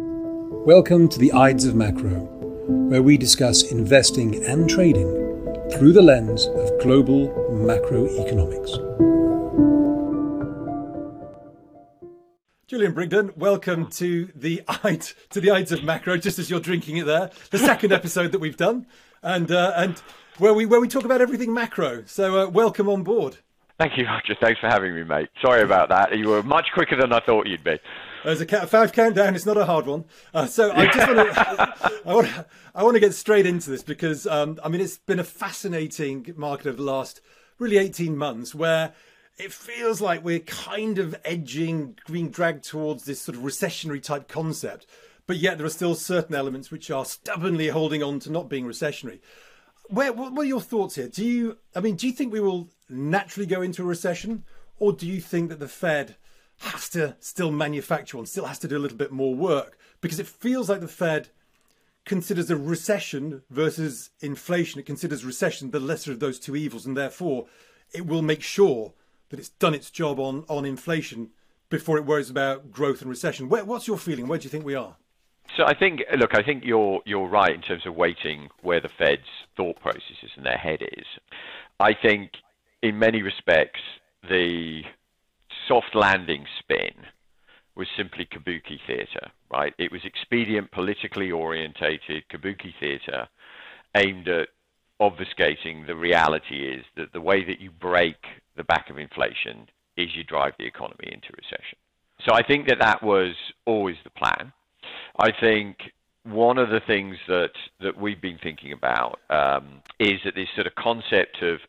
Welcome 0.00 1.08
to 1.08 1.18
the 1.18 1.32
Ides 1.32 1.64
of 1.64 1.74
Macro, 1.74 2.20
where 2.88 3.02
we 3.02 3.16
discuss 3.16 3.72
investing 3.72 4.44
and 4.44 4.70
trading 4.70 5.10
through 5.72 5.92
the 5.92 6.02
lens 6.02 6.46
of 6.46 6.70
global 6.80 7.28
macroeconomics. 7.50 8.76
Julian 12.68 12.94
Brigden, 12.94 13.36
welcome 13.36 13.88
to 13.92 14.28
the 14.36 14.62
Ides 14.84 15.16
to 15.30 15.40
the 15.40 15.50
Ides 15.50 15.72
of 15.72 15.82
Macro. 15.82 16.16
Just 16.16 16.38
as 16.38 16.48
you're 16.48 16.60
drinking 16.60 16.98
it 16.98 17.06
there, 17.06 17.32
the 17.50 17.58
second 17.58 17.92
episode 17.92 18.30
that 18.30 18.38
we've 18.38 18.56
done, 18.56 18.86
and 19.24 19.50
uh, 19.50 19.72
and 19.74 20.00
where 20.38 20.54
we 20.54 20.64
where 20.64 20.80
we 20.80 20.86
talk 20.86 21.04
about 21.04 21.20
everything 21.20 21.52
macro. 21.52 22.04
So 22.06 22.38
uh, 22.38 22.48
welcome 22.48 22.88
on 22.88 23.02
board. 23.02 23.38
Thank 23.78 23.98
you, 23.98 24.06
Roger. 24.06 24.36
Thanks 24.40 24.60
for 24.60 24.68
having 24.68 24.94
me, 24.94 25.02
mate. 25.02 25.28
Sorry 25.42 25.62
about 25.62 25.88
that. 25.88 26.16
You 26.16 26.28
were 26.28 26.44
much 26.44 26.66
quicker 26.72 26.94
than 26.96 27.12
I 27.12 27.18
thought 27.18 27.48
you'd 27.48 27.64
be. 27.64 27.80
There's 28.24 28.40
a 28.40 28.66
five 28.66 28.92
countdown. 28.92 29.34
It's 29.34 29.46
not 29.46 29.56
a 29.56 29.64
hard 29.64 29.86
one. 29.86 30.04
Uh, 30.34 30.46
so 30.46 30.72
I 30.72 30.86
just 30.86 31.06
want 31.06 31.34
to, 31.34 32.00
I 32.06 32.14
want, 32.14 32.28
I 32.74 32.82
want 32.82 32.94
to 32.94 33.00
get 33.00 33.14
straight 33.14 33.46
into 33.46 33.70
this 33.70 33.82
because 33.82 34.26
um, 34.26 34.58
I 34.62 34.68
mean 34.68 34.80
it's 34.80 34.98
been 34.98 35.20
a 35.20 35.24
fascinating 35.24 36.34
market 36.36 36.66
of 36.66 36.76
the 36.76 36.82
last 36.82 37.20
really 37.58 37.78
18 37.78 38.16
months 38.16 38.54
where 38.54 38.92
it 39.38 39.52
feels 39.52 40.00
like 40.00 40.24
we're 40.24 40.40
kind 40.40 40.98
of 40.98 41.14
edging, 41.24 41.96
being 42.10 42.30
dragged 42.30 42.64
towards 42.64 43.04
this 43.04 43.20
sort 43.20 43.36
of 43.36 43.44
recessionary 43.44 44.02
type 44.02 44.26
concept, 44.26 44.86
but 45.26 45.36
yet 45.36 45.58
there 45.58 45.66
are 45.66 45.70
still 45.70 45.94
certain 45.94 46.34
elements 46.34 46.70
which 46.70 46.90
are 46.90 47.04
stubbornly 47.04 47.68
holding 47.68 48.02
on 48.02 48.18
to 48.20 48.32
not 48.32 48.48
being 48.48 48.64
recessionary. 48.64 49.20
Where, 49.86 50.12
what 50.12 50.36
are 50.36 50.44
your 50.44 50.60
thoughts 50.60 50.96
here? 50.96 51.08
Do 51.08 51.24
you, 51.24 51.58
I 51.74 51.80
mean, 51.80 51.94
do 51.94 52.06
you 52.06 52.12
think 52.12 52.32
we 52.32 52.40
will 52.40 52.68
naturally 52.88 53.46
go 53.46 53.62
into 53.62 53.82
a 53.82 53.86
recession, 53.86 54.44
or 54.78 54.92
do 54.92 55.06
you 55.06 55.20
think 55.20 55.50
that 55.50 55.60
the 55.60 55.68
Fed 55.68 56.16
has 56.58 56.88
to 56.90 57.16
still 57.20 57.50
manufacture 57.50 58.16
one, 58.16 58.26
still 58.26 58.46
has 58.46 58.58
to 58.60 58.68
do 58.68 58.76
a 58.76 58.80
little 58.80 58.98
bit 58.98 59.12
more 59.12 59.34
work? 59.34 59.78
Because 60.00 60.18
it 60.18 60.26
feels 60.26 60.68
like 60.68 60.80
the 60.80 60.88
Fed 60.88 61.28
considers 62.04 62.50
a 62.50 62.56
recession 62.56 63.42
versus 63.50 64.10
inflation. 64.20 64.80
It 64.80 64.86
considers 64.86 65.24
recession 65.24 65.70
the 65.70 65.80
lesser 65.80 66.12
of 66.12 66.20
those 66.20 66.38
two 66.38 66.56
evils, 66.56 66.86
and 66.86 66.96
therefore 66.96 67.46
it 67.92 68.06
will 68.06 68.22
make 68.22 68.42
sure 68.42 68.94
that 69.30 69.38
it's 69.38 69.50
done 69.50 69.74
its 69.74 69.90
job 69.90 70.18
on, 70.18 70.44
on 70.48 70.64
inflation 70.64 71.30
before 71.68 71.98
it 71.98 72.06
worries 72.06 72.30
about 72.30 72.70
growth 72.70 73.02
and 73.02 73.10
recession. 73.10 73.48
Where, 73.48 73.64
what's 73.64 73.86
your 73.86 73.98
feeling? 73.98 74.26
Where 74.26 74.38
do 74.38 74.44
you 74.44 74.50
think 74.50 74.64
we 74.64 74.74
are? 74.74 74.96
So 75.56 75.64
I 75.64 75.74
think, 75.74 76.00
look, 76.16 76.34
I 76.34 76.42
think 76.42 76.64
you're 76.64 77.00
you're 77.04 77.28
right 77.28 77.54
in 77.54 77.62
terms 77.62 77.86
of 77.86 77.94
waiting 77.94 78.48
where 78.62 78.80
the 78.80 78.90
Fed's 78.98 79.22
thought 79.56 79.80
processes 79.80 80.30
and 80.36 80.44
their 80.44 80.58
head 80.58 80.80
is. 80.82 81.06
I 81.80 81.94
think 81.94 82.32
in 82.82 82.98
many 82.98 83.22
respects, 83.22 83.80
the 84.28 84.82
soft 85.68 85.94
landing 85.94 86.46
spin 86.58 87.06
was 87.76 87.86
simply 87.96 88.26
kabuki 88.26 88.78
theatre, 88.86 89.30
right? 89.52 89.72
It 89.78 89.92
was 89.92 90.00
expedient, 90.04 90.72
politically 90.72 91.30
orientated 91.30 92.24
kabuki 92.32 92.72
theatre 92.80 93.28
aimed 93.96 94.28
at 94.28 94.48
obfuscating 95.00 95.86
the 95.86 95.94
reality 95.94 96.66
is 96.66 96.84
that 96.96 97.12
the 97.12 97.20
way 97.20 97.44
that 97.44 97.60
you 97.60 97.70
break 97.70 98.16
the 98.56 98.64
back 98.64 98.90
of 98.90 98.98
inflation 98.98 99.68
is 99.96 100.08
you 100.16 100.24
drive 100.24 100.54
the 100.58 100.66
economy 100.66 101.08
into 101.12 101.28
recession. 101.36 101.78
So 102.26 102.34
I 102.34 102.42
think 102.42 102.68
that 102.68 102.78
that 102.80 103.02
was 103.02 103.34
always 103.64 103.96
the 104.02 104.10
plan. 104.10 104.52
I 105.20 105.30
think 105.40 105.76
one 106.24 106.58
of 106.58 106.70
the 106.70 106.80
things 106.80 107.16
that, 107.28 107.52
that 107.80 107.96
we've 107.96 108.20
been 108.20 108.38
thinking 108.42 108.72
about 108.72 109.20
um, 109.30 109.82
is 110.00 110.20
that 110.24 110.34
this 110.34 110.48
sort 110.56 110.66
of 110.66 110.74
concept 110.74 111.42
of 111.42 111.60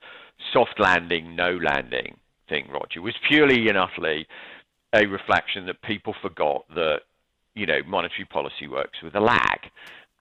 soft 0.51 0.79
landing, 0.79 1.35
no 1.35 1.51
landing 1.51 2.17
thing, 2.49 2.67
Roger, 2.71 3.01
was 3.01 3.15
purely 3.27 3.69
and 3.69 3.77
utterly 3.77 4.27
a 4.93 5.05
reflection 5.05 5.65
that 5.67 5.81
people 5.83 6.15
forgot 6.21 6.65
that 6.75 7.01
you 7.55 7.65
know 7.65 7.79
monetary 7.85 8.25
policy 8.25 8.67
works 8.67 9.01
with 9.03 9.15
a 9.15 9.19
lag. 9.19 9.69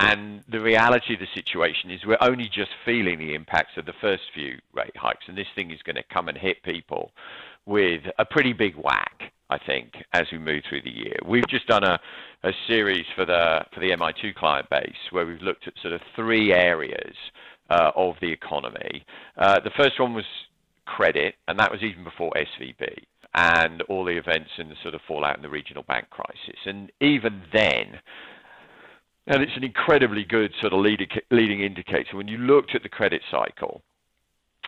And 0.01 0.45
the 0.49 0.61
reality 0.61 1.15
of 1.15 1.21
the 1.21 1.27
situation 1.35 1.91
is 1.91 2.05
we're 2.07 2.19
only 2.21 2.49
just 2.49 2.71
feeling 2.85 3.19
the 3.19 3.35
impacts 3.35 3.77
of 3.77 3.85
the 3.85 3.95
first 4.01 4.23
few 4.33 4.59
rate 4.73 4.97
hikes, 4.97 5.25
and 5.27 5.37
this 5.37 5.49
thing 5.57 5.73
is 5.73 5.83
going 5.83 5.97
to 5.97 6.05
come 6.05 6.29
and 6.29 6.39
hit 6.39 6.63
people 6.63 7.11
with 7.67 8.03
a 8.19 8.25
pretty 8.25 8.53
big 8.53 8.77
whack, 8.77 9.33
I 9.51 9.59
think, 9.59 9.95
as 10.13 10.27
we 10.31 10.39
move 10.39 10.63
through 10.69 10.83
the 10.83 10.97
year. 10.97 11.17
We've 11.27 11.47
just 11.49 11.67
done 11.67 11.83
a, 11.83 11.99
a 12.45 12.53
series 12.69 13.07
for 13.17 13.25
the 13.25 13.65
for 13.75 13.81
the 13.81 13.91
MI2 13.91 14.35
client 14.37 14.71
base 14.71 15.11
where 15.11 15.27
we've 15.27 15.43
looked 15.43 15.67
at 15.67 15.75
sort 15.83 15.95
of 15.95 16.01
three 16.15 16.53
areas 16.53 17.15
uh, 17.71 17.91
of 17.97 18.15
the 18.21 18.31
economy. 18.31 19.05
Uh, 19.37 19.59
the 19.61 19.71
first 19.77 19.99
one 20.01 20.15
was 20.15 20.25
credit, 20.97 21.35
and 21.47 21.59
that 21.59 21.71
was 21.71 21.83
even 21.83 22.03
before 22.03 22.33
SVB 22.33 23.05
and 23.35 23.83
all 23.83 24.05
the 24.05 24.17
events 24.17 24.51
and 24.57 24.71
the 24.71 24.77
sort 24.83 24.95
of 24.95 25.01
fallout 25.07 25.37
in 25.37 25.43
the 25.43 25.49
regional 25.49 25.83
bank 25.83 26.09
crisis. 26.11 26.59
And 26.65 26.91
even 27.01 27.43
then, 27.53 28.01
and 29.27 29.43
it's 29.43 29.57
an 29.57 29.65
incredibly 29.65 30.25
good 30.25 30.53
sort 30.61 30.73
of 30.73 30.81
leading 30.81 31.61
indicator. 31.61 32.17
When 32.17 32.29
you 32.29 32.39
looked 32.39 32.75
at 32.75 32.83
the 32.83 32.89
credit 32.89 33.21
cycle, 33.31 33.83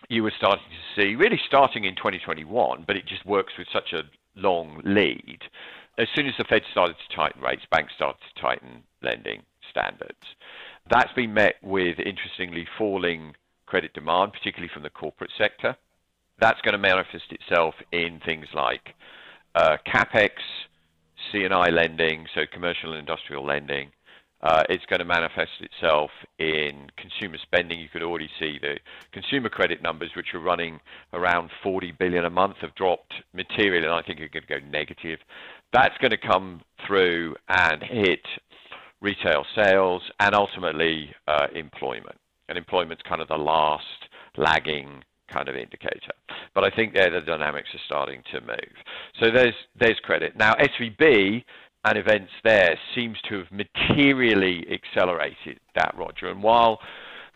you 0.09 0.21
were 0.23 0.33
starting 0.37 0.63
to 0.69 1.01
see, 1.01 1.15
really 1.15 1.41
starting 1.47 1.85
in 1.85 1.95
2021, 1.95 2.83
but 2.85 2.95
it 2.95 3.07
just 3.07 3.25
works 3.25 3.53
with 3.57 3.67
such 3.73 3.93
a 3.93 4.03
long 4.35 4.81
lead. 4.85 5.39
As 5.97 6.07
soon 6.15 6.27
as 6.27 6.33
the 6.37 6.43
Fed 6.43 6.61
started 6.71 6.95
to 6.97 7.15
tighten 7.15 7.41
rates, 7.41 7.63
banks 7.71 7.93
started 7.95 8.19
to 8.21 8.41
tighten 8.41 8.83
lending 9.01 9.41
standards. 9.69 10.35
That's 10.89 11.13
been 11.13 11.33
met 11.33 11.55
with, 11.61 11.99
interestingly, 11.99 12.67
falling 12.77 13.35
credit 13.65 13.93
demand, 13.93 14.33
particularly 14.33 14.71
from 14.73 14.83
the 14.83 14.89
corporate 14.89 15.31
sector. 15.37 15.75
That's 16.41 16.59
going 16.61 16.73
to 16.73 16.79
manifest 16.79 17.31
itself 17.31 17.75
in 17.91 18.19
things 18.25 18.47
like 18.53 18.95
uh, 19.55 19.77
capex, 19.87 20.31
C&I 21.31 21.69
lending, 21.69 22.25
so 22.33 22.41
commercial 22.51 22.91
and 22.91 22.99
industrial 22.99 23.45
lending. 23.45 23.91
Uh, 24.41 24.63
it's 24.69 24.85
going 24.87 24.99
to 24.99 25.05
manifest 25.05 25.51
itself 25.59 26.09
in 26.39 26.89
consumer 26.97 27.37
spending. 27.43 27.79
You 27.79 27.89
could 27.89 28.01
already 28.01 28.29
see 28.39 28.57
the 28.59 28.79
consumer 29.11 29.49
credit 29.49 29.83
numbers, 29.83 30.09
which 30.15 30.33
are 30.33 30.39
running 30.39 30.79
around 31.13 31.51
40 31.61 31.91
billion 31.99 32.25
a 32.25 32.29
month, 32.31 32.55
have 32.61 32.73
dropped 32.73 33.13
materially, 33.33 33.85
and 33.85 33.93
I 33.93 34.01
think 34.01 34.19
are 34.19 34.27
going 34.27 34.47
to 34.47 34.59
go 34.59 34.67
negative. 34.67 35.19
That's 35.71 35.95
going 35.99 36.11
to 36.11 36.17
come 36.17 36.61
through 36.87 37.35
and 37.49 37.83
hit 37.83 38.25
retail 38.99 39.45
sales 39.55 40.01
and 40.19 40.33
ultimately 40.33 41.13
uh, 41.27 41.47
employment. 41.53 42.17
And 42.49 42.57
employment's 42.57 43.03
kind 43.07 43.21
of 43.21 43.27
the 43.27 43.37
last 43.37 43.85
lagging 44.37 45.03
kind 45.31 45.49
of 45.49 45.55
indicator. 45.55 46.13
But 46.53 46.63
I 46.63 46.69
think 46.69 46.93
there 46.93 47.09
the 47.09 47.21
dynamics 47.21 47.69
are 47.73 47.79
starting 47.85 48.23
to 48.31 48.41
move. 48.41 48.75
So 49.19 49.31
there's 49.31 49.55
there's 49.79 49.99
credit. 50.03 50.35
Now 50.35 50.53
SVB 50.55 51.43
and 51.85 51.97
events 51.97 52.31
there 52.43 52.77
seems 52.93 53.17
to 53.29 53.39
have 53.39 53.51
materially 53.51 54.67
accelerated 54.71 55.59
that, 55.75 55.95
Roger. 55.97 56.29
And 56.29 56.43
while 56.43 56.79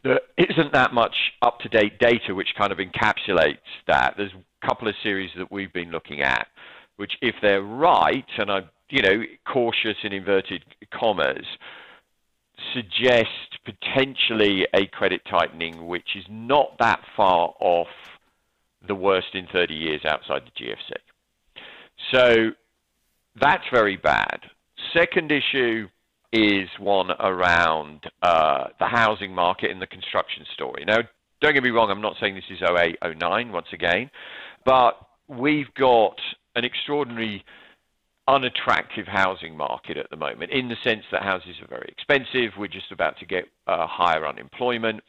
there 0.04 0.20
isn't 0.38 0.72
that 0.74 0.94
much 0.94 1.16
up-to-date 1.42 1.98
data 1.98 2.36
which 2.36 2.54
kind 2.56 2.72
of 2.72 2.78
encapsulates 2.78 3.58
that, 3.88 4.14
there's 4.18 4.34
a 4.34 4.68
couple 4.68 4.88
of 4.88 4.94
series 5.02 5.32
that 5.38 5.52
we've 5.52 5.74
been 5.74 5.90
looking 5.90 6.22
at, 6.22 6.48
which 6.98 7.14
if 7.22 7.36
they're 7.42 7.64
right, 7.64 8.26
and 8.38 8.52
I'm 8.52 8.70
you 8.90 9.02
know 9.02 9.24
cautious 9.52 9.98
in 10.04 10.14
inverted 10.14 10.64
commas, 10.94 11.46
suggest 12.74 13.60
potentially 13.66 14.68
a 14.74 14.86
credit 14.88 15.22
tightening 15.30 15.88
which 15.88 16.16
is 16.16 16.24
not 16.30 16.78
that 16.80 17.02
far 17.16 17.54
off 17.60 17.88
the 18.88 18.96
worst 18.96 19.34
in 19.34 19.48
30 19.52 19.74
years 19.74 20.02
outside 20.06 20.44
the 20.46 20.64
GFC. 20.64 20.94
So 22.14 22.52
that's 23.40 23.64
very 23.72 23.98
bad. 23.98 24.42
Second 24.94 25.32
issue 25.32 25.88
is 26.32 26.68
one 26.80 27.12
around 27.20 28.02
uh, 28.22 28.66
the 28.80 28.86
housing 28.86 29.34
market 29.34 29.72
and 29.72 29.82
the 29.82 29.88
construction 29.88 30.46
story. 30.54 30.84
Now, 30.86 31.00
don't 31.42 31.54
get 31.54 31.64
me 31.64 31.70
wrong, 31.70 31.90
I'm 31.90 32.02
not 32.02 32.16
saying 32.20 32.36
this 32.36 32.44
is 32.50 32.62
08, 32.62 32.98
09 33.18 33.52
once 33.52 33.68
again, 33.74 34.10
but 34.66 34.98
we've 35.28 35.74
got 35.76 36.20
an 36.56 36.66
extraordinary 36.66 37.44
unattractive 38.28 39.08
housing 39.08 39.56
market 39.56 39.98
at 39.98 40.10
the 40.10 40.16
moment 40.16 40.52
in 40.52 40.68
the 40.68 40.76
sense 40.84 41.04
that 41.12 41.24
houses 41.24 41.56
are 41.62 41.68
very 41.68 41.88
expensive. 41.90 42.58
We're 42.58 42.68
just 42.68 42.92
about 42.92 43.18
to 43.20 43.26
get 43.26 43.46
uh, 43.68 43.88
higher 43.88 44.28
unemployment. 44.28 45.02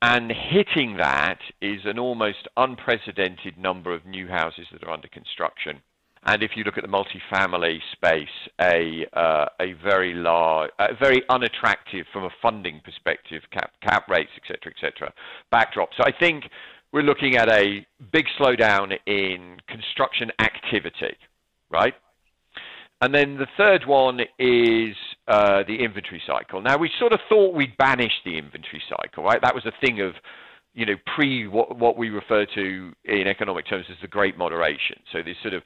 And 0.00 0.30
hitting 0.30 0.96
that 0.98 1.40
is 1.60 1.80
an 1.84 1.98
almost 1.98 2.46
unprecedented 2.56 3.58
number 3.58 3.92
of 3.92 4.06
new 4.06 4.28
houses 4.28 4.66
that 4.72 4.84
are 4.84 4.90
under 4.90 5.08
construction. 5.08 5.80
And 6.24 6.42
if 6.42 6.52
you 6.56 6.64
look 6.64 6.76
at 6.76 6.84
the 6.84 6.88
multifamily 6.88 7.78
space, 7.92 8.28
a 8.60 9.06
uh, 9.12 9.46
a 9.60 9.72
very 9.84 10.14
large, 10.14 10.70
very 11.00 11.22
unattractive 11.28 12.06
from 12.12 12.24
a 12.24 12.30
funding 12.42 12.80
perspective, 12.84 13.42
cap 13.52 13.72
cap 13.82 14.08
rates, 14.08 14.30
etc., 14.36 14.72
etc. 14.72 15.12
backdrop. 15.50 15.90
So 15.96 16.04
I 16.04 16.12
think 16.12 16.44
we're 16.92 17.02
looking 17.02 17.36
at 17.36 17.48
a 17.48 17.86
big 18.12 18.26
slowdown 18.38 18.96
in 19.06 19.58
construction 19.68 20.32
activity, 20.40 21.16
right? 21.70 21.94
And 23.00 23.14
then 23.14 23.36
the 23.36 23.46
third 23.56 23.86
one 23.86 24.20
is 24.38 24.96
uh, 25.28 25.62
the 25.66 25.76
inventory 25.84 26.22
cycle. 26.26 26.60
Now, 26.60 26.76
we 26.78 26.90
sort 26.98 27.12
of 27.12 27.20
thought 27.28 27.54
we'd 27.54 27.76
banished 27.76 28.22
the 28.24 28.36
inventory 28.36 28.82
cycle, 28.88 29.22
right? 29.22 29.40
That 29.40 29.54
was 29.54 29.66
a 29.66 29.72
thing 29.86 30.00
of, 30.00 30.14
you 30.74 30.84
know, 30.84 30.96
pre 31.14 31.46
what, 31.46 31.78
what 31.78 31.96
we 31.96 32.10
refer 32.10 32.44
to 32.54 32.92
in 33.04 33.28
economic 33.28 33.68
terms 33.68 33.86
as 33.88 33.96
the 34.02 34.08
Great 34.08 34.36
Moderation. 34.36 34.96
So 35.12 35.22
this 35.22 35.36
sort 35.42 35.54
of 35.54 35.62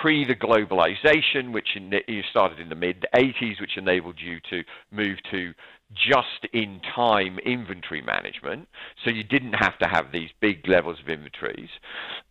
pre 0.00 0.24
the 0.24 0.34
globalization, 0.34 1.52
which 1.52 1.68
in, 1.76 1.92
you 2.08 2.22
started 2.30 2.58
in 2.58 2.68
the 2.68 2.74
mid 2.74 3.06
80s, 3.14 3.60
which 3.60 3.76
enabled 3.76 4.16
you 4.18 4.40
to 4.50 4.64
move 4.90 5.18
to 5.30 5.54
just 5.94 6.52
in 6.52 6.80
time 6.96 7.38
inventory 7.44 8.02
management. 8.02 8.66
So 9.04 9.10
you 9.10 9.22
didn't 9.22 9.52
have 9.52 9.78
to 9.78 9.86
have 9.86 10.10
these 10.10 10.30
big 10.40 10.66
levels 10.66 10.98
of 11.00 11.08
inventories. 11.08 11.70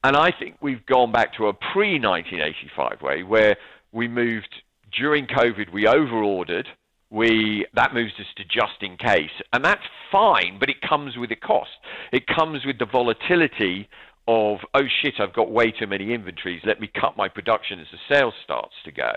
And 0.04 0.18
I 0.18 0.32
think 0.38 0.58
we've 0.62 0.86
gone 0.88 1.12
back 1.12 1.34
to 1.38 1.48
a 1.48 1.54
pre 1.54 2.00
1985 2.00 3.02
way 3.02 3.24
where 3.24 3.56
we 3.92 4.08
moved 4.08 4.62
during 4.92 5.28
COVID, 5.28 5.72
we 5.72 5.88
overordered 5.88 6.68
we 7.12 7.66
that 7.74 7.94
moves 7.94 8.14
us 8.20 8.26
to 8.38 8.44
just 8.46 8.82
in 8.82 8.96
case, 8.98 9.32
and 9.52 9.64
that's 9.64 9.84
fine, 10.12 10.58
but 10.60 10.70
it 10.70 10.82
comes 10.82 11.18
with 11.18 11.30
a 11.32 11.36
cost. 11.36 11.70
It 12.14 12.26
comes 12.26 12.66
with 12.66 12.80
the 12.80 12.86
volatility 12.86 13.90
of 14.28 14.60
oh 14.74 14.84
shit, 15.02 15.16
I've 15.20 15.34
got 15.34 15.52
way 15.52 15.72
too 15.72 15.88
many 15.88 16.14
inventories. 16.14 16.62
Let 16.66 16.80
me 16.80 16.90
cut 17.00 17.18
my 17.18 17.28
production 17.28 17.82
as 17.82 17.88
the 17.92 18.16
sales 18.16 18.34
starts 18.44 18.74
to 18.86 18.92
go, 18.92 19.12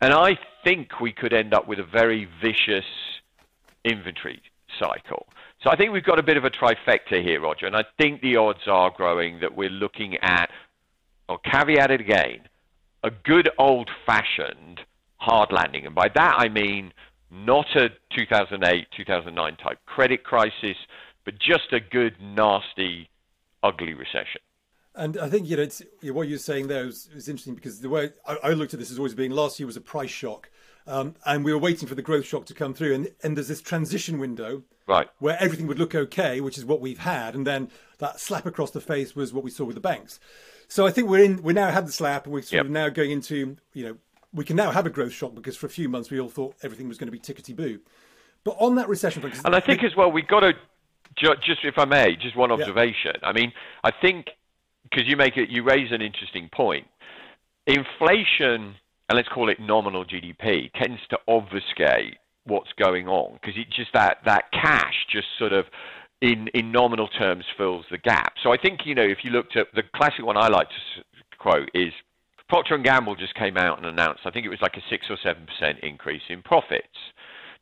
and 0.00 0.14
I 0.14 0.38
think 0.64 1.00
we 1.00 1.12
could 1.12 1.34
end 1.34 1.52
up 1.52 1.68
with 1.68 1.78
a 1.78 1.84
very 1.84 2.26
vicious 2.42 2.86
inventory 3.84 4.40
cycle. 4.78 5.26
So 5.62 5.70
I 5.70 5.76
think 5.76 5.92
we've 5.92 6.04
got 6.04 6.18
a 6.18 6.22
bit 6.22 6.38
of 6.38 6.44
a 6.44 6.50
trifecta 6.50 7.22
here, 7.22 7.42
Roger, 7.42 7.66
and 7.66 7.76
I 7.76 7.84
think 8.00 8.22
the 8.22 8.36
odds 8.36 8.66
are 8.66 8.90
growing 8.90 9.40
that 9.40 9.54
we're 9.54 9.68
looking 9.68 10.16
at, 10.22 10.50
I'll 11.28 11.38
caveat 11.38 11.90
it 11.90 12.00
again, 12.00 12.40
a 13.02 13.10
good 13.10 13.48
old-fashioned 13.58 14.80
hard 15.16 15.52
landing, 15.52 15.86
and 15.86 15.94
by 15.94 16.08
that 16.14 16.36
I 16.38 16.48
mean 16.48 16.92
not 17.30 17.66
a 17.76 17.90
2008, 18.16 18.86
2009 18.96 19.56
type 19.56 19.78
credit 19.86 20.24
crisis, 20.24 20.76
but 21.24 21.38
just 21.38 21.72
a 21.72 21.80
good, 21.80 22.14
nasty, 22.20 23.10
ugly 23.62 23.94
recession. 23.94 24.40
And 24.94 25.16
I 25.18 25.28
think 25.28 25.48
you 25.48 25.56
know 25.56 25.62
it's, 25.62 25.82
what 26.02 26.28
you're 26.28 26.38
saying 26.38 26.66
there 26.68 26.86
is, 26.86 27.08
is 27.14 27.28
interesting 27.28 27.54
because 27.54 27.80
the 27.80 27.88
way 27.88 28.10
I, 28.26 28.36
I, 28.42 28.48
looked 28.50 28.74
at 28.74 28.80
this 28.80 28.90
as 28.90 28.98
always 28.98 29.14
being 29.14 29.30
last 29.30 29.60
year 29.60 29.66
was 29.66 29.76
a 29.76 29.80
price 29.80 30.10
shock, 30.10 30.50
um, 30.86 31.14
and 31.24 31.44
we 31.44 31.52
were 31.52 31.58
waiting 31.58 31.86
for 31.86 31.94
the 31.94 32.02
growth 32.02 32.24
shock 32.24 32.46
to 32.46 32.54
come 32.54 32.74
through, 32.74 32.94
and, 32.94 33.10
and 33.22 33.36
there's 33.36 33.48
this 33.48 33.60
transition 33.60 34.18
window 34.18 34.62
right. 34.88 35.08
where 35.18 35.36
everything 35.38 35.66
would 35.68 35.78
look 35.78 35.94
okay, 35.94 36.40
which 36.40 36.58
is 36.58 36.64
what 36.64 36.80
we've 36.80 36.98
had, 36.98 37.36
and 37.36 37.46
then 37.46 37.70
that 37.98 38.18
slap 38.18 38.46
across 38.46 38.72
the 38.72 38.80
face 38.80 39.14
was 39.14 39.32
what 39.32 39.44
we 39.44 39.50
saw 39.50 39.64
with 39.64 39.76
the 39.76 39.80
banks. 39.80 40.18
So 40.68 40.86
I 40.86 40.90
think 40.90 41.08
we're 41.08 41.24
in. 41.24 41.42
We 41.42 41.54
now 41.54 41.70
had 41.70 41.86
the 41.86 41.92
slap, 41.92 42.24
and 42.24 42.34
we're 42.34 42.42
sort 42.42 42.52
yep. 42.52 42.64
of 42.66 42.70
now 42.70 42.88
going 42.88 43.10
into 43.10 43.56
you 43.72 43.84
know 43.84 43.96
we 44.32 44.44
can 44.44 44.56
now 44.56 44.70
have 44.70 44.86
a 44.86 44.90
growth 44.90 45.12
shock 45.12 45.34
because 45.34 45.56
for 45.56 45.66
a 45.66 45.70
few 45.70 45.88
months 45.88 46.10
we 46.10 46.20
all 46.20 46.28
thought 46.28 46.54
everything 46.62 46.88
was 46.88 46.98
going 46.98 47.06
to 47.06 47.12
be 47.12 47.18
tickety 47.18 47.56
boo. 47.56 47.80
But 48.44 48.56
on 48.60 48.76
that 48.76 48.88
recession, 48.88 49.24
and 49.44 49.54
I 49.56 49.60
think 49.60 49.82
as 49.82 49.96
well 49.96 50.12
we've 50.12 50.28
got 50.28 50.40
to 50.40 50.52
just, 51.16 51.64
if 51.64 51.74
I 51.76 51.84
may, 51.84 52.16
just 52.16 52.36
one 52.36 52.52
observation. 52.52 53.12
Yeah. 53.22 53.28
I 53.28 53.32
mean, 53.32 53.52
I 53.82 53.90
think 53.90 54.26
because 54.84 55.06
you 55.06 55.16
make 55.16 55.36
it, 55.36 55.48
you 55.50 55.62
raise 55.62 55.90
an 55.92 56.00
interesting 56.00 56.48
point. 56.52 56.86
Inflation, 57.66 58.74
and 59.08 59.16
let's 59.16 59.28
call 59.28 59.50
it 59.50 59.58
nominal 59.60 60.04
GDP, 60.04 60.70
tends 60.72 61.00
to 61.10 61.18
obfuscate 61.28 62.16
what's 62.44 62.70
going 62.78 63.08
on 63.08 63.34
because 63.34 63.58
it 63.58 63.66
just 63.70 63.92
that 63.92 64.18
that 64.24 64.44
cash 64.52 64.94
just 65.12 65.26
sort 65.38 65.52
of 65.52 65.66
in 66.20 66.48
in 66.48 66.72
nominal 66.72 67.08
terms 67.08 67.44
fills 67.56 67.84
the 67.90 67.98
gap. 67.98 68.34
So 68.42 68.52
I 68.52 68.56
think 68.56 68.80
you 68.84 68.94
know 68.94 69.02
if 69.02 69.18
you 69.22 69.30
looked 69.30 69.56
at 69.56 69.68
the 69.74 69.82
classic 69.94 70.24
one 70.24 70.36
I 70.36 70.48
like 70.48 70.68
to 70.68 71.04
quote 71.38 71.70
is 71.74 71.92
Procter 72.48 72.74
and 72.74 72.84
Gamble 72.84 73.14
just 73.14 73.34
came 73.34 73.56
out 73.56 73.76
and 73.78 73.86
announced, 73.86 74.22
I 74.24 74.30
think 74.30 74.46
it 74.46 74.48
was 74.48 74.62
like 74.62 74.76
a 74.76 74.82
six 74.90 75.06
or 75.10 75.18
seven 75.22 75.46
percent 75.46 75.78
increase 75.82 76.22
in 76.28 76.42
profits. 76.42 76.86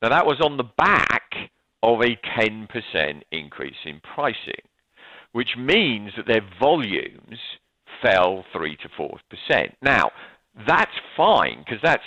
Now 0.00 0.10
that 0.10 0.26
was 0.26 0.40
on 0.40 0.56
the 0.56 0.70
back 0.76 1.50
of 1.82 2.00
a 2.00 2.16
10% 2.38 3.22
increase 3.30 3.76
in 3.84 4.00
pricing, 4.00 4.62
which 5.32 5.50
means 5.56 6.12
that 6.16 6.26
their 6.26 6.40
volumes 6.58 7.38
fell 8.02 8.44
three 8.52 8.76
to 8.76 8.88
four 8.96 9.18
percent. 9.30 9.74
Now 9.82 10.10
that's 10.66 10.92
fine 11.16 11.58
because 11.64 11.80
that's 11.82 12.02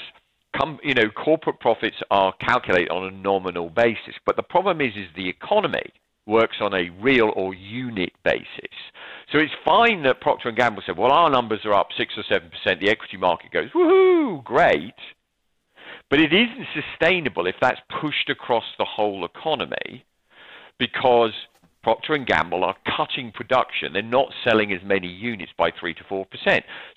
you 0.84 0.94
know 0.96 1.10
corporate 1.10 1.60
profits 1.60 1.98
are 2.10 2.34
calculated 2.40 2.90
on 2.90 3.06
a 3.06 3.12
nominal 3.12 3.70
basis, 3.70 4.16
but 4.26 4.36
the 4.36 4.44
problem 4.44 4.82
is 4.82 4.96
is 4.96 5.08
the 5.16 5.30
economy 5.30 5.92
works 6.30 6.58
on 6.62 6.74
a 6.74 6.90
real 7.02 7.32
or 7.36 7.54
unit 7.54 8.14
basis. 8.24 8.48
So 9.32 9.40
it's 9.40 9.54
fine 9.66 10.04
that 10.04 10.22
Procter 10.22 10.52
& 10.52 10.54
Gamble 10.54 10.84
said, 10.86 10.98
well, 10.98 11.12
our 11.12 11.30
numbers 11.30 11.62
are 11.66 11.74
up 11.74 11.90
6 11.98 12.14
or 12.18 12.24
7%, 12.24 12.80
the 12.80 12.90
equity 12.90 13.18
market 13.18 13.52
goes, 13.52 13.70
woohoo, 13.76 14.44
great. 14.44 14.94
But 16.10 16.20
it 16.20 16.34
isn't 16.34 16.68
sustainable 16.74 17.46
if 17.48 17.56
that's 17.62 17.82
pushed 18.02 18.30
across 18.30 18.64
the 18.78 18.86
whole 18.86 19.26
economy 19.26 20.06
because 20.78 21.34
Procter 21.82 22.14
and 22.14 22.28
Gamble 22.28 22.66
are 22.66 22.76
cutting 22.98 23.32
production. 23.32 23.94
They're 23.94 24.02
not 24.02 24.34
selling 24.44 24.74
as 24.74 24.82
many 24.84 25.08
units 25.08 25.52
by 25.58 25.72
3 25.80 25.94
to 25.94 26.04
4%. 26.04 26.26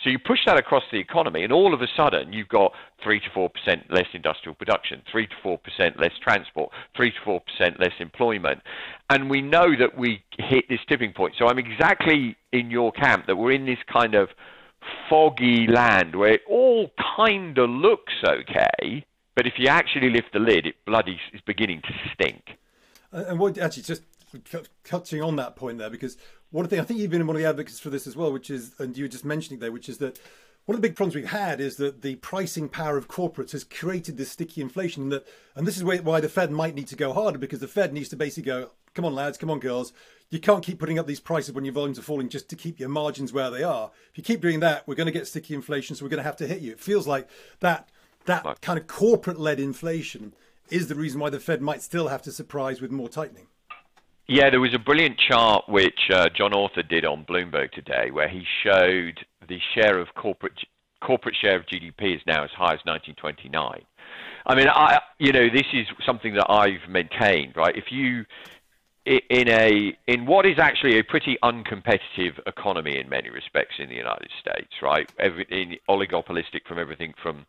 So 0.02 0.10
you 0.10 0.18
push 0.18 0.40
that 0.46 0.58
across 0.58 0.82
the 0.90 0.98
economy 0.98 1.44
and 1.44 1.52
all 1.52 1.72
of 1.72 1.82
a 1.82 1.86
sudden 1.96 2.32
you've 2.32 2.48
got 2.48 2.72
3 3.02 3.20
to 3.20 3.30
4% 3.30 3.48
less 3.90 4.06
industrial 4.12 4.54
production, 4.54 5.02
3 5.10 5.26
to 5.28 5.34
4% 5.44 6.00
less 6.00 6.12
transport, 6.20 6.70
3 6.96 7.12
to 7.12 7.40
4% 7.60 7.78
less 7.78 7.92
employment. 8.00 8.60
And 9.08 9.30
we 9.30 9.40
know 9.40 9.76
that 9.78 9.96
we 9.96 10.24
hit 10.38 10.68
this 10.68 10.80
tipping 10.88 11.12
point. 11.12 11.34
So 11.38 11.46
I'm 11.46 11.58
exactly 11.58 12.36
in 12.52 12.70
your 12.70 12.90
camp 12.90 13.26
that 13.26 13.36
we're 13.36 13.52
in 13.52 13.66
this 13.66 13.78
kind 13.92 14.14
of 14.14 14.30
foggy 15.08 15.68
land 15.68 16.16
where 16.16 16.32
it 16.32 16.42
all 16.48 16.90
kind 17.16 17.56
of 17.56 17.70
looks 17.70 18.14
okay, 18.24 19.04
but 19.36 19.46
if 19.46 19.54
you 19.58 19.68
actually 19.68 20.10
lift 20.10 20.32
the 20.32 20.40
lid, 20.40 20.66
it 20.66 20.74
bloody 20.84 21.20
is 21.32 21.40
beginning 21.46 21.82
to 21.82 21.92
stink. 22.12 22.58
And 23.12 23.38
what 23.38 23.58
actually 23.58 23.82
just 23.82 24.02
touching 24.84 25.22
on 25.22 25.36
that 25.36 25.56
point 25.56 25.78
there 25.78 25.90
because 25.90 26.16
one 26.50 26.66
thing 26.68 26.80
I 26.80 26.84
think 26.84 27.00
you've 27.00 27.10
been 27.10 27.26
one 27.26 27.36
of 27.36 27.42
the 27.42 27.48
advocates 27.48 27.80
for 27.80 27.90
this 27.90 28.06
as 28.06 28.16
well, 28.16 28.32
which 28.32 28.50
is, 28.50 28.74
and 28.78 28.96
you 28.96 29.04
were 29.04 29.08
just 29.08 29.24
mentioning 29.24 29.60
there, 29.60 29.72
which 29.72 29.88
is 29.88 29.98
that 29.98 30.20
one 30.64 30.76
of 30.76 30.82
the 30.82 30.88
big 30.88 30.96
problems 30.96 31.16
we've 31.16 31.26
had 31.26 31.60
is 31.60 31.76
that 31.76 32.02
the 32.02 32.16
pricing 32.16 32.68
power 32.68 32.96
of 32.96 33.08
corporates 33.08 33.50
has 33.50 33.64
created 33.64 34.16
this 34.16 34.30
sticky 34.30 34.60
inflation. 34.60 35.08
That, 35.08 35.26
and 35.56 35.66
this 35.66 35.76
is 35.76 35.82
why 35.82 36.20
the 36.20 36.28
Fed 36.28 36.52
might 36.52 36.74
need 36.74 36.86
to 36.88 36.96
go 36.96 37.12
harder 37.12 37.38
because 37.38 37.58
the 37.58 37.66
Fed 37.66 37.92
needs 37.92 38.08
to 38.10 38.16
basically 38.16 38.44
go, 38.44 38.70
come 38.94 39.04
on, 39.04 39.14
lads, 39.14 39.38
come 39.38 39.50
on, 39.50 39.58
girls. 39.58 39.92
You 40.30 40.38
can't 40.38 40.64
keep 40.64 40.78
putting 40.78 40.98
up 40.98 41.06
these 41.06 41.20
prices 41.20 41.52
when 41.52 41.64
your 41.64 41.74
volumes 41.74 41.98
are 41.98 42.02
falling 42.02 42.28
just 42.28 42.48
to 42.50 42.56
keep 42.56 42.78
your 42.78 42.88
margins 42.88 43.32
where 43.32 43.50
they 43.50 43.64
are. 43.64 43.90
If 44.12 44.18
you 44.18 44.24
keep 44.24 44.40
doing 44.40 44.60
that, 44.60 44.86
we're 44.86 44.94
going 44.94 45.06
to 45.06 45.12
get 45.12 45.26
sticky 45.26 45.54
inflation, 45.54 45.96
so 45.96 46.04
we're 46.04 46.10
going 46.10 46.18
to 46.18 46.24
have 46.24 46.36
to 46.36 46.46
hit 46.46 46.60
you. 46.60 46.72
It 46.72 46.80
feels 46.80 47.06
like 47.06 47.28
that 47.60 47.88
that 48.26 48.60
kind 48.60 48.78
of 48.78 48.86
corporate-led 48.86 49.58
inflation 49.58 50.32
is 50.70 50.86
the 50.86 50.94
reason 50.94 51.18
why 51.20 51.28
the 51.28 51.40
Fed 51.40 51.60
might 51.60 51.82
still 51.82 52.06
have 52.06 52.22
to 52.22 52.30
surprise 52.30 52.80
with 52.80 52.92
more 52.92 53.08
tightening. 53.08 53.48
Yeah, 54.28 54.50
there 54.50 54.60
was 54.60 54.74
a 54.74 54.78
brilliant 54.78 55.18
chart 55.18 55.68
which 55.68 56.10
uh, 56.10 56.28
John 56.34 56.52
Authers 56.52 56.88
did 56.88 57.04
on 57.04 57.24
Bloomberg 57.24 57.72
today, 57.72 58.10
where 58.10 58.28
he 58.28 58.44
showed 58.62 59.18
the 59.48 59.58
share 59.74 59.98
of 59.98 60.14
corporate 60.14 60.58
corporate 61.00 61.34
share 61.40 61.56
of 61.56 61.66
GDP 61.66 62.14
is 62.14 62.22
now 62.28 62.44
as 62.44 62.50
high 62.50 62.74
as 62.74 62.80
1929. 62.84 63.82
I 64.46 64.54
mean, 64.54 64.68
I 64.68 65.00
you 65.18 65.32
know 65.32 65.48
this 65.52 65.66
is 65.72 65.86
something 66.06 66.34
that 66.34 66.46
I've 66.48 66.88
maintained, 66.88 67.56
right? 67.56 67.76
If 67.76 67.90
you 67.90 68.24
in 69.04 69.48
a 69.48 69.96
in 70.06 70.26
what 70.26 70.46
is 70.46 70.58
actually 70.58 70.98
a 70.98 71.04
pretty 71.04 71.36
uncompetitive 71.42 72.38
economy 72.46 72.98
in 72.98 73.08
many 73.08 73.30
respects 73.30 73.74
in 73.80 73.88
the 73.88 73.96
United 73.96 74.30
States, 74.40 74.70
right? 74.80 75.10
In 75.18 75.76
oligopolistic 75.88 76.66
from 76.68 76.78
everything 76.78 77.12
from, 77.20 77.44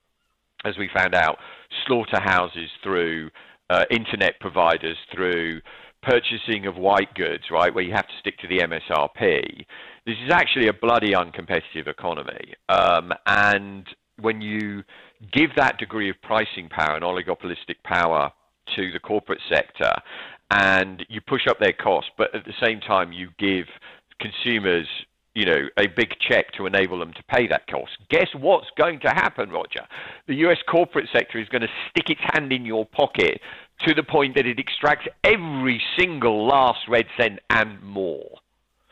as 0.66 0.78
we 0.78 0.90
found 0.96 1.14
out, 1.14 1.38
slaughterhouses 1.86 2.70
through 2.82 3.30
uh, 3.70 3.86
internet 3.92 4.40
providers 4.40 4.98
through 5.14 5.62
purchasing 6.04 6.66
of 6.66 6.76
white 6.78 7.14
goods, 7.16 7.44
right, 7.52 7.74
where 7.74 7.84
you 7.84 7.94
have 7.94 8.08
to 8.08 8.14
stick 8.20 8.38
to 8.40 8.48
the 8.48 8.60
MSRP, 8.60 9.66
this 10.06 10.16
is 10.26 10.32
actually 10.32 10.68
a 10.68 10.74
bloody 10.74 11.14
uncompetitive 11.14 11.88
economy. 11.88 12.54
Um, 12.70 13.14
and 13.26 13.86
when 14.20 14.42
you 14.42 14.84
give 15.32 15.52
that 15.56 15.78
degree 15.78 16.10
of 16.10 16.16
pricing 16.22 16.70
power 16.70 16.96
and 16.96 17.04
oligopolistic 17.04 17.82
power 17.84 18.32
to 18.76 18.92
the 18.92 19.00
corporate 19.00 19.42
sector, 19.50 19.92
and 20.52 21.06
you 21.10 21.22
push 21.22 21.48
up 21.50 21.60
their 21.60 21.74
costs, 21.74 22.12
but 22.18 22.34
at 22.36 22.46
the 22.46 22.54
same 22.62 22.80
time 22.80 23.12
you 23.12 23.30
give 23.40 23.66
consumers 24.20 24.88
you 25.36 25.46
know, 25.46 25.68
a 25.80 25.88
big 25.88 26.10
check 26.20 26.52
to 26.54 26.68
enable 26.68 27.00
them 27.00 27.12
to 27.14 27.24
pay 27.24 27.48
that 27.48 27.66
cost. 27.68 27.92
Guess 28.10 28.28
what's 28.38 28.68
going 28.78 29.00
to 29.00 29.10
happen, 29.10 29.50
Roger? 29.50 29.82
The 30.28 30.36
US 30.48 30.60
corporate 30.70 31.10
sector 31.12 31.40
is 31.40 31.50
going 31.50 31.64
to 31.64 31.68
stick 31.90 32.10
its 32.10 32.22
hand 32.34 32.54
in 32.54 32.66
your 32.66 32.86
pocket 32.86 33.42
to 33.86 33.94
the 33.94 34.04
point 34.04 34.36
that 34.36 34.46
it 34.46 34.60
extracts 34.60 35.08
every 35.24 35.82
single 35.98 36.46
last 36.46 36.80
red 36.88 37.06
cent 37.18 37.40
and 37.50 37.82
more. 37.82 38.40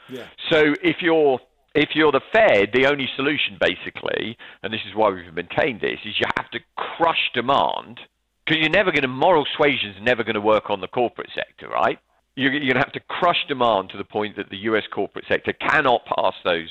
Yeah. 0.09 0.27
So 0.49 0.75
if 0.83 0.97
you're 1.01 1.39
if 1.73 1.89
you're 1.95 2.11
the 2.11 2.21
Fed, 2.33 2.71
the 2.73 2.85
only 2.85 3.09
solution 3.15 3.57
basically, 3.59 4.37
and 4.61 4.73
this 4.73 4.81
is 4.87 4.93
why 4.93 5.09
we've 5.09 5.33
maintained 5.33 5.79
this, 5.79 5.99
is 6.05 6.19
you 6.19 6.25
have 6.37 6.49
to 6.51 6.59
crush 6.75 7.31
demand 7.33 7.99
because 8.45 8.59
you're 8.59 8.69
never 8.69 8.91
going 8.91 9.03
to 9.03 9.07
moral 9.07 9.45
suasion 9.55 9.91
is 9.91 10.01
never 10.01 10.23
going 10.23 10.35
to 10.35 10.41
work 10.41 10.69
on 10.69 10.81
the 10.81 10.87
corporate 10.87 11.29
sector, 11.33 11.69
right? 11.69 11.99
You're, 12.35 12.51
you're 12.51 12.73
going 12.73 12.75
to 12.75 12.79
have 12.79 12.93
to 12.93 12.99
crush 13.01 13.45
demand 13.47 13.89
to 13.91 13.97
the 13.97 14.03
point 14.03 14.35
that 14.37 14.49
the 14.49 14.57
U.S. 14.57 14.83
corporate 14.91 15.25
sector 15.27 15.53
cannot 15.53 16.05
pass 16.05 16.33
those 16.43 16.69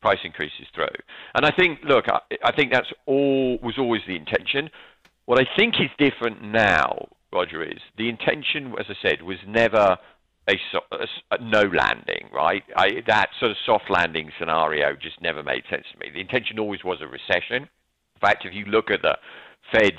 price 0.00 0.18
increases 0.24 0.66
through. 0.74 0.86
And 1.34 1.44
I 1.44 1.50
think, 1.50 1.80
look, 1.84 2.04
I, 2.08 2.20
I 2.44 2.52
think 2.52 2.72
that's 2.72 2.92
all 3.06 3.58
was 3.62 3.78
always 3.78 4.02
the 4.06 4.14
intention. 4.14 4.70
What 5.24 5.40
I 5.40 5.46
think 5.56 5.80
is 5.80 5.90
different 5.98 6.42
now 6.42 7.08
Roger, 7.32 7.62
is 7.62 7.80
the 7.98 8.08
intention, 8.08 8.74
as 8.78 8.86
I 8.88 8.94
said, 9.02 9.22
was 9.22 9.38
never 9.46 9.98
a, 10.48 10.54
a, 10.92 11.06
a 11.32 11.42
no 11.42 11.62
landing, 11.62 12.28
right? 12.32 12.62
I, 12.76 13.02
that 13.06 13.30
sort 13.38 13.50
of 13.50 13.56
soft 13.64 13.90
landing 13.90 14.30
scenario 14.38 14.94
just 14.94 15.20
never 15.20 15.42
made 15.42 15.64
sense 15.68 15.84
to 15.92 15.98
me. 15.98 16.10
The 16.12 16.20
intention 16.20 16.58
always 16.58 16.84
was 16.84 16.98
a 17.00 17.06
recession. 17.06 17.64
In 17.64 18.20
fact, 18.20 18.44
if 18.44 18.54
you 18.54 18.64
look 18.66 18.90
at 18.90 19.02
the 19.02 19.18
Fed's 19.72 19.96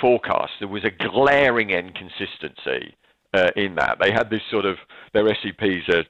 forecast, 0.00 0.52
there 0.58 0.68
was 0.68 0.84
a 0.84 0.90
glaring 0.90 1.70
inconsistency 1.70 2.94
uh, 3.34 3.50
in 3.56 3.74
that. 3.76 3.98
They 4.00 4.10
had 4.10 4.30
this 4.30 4.42
sort 4.50 4.64
of 4.64 4.76
their 5.12 5.24
SEPs, 5.24 5.88
uh, 5.90 6.02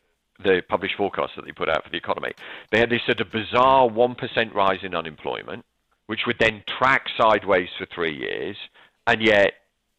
the 0.43 0.63
published 0.69 0.97
forecast 0.97 1.33
that 1.37 1.45
they 1.45 1.53
put 1.53 1.69
out 1.69 1.85
for 1.85 1.91
the 1.91 1.97
economy. 1.97 2.33
They 2.71 2.79
had 2.79 2.91
this 2.91 3.03
sort 3.07 3.21
of 3.21 3.31
bizarre 3.33 3.89
one 3.89 4.15
percent 4.15 4.55
rise 4.55 4.81
in 4.83 4.95
unemployment, 4.95 5.65
which 6.07 6.21
would 6.27 6.37
then 6.39 6.63
track 6.79 7.07
sideways 7.21 7.69
for 7.79 7.87
three 7.95 8.17
years, 8.17 8.57
and 9.07 9.21
yet 9.21 9.53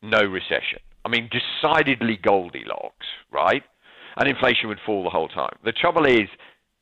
no 0.04 0.24
recession. 0.24 0.80
I 1.06 1.10
mean, 1.10 1.30
decidedly 1.32 2.18
Goldilocks, 2.18 3.06
right? 3.32 3.64
And 4.18 4.30
inflation 4.30 4.70
would 4.70 4.80
fall 4.86 5.04
the 5.04 5.10
whole 5.10 5.28
time. 5.28 5.56
The 5.66 5.72
trouble 5.72 6.06
is, 6.06 6.30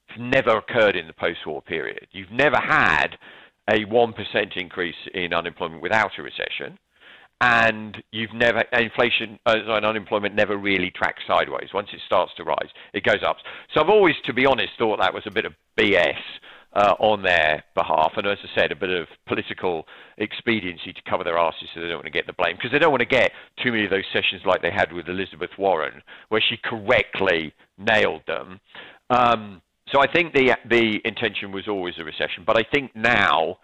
it's 0.10 0.20
never 0.20 0.58
occurred 0.58 0.96
in 0.96 1.08
the 1.08 1.14
post-war 1.14 1.62
period. 1.62 2.08
You've 2.12 2.32
never 2.32 2.58
had 2.58 3.18
a 3.70 3.86
1% 3.86 4.58
increase 4.58 4.96
in 5.14 5.34
unemployment 5.34 5.82
without 5.82 6.12
a 6.18 6.22
recession 6.22 6.78
and 7.42 7.98
you've 8.12 8.34
never 8.34 8.64
inflation 8.72 9.40
uh, 9.48 9.56
and 9.68 9.86
unemployment 9.86 10.36
never 10.36 10.58
really 10.58 10.92
tracks 10.92 11.24
sideways. 11.28 11.70
Once 11.74 11.90
it 11.92 12.00
starts 12.06 12.32
to 12.38 12.44
rise, 12.44 12.70
it 12.94 13.04
goes 13.04 13.24
up. 13.26 13.38
So 13.74 13.82
I've 13.82 13.90
always, 13.90 14.14
to 14.26 14.34
be 14.34 14.46
honest, 14.46 14.70
thought 14.78 15.00
that 15.00 15.14
was 15.14 15.24
a 15.26 15.32
bit 15.32 15.46
of 15.46 15.54
BS 15.78 16.20
uh, 16.74 16.96
on 17.00 17.22
their 17.24 17.64
behalf, 17.76 18.14
and 18.16 18.28
as 18.28 18.38
I 18.44 18.60
said, 18.60 18.72
a 18.72 18.76
bit 18.76 18.90
of 18.90 19.08
political 19.28 19.86
expediency 20.18 20.94
to 20.94 21.02
cover 21.10 21.24
their 21.24 21.38
asses 21.38 21.68
so 21.74 21.82
they 21.82 21.88
don't 21.88 21.98
want 21.98 22.06
to 22.06 22.12
get 22.12 22.28
the 22.28 22.34
blame 22.34 22.56
because 22.56 22.72
they 22.72 22.80
don't 22.80 22.92
want 22.92 23.02
to 23.02 23.06
get 23.06 23.32
too 23.62 23.72
many 23.72 23.86
of 23.86 23.92
those 23.92 24.06
sessions 24.14 24.42
like 24.46 24.62
they 24.62 24.72
had 24.72 24.94
with 24.94 25.08
Elizabeth 25.08 25.52
Warren, 25.58 26.02
where 26.30 26.42
she 26.42 26.58
correctly 26.64 27.54
nailed 27.78 28.22
them. 28.28 28.60
Um, 29.10 29.62
so 29.92 30.00
I 30.00 30.12
think 30.12 30.34
the 30.34 30.56
the 30.70 31.02
intention 31.04 31.52
was 31.52 31.68
always 31.68 31.96
a 32.00 32.04
recession, 32.04 32.44
but 32.46 32.58
I 32.58 32.64
think 32.72 32.96
now 32.96 33.58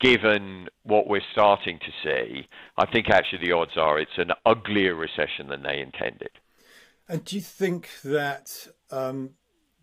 given 0.00 0.68
what 0.82 1.08
we're 1.08 1.22
starting 1.32 1.78
to 1.78 1.92
see, 2.04 2.46
I 2.76 2.86
think 2.86 3.08
actually 3.10 3.46
the 3.46 3.52
odds 3.52 3.76
are 3.76 3.98
it's 3.98 4.18
an 4.18 4.30
uglier 4.44 4.94
recession 4.94 5.48
than 5.48 5.62
they 5.62 5.80
intended. 5.80 6.30
And 7.08 7.24
do 7.24 7.36
you 7.36 7.42
think 7.42 7.88
that 8.04 8.68
um, 8.90 9.30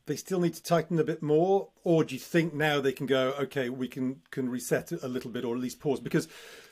they 0.06 0.16
still 0.16 0.40
need 0.40 0.54
to 0.56 0.64
tighten 0.64 1.00
a 1.00 1.04
bit 1.04 1.22
more, 1.22 1.70
or 1.84 2.04
do 2.04 2.14
you 2.14 2.20
think 2.20 2.54
now 2.54 2.82
they 2.82 2.92
can 2.92 3.06
go, 3.06 3.34
okay, 3.40 3.70
we 3.70 3.88
can 3.88 4.22
can 4.32 4.50
reset 4.50 4.92
a 4.92 5.08
little 5.08 5.32
bit, 5.32 5.46
or 5.46 5.56
at 5.56 5.62
least 5.62 5.80
pause? 5.80 6.00
Because 6.00 6.28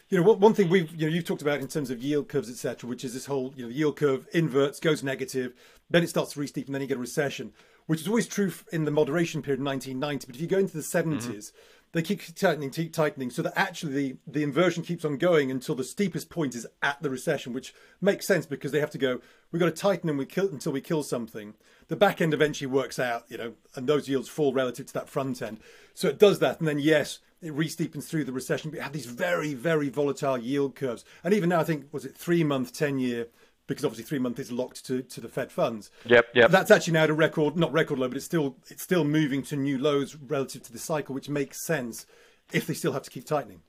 you 0.09 0.21
know, 0.21 0.33
one 0.33 0.53
thing 0.53 0.69
we've 0.69 0.91
you 0.91 1.07
know 1.07 1.13
you've 1.13 1.25
talked 1.25 1.41
about 1.41 1.61
in 1.61 1.67
terms 1.67 1.89
of 1.89 2.03
yield 2.03 2.27
curves, 2.27 2.49
etc., 2.49 2.89
which 2.89 3.05
is 3.05 3.13
this 3.13 3.25
whole 3.25 3.53
you 3.55 3.63
know 3.63 3.69
yield 3.69 3.95
curve 3.95 4.27
inverts, 4.33 4.79
goes 4.79 5.03
negative, 5.03 5.53
then 5.89 6.03
it 6.03 6.09
starts 6.09 6.33
to 6.33 6.39
re-steep, 6.39 6.65
and 6.65 6.75
then 6.75 6.81
you 6.81 6.87
get 6.87 6.97
a 6.97 7.01
recession, 7.01 7.53
which 7.85 8.01
is 8.01 8.07
always 8.07 8.27
true 8.27 8.51
in 8.71 8.85
the 8.85 8.91
moderation 8.91 9.41
period, 9.41 9.63
1990. 9.63 10.27
But 10.27 10.35
if 10.35 10.41
you 10.41 10.47
go 10.47 10.59
into 10.59 10.73
the 10.73 10.83
70s. 10.83 11.17
Mm-hmm 11.17 11.57
they 11.93 12.01
keep 12.01 12.21
tightening, 12.35 12.69
keep 12.69 12.93
tightening, 12.93 13.29
so 13.29 13.41
that 13.41 13.53
actually 13.55 13.93
the, 13.93 14.15
the 14.25 14.43
inversion 14.43 14.83
keeps 14.83 15.03
on 15.03 15.17
going 15.17 15.51
until 15.51 15.75
the 15.75 15.83
steepest 15.83 16.29
point 16.29 16.55
is 16.55 16.65
at 16.81 17.01
the 17.01 17.09
recession, 17.09 17.51
which 17.51 17.73
makes 17.99 18.25
sense 18.25 18.45
because 18.45 18.71
they 18.71 18.79
have 18.79 18.91
to 18.91 18.97
go. 18.97 19.19
We've 19.51 19.59
got 19.59 19.65
to 19.65 19.71
tighten 19.71 20.09
and 20.09 20.17
we 20.17 20.25
kill 20.25 20.47
until 20.47 20.71
we 20.71 20.81
kill 20.81 21.03
something. 21.03 21.55
The 21.89 21.97
back 21.97 22.21
end 22.21 22.33
eventually 22.33 22.67
works 22.67 22.97
out, 22.97 23.25
you 23.27 23.37
know, 23.37 23.53
and 23.75 23.87
those 23.87 24.07
yields 24.07 24.29
fall 24.29 24.53
relative 24.53 24.85
to 24.87 24.93
that 24.93 25.09
front 25.09 25.41
end. 25.41 25.59
So 25.93 26.07
it 26.07 26.17
does 26.17 26.39
that, 26.39 26.59
and 26.59 26.67
then 26.67 26.79
yes, 26.79 27.19
it 27.41 27.53
re-steepens 27.53 28.07
through 28.07 28.23
the 28.23 28.31
recession. 28.31 28.71
But 28.71 28.77
you 28.77 28.83
have 28.83 28.93
these 28.93 29.07
very, 29.07 29.53
very 29.53 29.89
volatile 29.89 30.37
yield 30.37 30.75
curves, 30.75 31.03
and 31.23 31.33
even 31.33 31.49
now, 31.49 31.59
I 31.59 31.65
think 31.65 31.87
was 31.91 32.05
it 32.05 32.15
three 32.15 32.43
month, 32.43 32.71
ten 32.71 32.99
year 32.99 33.27
because 33.71 33.85
obviously 33.85 34.03
three 34.03 34.19
months 34.19 34.39
is 34.39 34.51
locked 34.51 34.85
to, 34.85 35.01
to 35.01 35.21
the 35.21 35.27
Fed 35.27 35.51
funds. 35.51 35.89
Yep, 36.05 36.25
yep. 36.35 36.51
That's 36.51 36.71
actually 36.71 36.93
now 36.93 37.03
at 37.03 37.09
a 37.09 37.13
record, 37.13 37.55
not 37.55 37.71
record 37.71 37.99
low, 37.99 38.07
but 38.07 38.17
it's 38.17 38.25
still 38.25 38.57
it's 38.69 38.83
still 38.83 39.03
moving 39.03 39.41
to 39.43 39.55
new 39.55 39.77
lows 39.77 40.15
relative 40.15 40.63
to 40.63 40.71
the 40.71 40.79
cycle, 40.79 41.15
which 41.15 41.29
makes 41.29 41.65
sense 41.65 42.05
if 42.51 42.67
they 42.67 42.73
still 42.73 42.93
have 42.93 43.03
to 43.03 43.09
keep 43.09 43.25
tightening. 43.25 43.61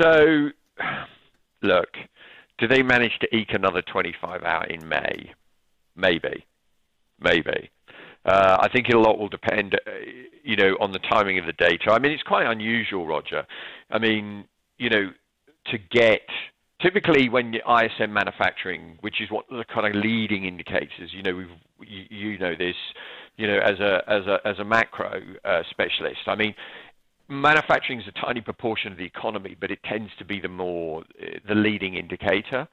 So, 0.00 0.50
look, 1.62 1.88
do 2.58 2.66
they 2.66 2.82
manage 2.82 3.18
to 3.20 3.36
eke 3.36 3.52
another 3.52 3.82
25 3.82 4.42
out 4.42 4.70
in 4.70 4.88
May? 4.88 5.32
Maybe, 5.96 6.46
maybe. 7.20 7.70
Uh, 8.24 8.58
I 8.60 8.68
think 8.68 8.88
a 8.88 8.98
lot 8.98 9.18
will 9.18 9.28
depend, 9.28 9.74
uh, 9.74 9.90
you 10.42 10.56
know, 10.56 10.76
on 10.80 10.92
the 10.92 10.98
timing 10.98 11.38
of 11.38 11.46
the 11.46 11.52
data. 11.52 11.90
I 11.90 11.98
mean, 11.98 12.12
it's 12.12 12.22
quite 12.22 12.46
unusual, 12.46 13.06
Roger. 13.06 13.46
I 13.90 13.98
mean, 13.98 14.44
you 14.76 14.90
know, 14.90 15.12
to 15.66 15.78
get 15.78 16.22
typically 16.80 17.28
when 17.28 17.54
ISM 17.54 18.12
manufacturing, 18.12 18.98
which 19.00 19.20
is 19.20 19.30
what 19.30 19.48
the 19.48 19.64
kind 19.72 19.86
of 19.86 20.00
leading 20.00 20.44
indicators, 20.44 21.12
you 21.12 21.22
know, 21.22 21.34
we've, 21.34 21.88
you, 21.88 22.04
you 22.10 22.38
know 22.38 22.54
this, 22.58 22.76
you 23.36 23.46
know, 23.46 23.58
as 23.58 23.78
a 23.80 24.02
as 24.08 24.26
a 24.26 24.38
as 24.46 24.58
a 24.58 24.64
macro 24.64 25.20
uh, 25.44 25.62
specialist. 25.70 26.20
I 26.26 26.34
mean, 26.34 26.54
manufacturing 27.28 28.00
is 28.00 28.06
a 28.08 28.20
tiny 28.20 28.40
proportion 28.40 28.92
of 28.92 28.98
the 28.98 29.04
economy, 29.04 29.56
but 29.60 29.70
it 29.70 29.80
tends 29.84 30.10
to 30.18 30.24
be 30.24 30.40
the 30.40 30.48
more 30.48 31.02
uh, 31.22 31.38
the 31.46 31.54
leading 31.54 31.94
indicator. 31.94 32.68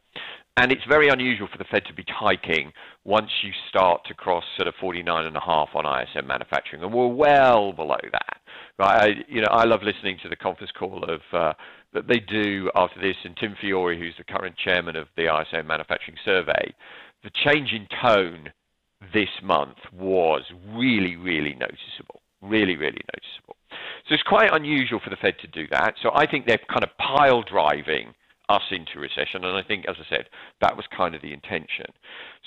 And 0.58 0.72
it's 0.72 0.84
very 0.88 1.10
unusual 1.10 1.50
for 1.52 1.58
the 1.58 1.66
Fed 1.66 1.84
to 1.88 1.94
be 1.94 2.06
hiking 2.08 2.72
once 3.04 3.30
you 3.44 3.52
start 3.70 4.06
to 4.08 4.14
cross 4.14 4.46
sort 4.56 4.70
of 4.70 4.74
49 4.80 5.26
and 5.26 5.36
a 5.36 5.42
half 5.42 5.70
on 5.76 5.86
ISM 5.86 6.26
manufacturing, 6.26 6.82
and 6.82 6.94
we're 6.94 7.08
well 7.08 7.74
below 7.74 7.98
that. 8.12 8.38
Right? 8.80 9.02
I, 9.02 9.08
you 9.28 9.42
know, 9.42 9.50
I 9.52 9.66
love 9.66 9.82
listening 9.84 10.18
to 10.24 10.30
the 10.30 10.36
conference 10.38 10.72
call 10.78 11.04
of 11.04 11.22
uh, 11.34 11.54
that 11.96 12.08
they 12.08 12.20
do 12.20 12.70
after 12.75 13.02
this, 13.02 13.16
and 13.24 13.36
Tim 13.38 13.56
Fiore, 13.60 13.98
who's 13.98 14.14
the 14.18 14.24
current 14.24 14.56
chairman 14.58 14.96
of 14.96 15.08
the 15.18 15.24
ISM 15.24 15.66
Manufacturing 15.66 16.18
Survey, 16.24 16.74
the 17.24 17.32
change 17.44 17.72
in 17.74 17.88
tone 18.02 18.52
this 19.14 19.30
month 19.44 19.78
was 19.94 20.44
really, 20.74 21.16
really 21.16 21.54
noticeable. 21.54 22.22
Really, 22.42 22.75
really 22.75 23.02
noticeable. 23.14 23.56
So 24.08 24.14
it's 24.14 24.24
quite 24.24 24.54
unusual 24.54 25.00
for 25.04 25.10
the 25.10 25.16
Fed 25.16 25.36
to 25.42 25.48
do 25.48 25.66
that. 25.72 25.96
So 26.04 26.12
I 26.14 26.28
think 26.28 26.46
they're 26.46 26.60
kind 26.70 26.84
of 26.84 26.96
pile 26.98 27.42
driving 27.42 28.14
us 28.50 28.62
into 28.70 29.00
recession, 29.00 29.44
and 29.44 29.58
I 29.58 29.64
think, 29.64 29.86
as 29.90 29.96
I 30.00 30.06
said, 30.08 30.25
that 30.62 30.75
was 30.75 30.86
kind 30.96 31.16
of 31.16 31.22
the 31.22 31.34
intention. 31.34 31.88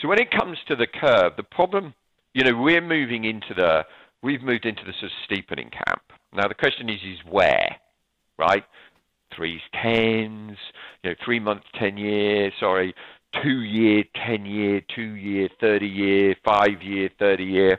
So 0.00 0.07
when 0.07 0.21
it 0.21 0.31
comes 0.31 0.57
to 0.69 0.76
the 0.76 0.87
curve, 0.87 1.33
the 1.37 1.43
problem, 1.43 1.95
you 2.35 2.45
know, 2.45 2.57
we're 2.57 2.81
moving 2.81 3.25
into 3.25 3.55
the, 3.57 3.85
we've 4.23 4.43
moved 4.43 4.64
into 4.64 4.85
the 4.85 4.93
sort 4.93 5.11
of 5.11 5.19
steepening 5.25 5.71
camp. 5.71 6.02
Now 6.33 6.47
the 6.47 6.55
question 6.55 6.88
is, 6.88 7.00
is 7.02 7.19
where, 7.28 7.76
right? 8.38 8.62
Threes, 9.35 9.61
tens, 9.82 10.56
you 11.02 11.11
know, 11.11 11.16
three 11.25 11.40
month, 11.40 11.62
ten 11.78 11.97
year, 11.97 12.50
sorry, 12.58 12.94
two 13.42 13.62
year, 13.62 14.04
ten 14.26 14.47
year, 14.47 14.80
two 14.94 15.14
year, 15.14 15.49
thirty 15.61 15.88
year, 15.88 16.35
five 16.44 16.82
year, 16.82 17.11
thirty 17.18 17.44
year, 17.44 17.78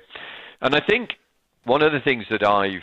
and 0.62 0.75
I 0.75 0.82
think 0.88 1.12
one 1.63 1.82
of 1.82 1.91
the 1.91 2.00
things 2.00 2.25
that 2.29 2.46
I've 2.46 2.82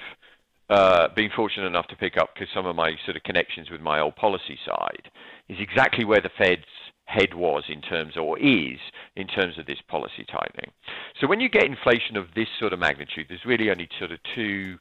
uh, 0.69 1.09
been 1.15 1.31
fortunate 1.35 1.67
enough 1.67 1.87
to 1.89 1.97
pick 1.97 2.17
up 2.17 2.31
because 2.35 2.49
some 2.55 2.67
of 2.67 2.75
my 2.75 2.93
sort 3.05 3.17
of 3.17 3.23
connections 3.23 3.71
with 3.71 3.81
my 3.81 4.01
old 4.01 4.17
policy 4.17 4.59
side 4.67 5.11
is 5.49 5.59
exactly 5.61 6.05
where 6.05 6.21
the 6.21 6.31
Fed's 6.37 6.65
head 7.05 7.35
was 7.35 7.63
in 7.69 7.81
terms 7.81 8.17
or 8.17 8.37
is 8.39 8.79
in 9.15 9.29
terms 9.29 9.59
of 9.59 9.67
this 9.67 9.79
policy 9.89 10.27
tightening. 10.31 10.73
So 11.21 11.29
when 11.29 11.41
you 11.41 11.49
get 11.49 11.65
inflation 11.65 12.17
of 12.17 12.27
this 12.35 12.49
sort 12.59 12.73
of 12.73 12.81
magnitude, 12.81 13.27
there's 13.29 13.45
really 13.45 13.71
only 13.71 13.89
sort 13.99 14.11
of 14.11 14.19
two 14.35 14.77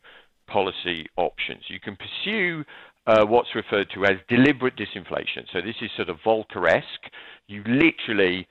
policy 0.48 1.08
options. 1.18 1.64
You 1.68 1.80
can 1.80 1.96
pursue 1.96 2.64
uh, 3.08 3.26
what's 3.26 3.54
referred 3.56 3.88
to 3.94 4.06
as 4.06 4.18
deliberate 4.28 4.76
disinflation. 4.76 5.46
So 5.54 5.62
this 5.62 5.76
is 5.82 5.90
sort 5.96 6.10
of 6.10 6.18
Volcker-esque. 6.26 7.12
You 7.48 7.64
literally 7.68 8.48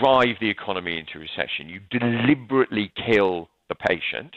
drive 0.00 0.36
the 0.40 0.48
economy 0.50 0.98
into 0.98 1.18
recession. 1.18 1.68
You 1.68 1.80
deliberately 1.90 2.92
kill 3.06 3.48
the 3.68 3.74
patient. 3.74 4.34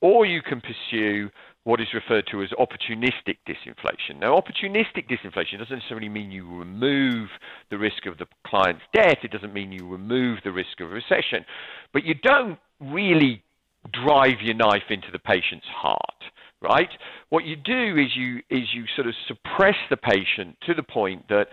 Or 0.00 0.26
you 0.26 0.42
can 0.42 0.60
pursue 0.60 1.30
what 1.64 1.80
is 1.80 1.86
referred 1.94 2.26
to 2.32 2.42
as 2.42 2.48
opportunistic 2.58 3.38
disinflation. 3.46 4.18
Now, 4.18 4.40
opportunistic 4.40 5.08
disinflation 5.08 5.58
doesn't 5.58 5.76
necessarily 5.76 6.08
mean 6.08 6.32
you 6.32 6.48
remove 6.48 7.28
the 7.70 7.78
risk 7.78 8.06
of 8.06 8.18
the 8.18 8.26
client's 8.44 8.82
death. 8.92 9.18
It 9.22 9.30
doesn't 9.30 9.54
mean 9.54 9.70
you 9.70 9.88
remove 9.88 10.40
the 10.42 10.50
risk 10.50 10.80
of 10.80 10.90
recession. 10.90 11.44
But 11.92 12.04
you 12.04 12.14
don't 12.14 12.58
really 12.80 13.44
drive 13.92 14.40
your 14.42 14.54
knife 14.54 14.90
into 14.90 15.08
the 15.12 15.20
patient's 15.20 15.66
heart 15.66 16.24
right? 16.62 16.90
What 17.28 17.44
you 17.44 17.56
do 17.56 17.96
is 17.98 18.16
you 18.16 18.38
is 18.50 18.68
you 18.72 18.84
sort 18.94 19.08
of 19.08 19.14
suppress 19.26 19.76
the 19.90 19.96
patient 19.96 20.56
to 20.66 20.74
the 20.74 20.82
point 20.82 21.28
that 21.28 21.48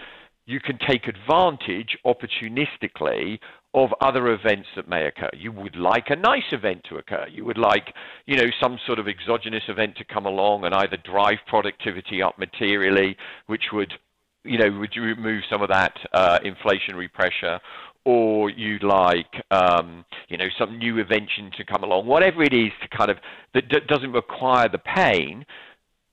you 0.45 0.59
can 0.59 0.79
take 0.87 1.07
advantage 1.07 1.95
opportunistically 2.05 3.37
of 3.75 3.93
other 4.01 4.29
events 4.29 4.67
that 4.75 4.89
may 4.89 5.05
occur. 5.05 5.29
You 5.33 5.51
would 5.51 5.75
like 5.75 6.05
a 6.09 6.15
nice 6.15 6.51
event 6.51 6.85
to 6.89 6.97
occur. 6.97 7.27
You 7.31 7.45
would 7.45 7.59
like, 7.59 7.93
you 8.25 8.35
know, 8.35 8.49
some 8.59 8.79
sort 8.87 8.97
of 8.97 9.07
exogenous 9.07 9.63
event 9.67 9.95
to 9.97 10.03
come 10.03 10.25
along 10.25 10.65
and 10.65 10.73
either 10.73 10.97
drive 10.97 11.37
productivity 11.45 12.23
up 12.23 12.39
materially, 12.39 13.15
which 13.45 13.65
would, 13.71 13.93
you 14.43 14.57
know, 14.57 14.71
would 14.79 14.97
remove 14.97 15.43
some 15.51 15.61
of 15.61 15.69
that 15.69 15.93
uh, 16.13 16.39
inflationary 16.39 17.11
pressure, 17.13 17.59
or 18.09 18.49
you'd 18.49 18.81
like 18.81 19.31
um, 19.51 20.03
you 20.29 20.37
know 20.37 20.47
some 20.57 20.79
new 20.79 20.97
invention 20.97 21.51
to 21.57 21.63
come 21.63 21.83
along, 21.83 22.07
whatever 22.07 22.41
it 22.41 22.53
is 22.53 22.71
to 22.81 22.97
kind 22.97 23.11
of 23.11 23.17
that 23.53 23.69
d- 23.69 23.85
doesn't 23.87 24.13
require 24.13 24.67
the 24.67 24.79
pain, 24.79 25.45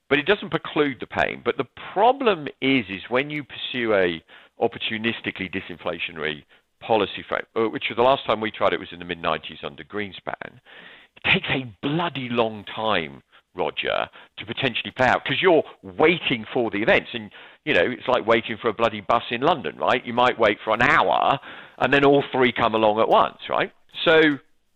but 0.07 0.19
it 0.19 0.27
doesn't 0.27 0.51
preclude 0.51 0.97
the 0.99 1.07
pain. 1.07 1.41
But 1.43 1.57
the 1.57 1.65
problem 1.93 2.47
is 2.61 2.85
is 2.87 3.01
when 3.09 3.31
you 3.31 3.43
pursue 3.43 3.95
a 3.95 4.23
opportunistically 4.61 5.51
disinflationary 5.51 6.43
policy 6.81 7.25
frame, 7.27 7.45
uh, 7.55 7.67
which 7.69 7.85
the 7.95 8.03
last 8.03 8.25
time 8.27 8.41
we 8.41 8.51
tried 8.51 8.73
it 8.73 8.79
was 8.79 8.89
in 8.91 8.99
the 8.99 9.05
mid 9.05 9.21
90s 9.21 9.63
under 9.63 9.83
Greenspan, 9.83 10.59
it 11.15 11.33
takes 11.33 11.47
a 11.49 11.73
bloody 11.81 12.29
long 12.29 12.63
time, 12.75 13.23
Roger, 13.55 14.07
to 14.37 14.45
potentially 14.45 14.91
play 14.95 15.07
out 15.07 15.23
because 15.23 15.41
you're 15.41 15.63
waiting 15.81 16.45
for 16.53 16.69
the 16.69 16.77
events. 16.77 17.09
And, 17.13 17.31
you 17.65 17.73
know, 17.73 17.85
it's 17.85 18.07
like 18.07 18.27
waiting 18.27 18.57
for 18.61 18.69
a 18.69 18.73
bloody 18.73 19.01
bus 19.01 19.23
in 19.31 19.41
London, 19.41 19.77
right? 19.77 20.05
You 20.05 20.13
might 20.13 20.37
wait 20.37 20.59
for 20.63 20.75
an 20.75 20.83
hour 20.83 21.39
and 21.79 21.93
then 21.93 22.05
all 22.05 22.23
three 22.31 22.51
come 22.51 22.75
along 22.75 22.99
at 22.99 23.09
once, 23.09 23.37
right? 23.49 23.71
So 24.05 24.21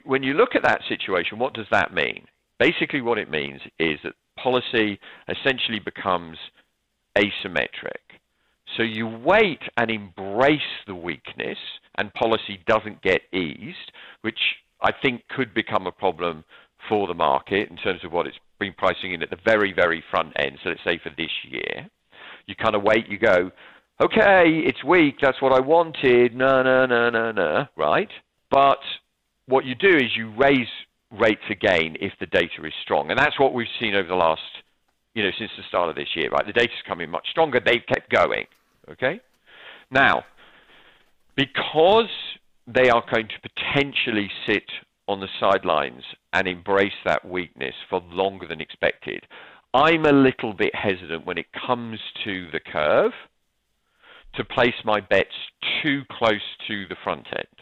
when 0.04 0.24
you 0.24 0.34
look 0.34 0.56
at 0.56 0.64
that 0.64 0.82
situation, 0.88 1.40
what 1.40 1.54
does 1.54 1.68
that 1.72 1.94
mean? 1.94 2.26
Basically, 2.60 3.02
what 3.02 3.18
it 3.18 3.30
means 3.30 3.62
is 3.80 4.00
that 4.04 4.14
policy 4.42 5.00
essentially 5.28 5.80
becomes 5.80 6.38
asymmetric. 7.18 8.20
So 8.78 8.84
you 8.84 9.08
wait 9.08 9.60
and 9.78 9.92
embrace 9.92 10.60
the 10.88 10.96
weakness, 10.96 11.58
and 11.98 12.14
policy 12.14 12.60
doesn't 12.68 13.02
get 13.02 13.22
eased, 13.34 13.92
which 14.22 14.40
I 14.82 14.92
think 14.92 15.24
could 15.36 15.54
become 15.54 15.88
a 15.88 15.92
problem 15.92 16.44
for 16.88 17.08
the 17.08 17.14
market 17.14 17.70
in 17.70 17.78
terms 17.78 18.04
of 18.04 18.12
what 18.12 18.28
it's 18.28 18.38
been 18.60 18.74
pricing 18.78 19.14
in 19.14 19.22
at 19.22 19.30
the 19.30 19.38
very, 19.46 19.74
very 19.74 20.04
front 20.10 20.34
end. 20.40 20.58
So 20.64 20.70
let's 20.70 20.84
say 20.84 21.00
for 21.04 21.12
this 21.18 21.32
year, 21.50 21.90
you 22.48 22.56
kind 22.56 22.76
of 22.76 22.84
wait, 22.84 23.08
you 23.10 23.20
go, 23.20 23.52
okay, 24.00 24.62
it's 24.66 24.84
weak, 24.84 25.16
that's 25.22 25.42
what 25.42 25.54
I 25.54 25.60
wanted, 25.60 26.36
no, 26.36 26.64
no, 26.64 26.86
no, 26.86 27.10
no, 27.10 27.32
no, 27.32 27.66
right? 27.76 28.10
But 28.50 28.80
what 29.48 29.66
you 29.66 29.76
do 29.76 29.96
is 29.96 30.16
you 30.16 30.34
raise 30.38 30.68
rates 31.12 31.44
again 31.50 31.98
if 32.00 32.14
the 32.20 32.26
data 32.28 32.66
is 32.66 32.74
strong. 32.84 33.10
And 33.10 33.20
that's 33.20 33.40
what 33.40 33.54
we've 33.54 33.68
seen 33.80 33.96
over 33.96 34.08
the 34.08 34.16
last, 34.16 34.42
you 35.14 35.24
know, 35.24 35.32
since 35.38 35.52
the 35.58 35.64
start 35.68 35.90
of 35.90 35.96
this 35.96 36.10
year, 36.16 36.30
right? 36.30 36.46
The 36.46 36.54
data's 36.54 36.76
coming 36.88 37.10
much 37.10 37.28
stronger. 37.30 37.60
They've 37.64 37.86
kept 37.88 38.10
going, 38.10 38.46
okay? 38.90 39.20
Now, 39.90 40.24
because 41.36 42.10
they 42.68 42.90
are 42.90 43.04
going 43.12 43.28
to 43.28 43.50
potentially 43.50 44.30
sit 44.48 44.64
on 45.08 45.20
the 45.20 45.28
sidelines 45.40 46.04
and 46.34 46.48
embrace 46.48 46.94
that 47.06 47.28
weakness 47.28 47.76
for 47.90 48.02
longer 48.10 48.48
than 48.48 48.62
expected, 48.62 49.26
I'm 49.74 50.06
a 50.06 50.12
little 50.12 50.54
bit 50.54 50.74
hesitant 50.76 51.26
when 51.26 51.38
it 51.38 51.48
comes 51.68 52.00
to 52.24 52.48
the 52.52 52.60
curve 52.60 53.12
to 54.36 54.44
place 54.46 54.76
my 54.86 55.00
bets 55.00 55.36
too 55.84 56.04
close 56.12 56.42
to 56.68 56.88
the 56.88 56.96
front 57.04 57.28
end 57.36 57.62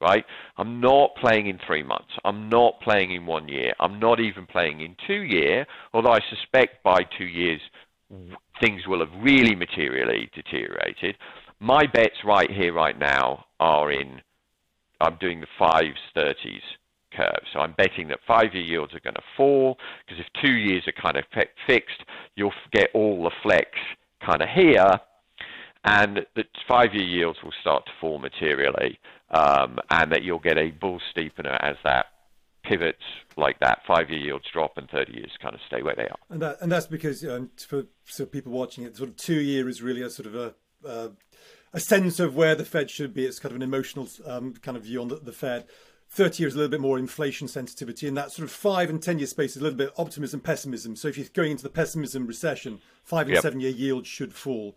right? 0.00 0.24
I'm 0.58 0.80
not 0.80 1.14
playing 1.16 1.46
in 1.46 1.58
three 1.66 1.82
months. 1.82 2.10
I'm 2.24 2.48
not 2.48 2.80
playing 2.82 3.12
in 3.12 3.24
one 3.24 3.48
year. 3.48 3.72
I'm 3.80 3.98
not 3.98 4.20
even 4.20 4.46
playing 4.46 4.80
in 4.80 4.94
two 5.06 5.22
year, 5.22 5.66
although 5.94 6.12
I 6.12 6.20
suspect 6.28 6.82
by 6.82 7.00
two 7.16 7.24
years 7.24 7.60
things 8.60 8.82
will 8.86 9.00
have 9.00 9.22
really 9.22 9.54
materially 9.54 10.30
deteriorated. 10.34 11.16
My 11.58 11.86
bets 11.86 12.16
right 12.24 12.50
here, 12.50 12.72
right 12.72 12.98
now, 12.98 13.46
are 13.58 13.90
in, 13.90 14.20
I'm 15.00 15.16
doing 15.20 15.40
the 15.40 15.46
fives, 15.58 15.98
30s 16.16 16.60
curve. 17.16 17.42
So 17.52 17.60
I'm 17.60 17.72
betting 17.72 18.08
that 18.08 18.18
five-year 18.26 18.62
yields 18.62 18.94
are 18.94 19.00
going 19.00 19.14
to 19.14 19.22
fall, 19.36 19.78
because 20.04 20.20
if 20.20 20.42
two 20.42 20.52
years 20.52 20.84
are 20.86 21.02
kind 21.02 21.16
of 21.16 21.24
fixed, 21.66 22.04
you'll 22.36 22.52
get 22.72 22.90
all 22.94 23.24
the 23.24 23.30
flex 23.42 23.70
kind 24.24 24.42
of 24.42 24.48
here, 24.54 25.00
and 25.84 26.20
the 26.34 26.44
five-year 26.66 27.04
yields 27.04 27.38
will 27.42 27.52
start 27.60 27.84
to 27.86 27.92
fall 28.00 28.18
materially 28.18 28.98
um, 29.30 29.78
and 29.90 30.10
that 30.12 30.22
you'll 30.22 30.38
get 30.38 30.56
a 30.56 30.70
bull 30.70 31.00
steepener 31.14 31.56
as 31.60 31.76
that 31.84 32.06
pivots 32.64 33.02
like 33.36 33.58
that. 33.60 33.80
Five-year 33.86 34.18
yields 34.18 34.46
drop 34.52 34.72
and 34.76 34.88
30 34.88 35.12
years 35.12 35.30
kind 35.42 35.54
of 35.54 35.60
stay 35.66 35.82
where 35.82 35.94
they 35.94 36.04
are. 36.04 36.18
And 36.30 36.40
that 36.42 36.56
and 36.60 36.72
that's 36.72 36.86
because 36.86 37.24
um, 37.24 37.50
for 37.56 37.84
so 38.04 38.24
people 38.24 38.52
watching 38.52 38.84
it, 38.84 38.96
sort 38.96 39.10
of 39.10 39.16
two-year 39.16 39.68
is 39.68 39.82
really 39.82 40.02
a 40.02 40.10
sort 40.10 40.26
of 40.26 40.34
a 40.34 40.54
uh, 40.86 41.08
a 41.72 41.80
sense 41.80 42.20
of 42.20 42.36
where 42.36 42.54
the 42.54 42.64
Fed 42.64 42.90
should 42.90 43.12
be. 43.12 43.24
It's 43.26 43.38
kind 43.38 43.52
of 43.52 43.56
an 43.56 43.62
emotional 43.62 44.08
um, 44.26 44.54
kind 44.54 44.76
of 44.76 44.84
view 44.84 45.00
on 45.00 45.08
the, 45.08 45.16
the 45.16 45.32
Fed. 45.32 45.66
30 46.10 46.42
years 46.42 46.54
a 46.54 46.58
little 46.58 46.70
bit 46.70 46.80
more 46.80 46.96
inflation 46.96 47.48
sensitivity, 47.48 48.06
and 48.06 48.16
that 48.16 48.30
sort 48.30 48.44
of 48.44 48.52
five 48.52 48.88
and 48.88 49.02
10 49.02 49.18
year 49.18 49.26
space 49.26 49.52
is 49.52 49.56
a 49.56 49.64
little 49.64 49.76
bit 49.76 49.90
optimism, 49.98 50.38
pessimism. 50.38 50.94
So 50.94 51.08
if 51.08 51.18
you're 51.18 51.26
going 51.32 51.50
into 51.50 51.64
the 51.64 51.70
pessimism 51.70 52.26
recession, 52.28 52.78
five 53.02 53.26
and 53.26 53.34
yep. 53.34 53.42
seven 53.42 53.58
year 53.58 53.72
yields 53.72 54.06
should 54.06 54.32
fall 54.32 54.76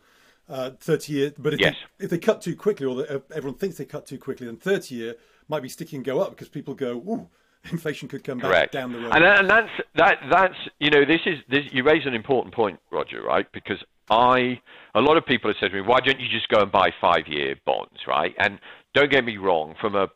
uh, 0.49 0.71
30 0.79 1.13
year. 1.13 1.33
But 1.37 1.53
if, 1.53 1.59
yes. 1.59 1.75
they, 1.97 2.05
if 2.05 2.11
they 2.11 2.17
cut 2.17 2.41
too 2.41 2.55
quickly, 2.55 2.85
or 2.85 2.95
the, 2.95 3.21
everyone 3.33 3.57
thinks 3.57 3.77
they 3.77 3.85
cut 3.85 4.05
too 4.05 4.17
quickly, 4.17 4.47
then 4.47 4.57
30 4.57 4.95
year 4.95 5.15
might 5.47 5.61
be 5.61 5.69
sticky 5.69 5.95
and 5.97 6.05
go 6.05 6.19
up 6.19 6.31
because 6.31 6.49
people 6.49 6.73
go, 6.73 6.93
ooh, 6.93 7.27
inflation 7.71 8.07
could 8.07 8.23
come 8.23 8.39
Correct. 8.39 8.71
back 8.71 8.81
down 8.81 8.93
the 8.93 8.99
road. 8.99 9.11
And, 9.13 9.23
and 9.23 9.49
that's 9.49 9.69
that. 9.95 10.19
That's 10.29 10.55
you 10.79 10.89
know, 10.89 11.05
this 11.05 11.21
is 11.25 11.39
this. 11.49 11.63
You 11.71 11.83
raise 11.83 12.05
an 12.05 12.13
important 12.13 12.53
point, 12.53 12.79
Roger. 12.91 13.21
Right? 13.21 13.45
Because 13.51 13.77
I, 14.09 14.59
a 14.95 15.01
lot 15.01 15.17
of 15.17 15.25
people 15.25 15.49
have 15.49 15.57
said 15.59 15.71
to 15.71 15.75
me, 15.75 15.81
why 15.81 15.99
don't 15.99 16.19
you 16.19 16.29
just 16.29 16.47
go 16.49 16.61
and 16.61 16.71
buy 16.71 16.91
five-year 17.01 17.55
bonds, 17.65 17.99
right? 18.07 18.33
And 18.39 18.59
don't 18.93 19.11
get 19.11 19.25
me 19.25 19.37
wrong, 19.37 19.75
from 19.81 19.95
a 19.95 20.07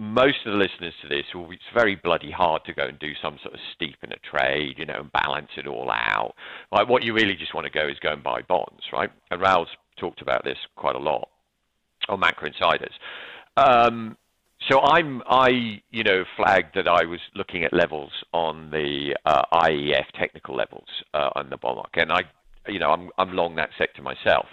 most 0.00 0.38
of 0.46 0.52
the 0.52 0.58
listeners 0.58 0.94
to 1.02 1.08
this, 1.08 1.24
well, 1.34 1.50
it's 1.50 1.62
very 1.74 1.94
bloody 1.94 2.30
hard 2.30 2.64
to 2.64 2.72
go 2.72 2.86
and 2.86 2.98
do 2.98 3.12
some 3.22 3.38
sort 3.42 3.52
of 3.52 3.60
steepener 3.76 4.16
trade, 4.22 4.76
you 4.78 4.86
know, 4.86 5.00
and 5.00 5.12
balance 5.12 5.50
it 5.58 5.66
all 5.66 5.90
out. 5.90 6.32
Like 6.72 6.88
what 6.88 7.04
you 7.04 7.12
really 7.12 7.34
just 7.34 7.54
want 7.54 7.66
to 7.66 7.70
go 7.70 7.86
is 7.86 7.98
go 8.02 8.14
and 8.14 8.22
buy 8.22 8.40
bonds, 8.40 8.82
right? 8.94 9.10
And 9.30 9.42
Raoul's 9.42 9.68
talked 9.98 10.22
about 10.22 10.42
this 10.42 10.56
quite 10.74 10.96
a 10.96 10.98
lot 10.98 11.28
on 12.08 12.18
Macro 12.18 12.48
Insiders. 12.48 12.94
Um, 13.58 14.16
so 14.70 14.80
I'm 14.80 15.22
I 15.26 15.82
you 15.90 16.02
know 16.02 16.24
flagged 16.36 16.74
that 16.76 16.88
I 16.88 17.04
was 17.04 17.20
looking 17.34 17.64
at 17.64 17.72
levels 17.72 18.10
on 18.32 18.70
the 18.70 19.14
uh, 19.26 19.42
IEF 19.52 20.04
technical 20.18 20.56
levels 20.56 20.88
uh, 21.12 21.30
on 21.34 21.50
the 21.50 21.58
bond 21.58 21.76
market, 21.76 22.02
and 22.02 22.12
I 22.12 22.22
you 22.68 22.78
know 22.78 22.90
I'm 22.90 23.10
I'm 23.18 23.34
long 23.34 23.54
that 23.56 23.70
sector 23.76 24.02
myself. 24.02 24.46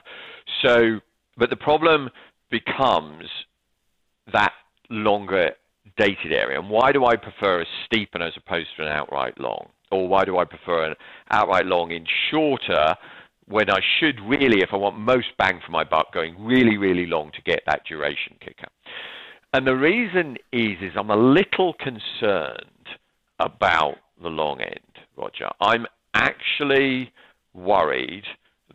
So, 0.62 1.00
but 1.38 1.50
the 1.50 1.58
problem 1.58 2.10
becomes 2.50 3.26
that 4.34 4.54
longer 4.90 5.52
dated 5.98 6.34
area. 6.34 6.60
And 6.60 6.70
why 6.70 6.92
do 6.92 7.06
I 7.06 7.16
prefer 7.16 7.62
a 7.62 7.66
steepen 7.86 8.22
as 8.22 8.34
opposed 8.38 8.70
to 8.78 8.84
an 8.84 8.90
outright 8.90 9.40
long? 9.40 9.70
Or 9.92 10.08
why 10.08 10.26
do 10.26 10.38
I 10.38 10.46
prefer 10.46 10.86
an 10.86 10.96
outright 11.32 11.66
long 11.66 11.92
in 11.92 12.06
shorter 12.30 12.96
when 13.46 13.70
I 13.70 13.80
should 14.00 14.20
really, 14.22 14.62
if 14.62 14.70
I 14.74 14.76
want 14.78 15.00
most 15.00 15.28
bang 15.38 15.62
for 15.66 15.72
my 15.72 15.84
buck, 15.84 16.14
going 16.14 16.36
really, 16.44 16.78
really 16.78 17.06
long 17.06 17.32
to 17.32 17.42
get 17.44 17.62
that 17.66 17.84
duration 17.88 18.36
kicker? 18.42 18.68
And 19.54 19.66
the 19.66 19.76
reason 19.76 20.38
is, 20.52 20.78
is 20.82 20.92
I'm 20.98 21.10
a 21.10 21.16
little 21.16 21.74
concerned 21.74 22.62
about 23.40 23.96
the 24.22 24.30
long 24.30 24.60
end, 24.62 24.80
Roger. 25.16 25.50
I'm 25.62 25.86
actually 26.14 27.12
worried 27.54 28.26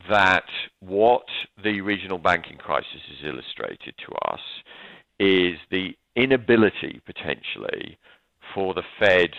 that 0.08 0.44
what 0.80 1.26
the 1.62 1.80
regional 1.82 2.18
banking 2.18 2.56
crisis 2.56 3.00
has 3.08 3.28
illustrated 3.28 3.94
to 4.06 4.14
us 4.32 4.40
is 5.20 5.58
the 5.70 5.94
inability 6.16 7.00
potentially 7.06 7.98
for 8.54 8.74
the 8.74 8.82
Fed 8.98 9.30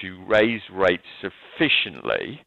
to 0.00 0.24
raise 0.26 0.62
rates 0.72 1.04
sufficiently 1.20 2.44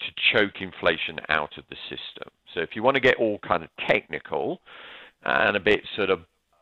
to 0.00 0.06
choke 0.32 0.60
inflation 0.60 1.18
out 1.28 1.56
of 1.56 1.64
the 1.70 1.76
system. 1.88 2.28
So 2.52 2.60
if 2.60 2.70
you 2.74 2.82
want 2.82 2.94
to 2.96 3.00
get 3.00 3.16
all 3.16 3.38
kind 3.38 3.62
of 3.62 3.70
technical 3.88 4.60
and 5.24 5.56
a 5.56 5.60
bit 5.60 5.80
sort 5.96 6.10
of 6.10 6.20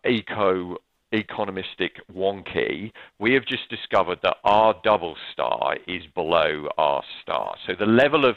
eco 0.09 0.77
economistic 1.13 1.91
wonky, 2.15 2.91
we 3.19 3.35
have 3.35 3.45
just 3.45 3.69
discovered 3.69 4.19
that 4.23 4.37
our 4.45 4.75
double 4.83 5.15
star 5.33 5.77
is 5.87 6.03
below 6.15 6.69
our 6.79 7.03
star. 7.23 7.55
So 7.67 7.75
the 7.79 7.85
level 7.85 8.25
of, 8.25 8.37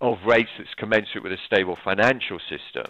of 0.00 0.16
rates 0.26 0.48
that's 0.56 0.72
commensurate 0.78 1.22
with 1.22 1.32
a 1.32 1.38
stable 1.46 1.76
financial 1.84 2.38
system 2.48 2.86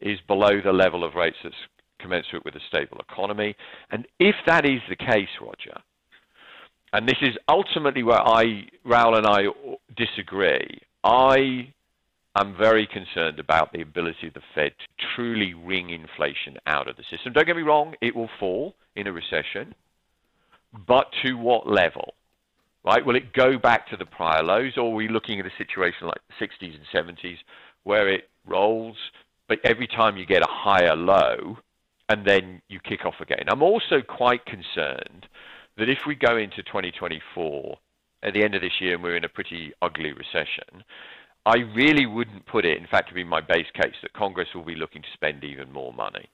is 0.00 0.20
below 0.28 0.60
the 0.62 0.72
level 0.72 1.02
of 1.02 1.14
rates 1.14 1.38
that's 1.42 1.56
commensurate 2.02 2.44
with 2.44 2.54
a 2.56 2.60
stable 2.68 3.00
economy. 3.08 3.54
And 3.90 4.06
if 4.18 4.34
that 4.46 4.66
is 4.66 4.80
the 4.88 4.96
case, 4.96 5.28
Roger, 5.40 5.80
and 6.92 7.08
this 7.08 7.18
is 7.22 7.36
ultimately 7.48 8.02
where 8.02 8.20
I, 8.20 8.64
Raoul 8.84 9.16
and 9.16 9.26
I 9.26 9.44
disagree, 9.96 10.80
I 11.02 11.72
am 12.36 12.56
very 12.56 12.86
concerned 12.86 13.38
about 13.38 13.72
the 13.72 13.80
ability 13.80 14.28
of 14.28 14.34
the 14.34 14.42
Fed 14.54 14.72
to 14.78 15.06
truly 15.16 15.54
wring 15.54 15.90
inflation 15.90 16.58
out 16.66 16.88
of 16.88 16.96
the 16.96 17.04
system. 17.10 17.32
Don't 17.32 17.46
get 17.46 17.56
me 17.56 17.62
wrong, 17.62 17.94
it 18.02 18.14
will 18.14 18.30
fall 18.38 18.74
in 18.96 19.06
a 19.06 19.12
recession, 19.12 19.74
but 20.86 21.06
to 21.22 21.34
what 21.34 21.66
level? 21.66 22.14
Right? 22.84 23.04
Will 23.04 23.16
it 23.16 23.32
go 23.32 23.58
back 23.58 23.88
to 23.90 23.96
the 23.96 24.04
prior 24.04 24.42
lows, 24.42 24.72
or 24.76 24.90
are 24.90 24.94
we 24.94 25.08
looking 25.08 25.38
at 25.38 25.46
a 25.46 25.52
situation 25.56 26.08
like 26.08 26.20
the 26.28 26.46
60s 26.46 26.74
and 26.74 27.16
70s 27.16 27.36
where 27.84 28.08
it 28.08 28.28
rolls, 28.46 28.96
but 29.48 29.58
every 29.64 29.86
time 29.86 30.16
you 30.16 30.26
get 30.26 30.42
a 30.42 30.48
higher 30.48 30.96
low, 30.96 31.58
and 32.12 32.26
then 32.26 32.60
you 32.68 32.78
kick 32.78 33.06
off 33.06 33.14
again. 33.20 33.44
I'm 33.48 33.62
also 33.62 34.02
quite 34.06 34.44
concerned 34.44 35.26
that 35.78 35.88
if 35.88 36.00
we 36.06 36.14
go 36.14 36.36
into 36.36 36.62
2024 36.62 37.78
at 38.22 38.34
the 38.34 38.44
end 38.44 38.54
of 38.54 38.60
this 38.60 38.80
year 38.80 38.94
and 38.94 39.02
we're 39.02 39.16
in 39.16 39.24
a 39.24 39.30
pretty 39.30 39.72
ugly 39.80 40.12
recession, 40.12 40.84
I 41.46 41.56
really 41.74 42.04
wouldn't 42.04 42.44
put 42.44 42.66
it, 42.66 42.76
in 42.76 42.86
fact, 42.86 43.08
to 43.08 43.14
be 43.14 43.24
my 43.24 43.40
base 43.40 43.66
case, 43.74 43.94
that 44.02 44.12
Congress 44.12 44.48
will 44.54 44.62
be 44.62 44.74
looking 44.74 45.00
to 45.00 45.08
spend 45.14 45.42
even 45.42 45.72
more 45.72 45.94
money. 45.94 46.28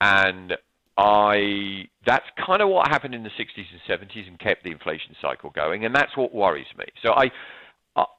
And 0.00 0.56
I 0.96 1.88
that's 2.06 2.26
kind 2.46 2.62
of 2.62 2.68
what 2.68 2.86
happened 2.88 3.16
in 3.16 3.24
the 3.24 3.30
60s 3.30 3.66
and 3.72 4.08
70s 4.08 4.28
and 4.28 4.38
kept 4.38 4.62
the 4.62 4.70
inflation 4.70 5.16
cycle 5.20 5.50
going, 5.50 5.84
and 5.84 5.92
that's 5.92 6.16
what 6.16 6.32
worries 6.32 6.66
me. 6.78 6.84
So 7.02 7.12
I 7.12 7.32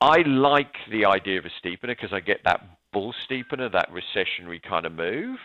I 0.02 0.18
like 0.28 0.74
the 0.92 1.06
idea 1.06 1.40
of 1.40 1.46
a 1.46 1.52
steepener 1.66 1.88
because 1.88 2.12
I 2.12 2.20
get 2.20 2.42
that 2.44 2.62
bull 2.92 3.14
steepener, 3.30 3.72
that 3.72 3.90
recessionary 3.92 4.62
kind 4.62 4.86
of 4.86 4.92
move. 4.92 5.40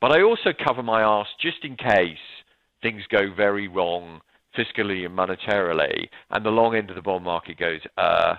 But 0.00 0.12
I 0.12 0.22
also 0.22 0.52
cover 0.52 0.82
my 0.82 1.02
ass 1.02 1.26
just 1.40 1.64
in 1.64 1.76
case 1.76 2.18
things 2.82 3.02
go 3.10 3.32
very 3.34 3.68
wrong 3.68 4.20
fiscally 4.56 5.04
and 5.04 5.16
monetarily, 5.16 6.08
and 6.30 6.44
the 6.44 6.50
long 6.50 6.74
end 6.74 6.90
of 6.90 6.96
the 6.96 7.02
bond 7.02 7.24
market 7.24 7.58
goes, 7.58 7.80
uh, 7.98 8.36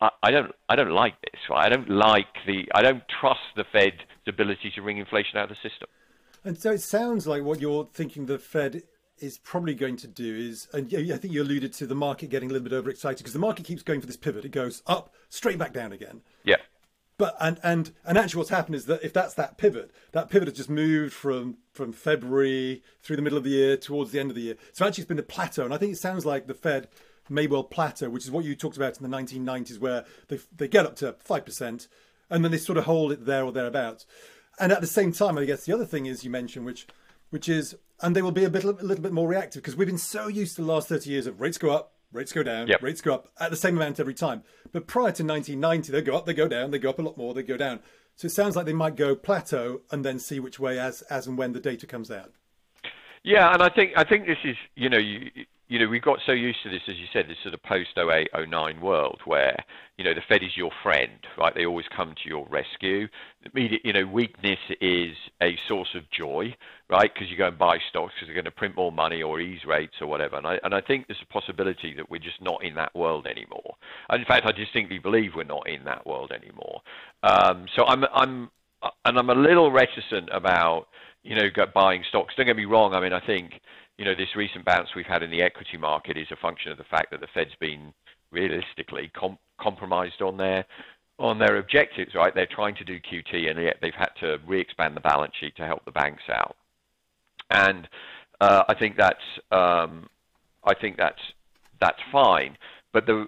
I, 0.00 0.10
I, 0.22 0.30
don't, 0.30 0.52
I 0.68 0.76
don't 0.76 0.90
like 0.90 1.14
this. 1.20 1.40
Right? 1.48 1.66
I 1.66 1.68
don't 1.68 1.88
like 1.88 2.26
the, 2.46 2.68
I 2.74 2.82
don't 2.82 3.02
trust 3.20 3.40
the 3.56 3.64
Fed's 3.72 3.96
ability 4.26 4.72
to 4.74 4.82
wring 4.82 4.98
inflation 4.98 5.38
out 5.38 5.50
of 5.50 5.56
the 5.56 5.68
system. 5.68 5.88
And 6.44 6.58
so 6.58 6.72
it 6.72 6.80
sounds 6.80 7.26
like 7.26 7.42
what 7.42 7.60
you're 7.60 7.88
thinking 7.92 8.26
the 8.26 8.38
Fed 8.38 8.82
is 9.18 9.38
probably 9.38 9.74
going 9.74 9.96
to 9.98 10.08
do 10.08 10.36
is, 10.36 10.66
and 10.72 10.92
I 10.92 11.16
think 11.16 11.32
you 11.32 11.42
alluded 11.42 11.72
to 11.74 11.86
the 11.86 11.94
market 11.94 12.30
getting 12.30 12.50
a 12.50 12.52
little 12.52 12.68
bit 12.68 12.74
overexcited 12.74 13.18
because 13.18 13.32
the 13.32 13.38
market 13.38 13.64
keeps 13.64 13.82
going 13.82 14.00
for 14.00 14.06
this 14.06 14.16
pivot. 14.16 14.44
It 14.44 14.50
goes 14.50 14.82
up, 14.86 15.14
straight 15.28 15.58
back 15.58 15.72
down 15.72 15.92
again. 15.92 16.22
Yeah. 16.44 16.56
But 17.22 17.36
and 17.38 17.60
and 17.62 17.92
and 18.04 18.18
actually, 18.18 18.38
what's 18.38 18.50
happened 18.50 18.74
is 18.74 18.86
that 18.86 19.04
if 19.04 19.12
that's 19.12 19.34
that 19.34 19.56
pivot, 19.56 19.92
that 20.10 20.28
pivot 20.28 20.48
has 20.48 20.56
just 20.56 20.68
moved 20.68 21.12
from 21.12 21.58
from 21.72 21.92
February 21.92 22.82
through 23.00 23.14
the 23.14 23.22
middle 23.22 23.38
of 23.38 23.44
the 23.44 23.50
year 23.50 23.76
towards 23.76 24.10
the 24.10 24.18
end 24.18 24.30
of 24.30 24.34
the 24.34 24.42
year. 24.42 24.56
So 24.72 24.84
actually, 24.84 25.02
it's 25.02 25.08
been 25.08 25.20
a 25.20 25.22
plateau, 25.22 25.64
and 25.64 25.72
I 25.72 25.76
think 25.76 25.92
it 25.92 25.98
sounds 25.98 26.26
like 26.26 26.48
the 26.48 26.52
Fed 26.54 26.88
may 27.28 27.46
well 27.46 27.62
plateau, 27.62 28.10
which 28.10 28.24
is 28.24 28.32
what 28.32 28.44
you 28.44 28.56
talked 28.56 28.76
about 28.76 29.00
in 29.00 29.08
the 29.08 29.16
1990s, 29.16 29.78
where 29.78 30.04
they 30.26 30.40
they 30.52 30.66
get 30.66 30.84
up 30.84 30.96
to 30.96 31.14
five 31.20 31.44
percent, 31.44 31.86
and 32.28 32.42
then 32.42 32.50
they 32.50 32.58
sort 32.58 32.76
of 32.76 32.86
hold 32.86 33.12
it 33.12 33.24
there 33.24 33.44
or 33.44 33.52
thereabouts. 33.52 34.04
And 34.58 34.72
at 34.72 34.80
the 34.80 34.88
same 34.88 35.12
time, 35.12 35.38
I 35.38 35.44
guess 35.44 35.64
the 35.64 35.72
other 35.72 35.86
thing 35.86 36.06
is 36.06 36.24
you 36.24 36.30
mentioned, 36.30 36.66
which 36.66 36.88
which 37.30 37.48
is, 37.48 37.76
and 38.00 38.16
they 38.16 38.22
will 38.22 38.32
be 38.32 38.42
a 38.42 38.50
bit 38.50 38.64
a 38.64 38.72
little 38.72 39.00
bit 39.00 39.12
more 39.12 39.28
reactive 39.28 39.62
because 39.62 39.76
we've 39.76 39.86
been 39.86 39.96
so 39.96 40.26
used 40.26 40.56
to 40.56 40.62
the 40.62 40.66
last 40.66 40.88
30 40.88 41.08
years 41.08 41.28
of 41.28 41.40
rates 41.40 41.56
go 41.56 41.70
up, 41.70 41.91
rates 42.12 42.32
go 42.32 42.42
down, 42.42 42.68
yep. 42.68 42.82
rates 42.82 43.00
go 43.00 43.14
up 43.14 43.28
at 43.40 43.50
the 43.50 43.56
same 43.56 43.76
amount 43.76 44.00
every 44.00 44.14
time. 44.14 44.42
But 44.70 44.86
prior 44.86 45.12
to 45.12 45.24
1990, 45.24 45.92
they 45.92 46.02
go 46.02 46.16
up, 46.16 46.26
they 46.26 46.34
go 46.34 46.48
down, 46.48 46.70
they 46.70 46.78
go 46.78 46.90
up 46.90 46.98
a 46.98 47.02
lot 47.02 47.16
more, 47.16 47.34
they 47.34 47.42
go 47.42 47.56
down. 47.56 47.80
So 48.16 48.26
it 48.26 48.30
sounds 48.30 48.56
like 48.56 48.66
they 48.66 48.72
might 48.72 48.96
go 48.96 49.16
plateau 49.16 49.80
and 49.90 50.04
then 50.04 50.18
see 50.18 50.38
which 50.38 50.60
way 50.60 50.78
as 50.78 51.02
as 51.02 51.26
and 51.26 51.38
when 51.38 51.52
the 51.52 51.60
data 51.60 51.86
comes 51.86 52.10
out. 52.10 52.32
Yeah, 53.24 53.52
and 53.52 53.62
I 53.62 53.68
think 53.68 53.92
I 53.96 54.04
think 54.04 54.26
this 54.26 54.38
is 54.44 54.56
you 54.74 54.88
know 54.88 54.98
you 54.98 55.30
you 55.68 55.78
know, 55.78 55.88
we 55.88 56.00
got 56.00 56.18
so 56.26 56.32
used 56.32 56.58
to 56.64 56.68
this, 56.68 56.82
as 56.88 56.96
you 56.96 57.06
said, 57.12 57.26
this 57.28 57.38
sort 57.42 57.54
of 57.54 57.62
post 57.62 57.90
08, 57.96 58.28
09 58.48 58.80
world 58.80 59.20
where, 59.24 59.56
you 59.96 60.04
know, 60.04 60.12
the 60.12 60.20
Fed 60.28 60.42
is 60.42 60.56
your 60.56 60.70
friend, 60.82 61.18
right? 61.38 61.54
They 61.54 61.64
always 61.64 61.86
come 61.96 62.14
to 62.22 62.28
your 62.28 62.46
rescue. 62.50 63.08
You 63.54 63.92
know, 63.92 64.04
weakness 64.04 64.58
is 64.80 65.16
a 65.42 65.56
source 65.68 65.88
of 65.94 66.02
joy, 66.10 66.54
right? 66.90 67.10
Because 67.12 67.30
you 67.30 67.38
go 67.38 67.48
and 67.48 67.58
buy 67.58 67.78
stocks 67.88 68.12
because 68.14 68.28
they're 68.28 68.34
going 68.34 68.44
to 68.44 68.50
print 68.50 68.76
more 68.76 68.92
money 68.92 69.22
or 69.22 69.40
ease 69.40 69.64
rates 69.66 69.94
or 70.00 70.08
whatever. 70.08 70.36
And 70.36 70.46
I, 70.46 70.58
and 70.62 70.74
I 70.74 70.80
think 70.82 71.06
there's 71.06 71.22
a 71.22 71.32
possibility 71.32 71.94
that 71.96 72.10
we're 72.10 72.18
just 72.18 72.42
not 72.42 72.62
in 72.62 72.74
that 72.74 72.94
world 72.94 73.26
anymore. 73.26 73.76
And 74.10 74.20
in 74.20 74.26
fact, 74.26 74.44
I 74.46 74.52
distinctly 74.52 74.98
believe 74.98 75.30
we're 75.34 75.44
not 75.44 75.68
in 75.68 75.84
that 75.84 76.06
world 76.06 76.32
anymore. 76.32 76.82
Um, 77.22 77.66
so 77.74 77.86
I'm, 77.86 78.04
I'm, 78.12 78.50
and 79.04 79.18
I'm 79.18 79.30
a 79.30 79.34
little 79.34 79.70
reticent 79.70 80.28
about, 80.32 80.88
you 81.22 81.36
know, 81.36 81.48
buying 81.72 82.04
stocks. 82.08 82.34
Don't 82.36 82.46
get 82.46 82.56
me 82.56 82.64
wrong. 82.64 82.94
I 82.94 83.00
mean, 83.00 83.12
I 83.12 83.24
think 83.24 83.60
you 83.98 84.04
know, 84.04 84.14
this 84.14 84.34
recent 84.36 84.64
bounce 84.64 84.88
we've 84.96 85.06
had 85.06 85.22
in 85.22 85.30
the 85.30 85.42
equity 85.42 85.76
market 85.76 86.16
is 86.16 86.26
a 86.30 86.36
function 86.36 86.72
of 86.72 86.78
the 86.78 86.84
fact 86.84 87.10
that 87.10 87.20
the 87.20 87.28
Fed's 87.34 87.54
been 87.60 87.92
realistically 88.30 89.10
com- 89.14 89.38
compromised 89.60 90.22
on 90.22 90.36
their 90.36 90.64
on 91.18 91.38
their 91.38 91.58
objectives, 91.58 92.14
right? 92.14 92.34
They're 92.34 92.46
trying 92.46 92.74
to 92.76 92.84
do 92.84 92.98
QT, 92.98 93.48
and 93.48 93.62
yet 93.62 93.76
they've 93.80 93.94
had 93.94 94.10
to 94.20 94.38
re-expand 94.46 94.96
the 94.96 95.00
balance 95.00 95.34
sheet 95.38 95.54
to 95.56 95.66
help 95.66 95.84
the 95.84 95.92
banks 95.92 96.22
out. 96.28 96.56
And 97.50 97.86
uh, 98.40 98.64
I 98.68 98.74
think 98.74 98.96
that's 98.96 99.22
um, 99.52 100.08
I 100.64 100.74
think 100.74 100.96
that's 100.96 101.20
that's 101.80 102.00
fine. 102.10 102.56
But 102.92 103.06
the 103.06 103.26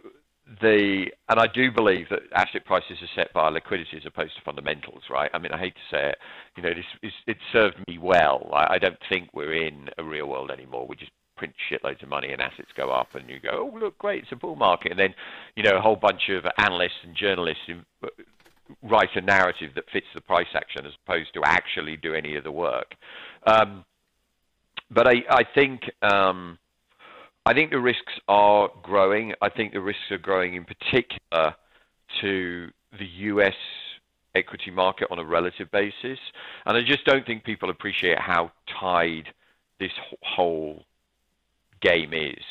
the 0.60 1.06
and 1.28 1.40
I 1.40 1.46
do 1.46 1.72
believe 1.72 2.08
that 2.10 2.20
asset 2.34 2.64
prices 2.66 2.98
are 3.02 3.08
set 3.14 3.32
by 3.32 3.48
liquidity 3.48 3.96
as 3.96 4.06
opposed 4.06 4.36
to 4.36 4.42
fundamentals, 4.44 5.02
right? 5.10 5.30
I 5.32 5.38
mean, 5.38 5.52
I 5.52 5.58
hate 5.58 5.74
to 5.74 5.96
say 5.96 6.08
it, 6.10 6.18
you 6.56 6.62
know, 6.62 6.70
this 6.74 7.12
it 7.26 7.36
served 7.52 7.76
me 7.88 7.98
well. 7.98 8.50
I, 8.52 8.74
I 8.74 8.78
don't 8.78 8.98
think 9.08 9.30
we're 9.32 9.54
in 9.54 9.88
a 9.96 10.04
real 10.04 10.26
world 10.26 10.50
anymore. 10.50 10.86
We 10.86 10.96
just 10.96 11.12
print 11.36 11.54
shitloads 11.70 12.02
of 12.02 12.08
money 12.08 12.32
and 12.32 12.42
assets 12.42 12.68
go 12.76 12.90
up, 12.90 13.14
and 13.14 13.28
you 13.28 13.40
go, 13.40 13.70
oh 13.72 13.78
look, 13.78 13.96
great, 13.98 14.24
it's 14.24 14.32
a 14.32 14.36
bull 14.36 14.56
market, 14.56 14.90
and 14.90 15.00
then 15.00 15.14
you 15.56 15.62
know 15.62 15.78
a 15.78 15.80
whole 15.80 15.96
bunch 15.96 16.28
of 16.28 16.44
analysts 16.58 17.00
and 17.04 17.16
journalists 17.16 17.62
write 18.82 19.10
a 19.14 19.20
narrative 19.20 19.70
that 19.74 19.84
fits 19.92 20.06
the 20.14 20.20
price 20.20 20.46
action 20.54 20.86
as 20.86 20.92
opposed 21.04 21.32
to 21.34 21.40
actually 21.44 21.96
do 21.96 22.14
any 22.14 22.36
of 22.36 22.44
the 22.44 22.52
work. 22.52 22.94
Um, 23.46 23.84
but 24.90 25.08
I, 25.08 25.22
I 25.30 25.44
think. 25.54 25.80
Um, 26.02 26.58
I 27.46 27.52
think 27.52 27.70
the 27.70 27.80
risks 27.80 28.12
are 28.26 28.70
growing. 28.82 29.34
I 29.42 29.50
think 29.50 29.72
the 29.72 29.80
risks 29.80 30.10
are 30.10 30.18
growing 30.18 30.54
in 30.54 30.64
particular 30.64 31.54
to 32.20 32.70
the 32.98 33.06
US 33.06 33.54
equity 34.34 34.70
market 34.70 35.08
on 35.10 35.18
a 35.18 35.24
relative 35.24 35.70
basis. 35.70 36.18
And 36.66 36.76
I 36.76 36.80
just 36.80 37.04
don't 37.04 37.26
think 37.26 37.44
people 37.44 37.70
appreciate 37.70 38.18
how 38.18 38.50
tied 38.80 39.28
this 39.78 39.92
whole 40.22 40.84
game 41.80 42.12
is, 42.14 42.42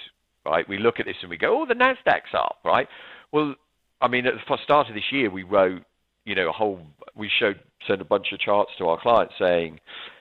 right? 0.46 0.68
We 0.68 0.78
look 0.78 1.00
at 1.00 1.06
this 1.06 1.16
and 1.22 1.30
we 1.30 1.38
go, 1.38 1.62
oh, 1.62 1.66
the 1.66 1.74
NASDAQ's 1.74 2.34
up, 2.34 2.60
right? 2.64 2.88
Well, 3.32 3.56
I 4.02 4.08
mean, 4.08 4.28
at 4.28 4.34
the 4.36 4.58
start 4.64 4.90
of 4.90 4.96
this 4.96 5.12
year, 5.12 5.30
we 5.30 5.44
wrote, 5.44 5.82
you 6.26 6.36
know, 6.36 6.50
a 6.50 6.52
whole, 6.52 6.82
we 7.16 7.30
showed, 7.40 7.60
sent 7.88 8.02
a 8.02 8.06
bunch 8.06 8.32
of 8.32 8.40
charts 8.40 8.72
to 8.78 8.88
our 8.88 9.00
clients 9.02 9.34
saying, 9.40 9.80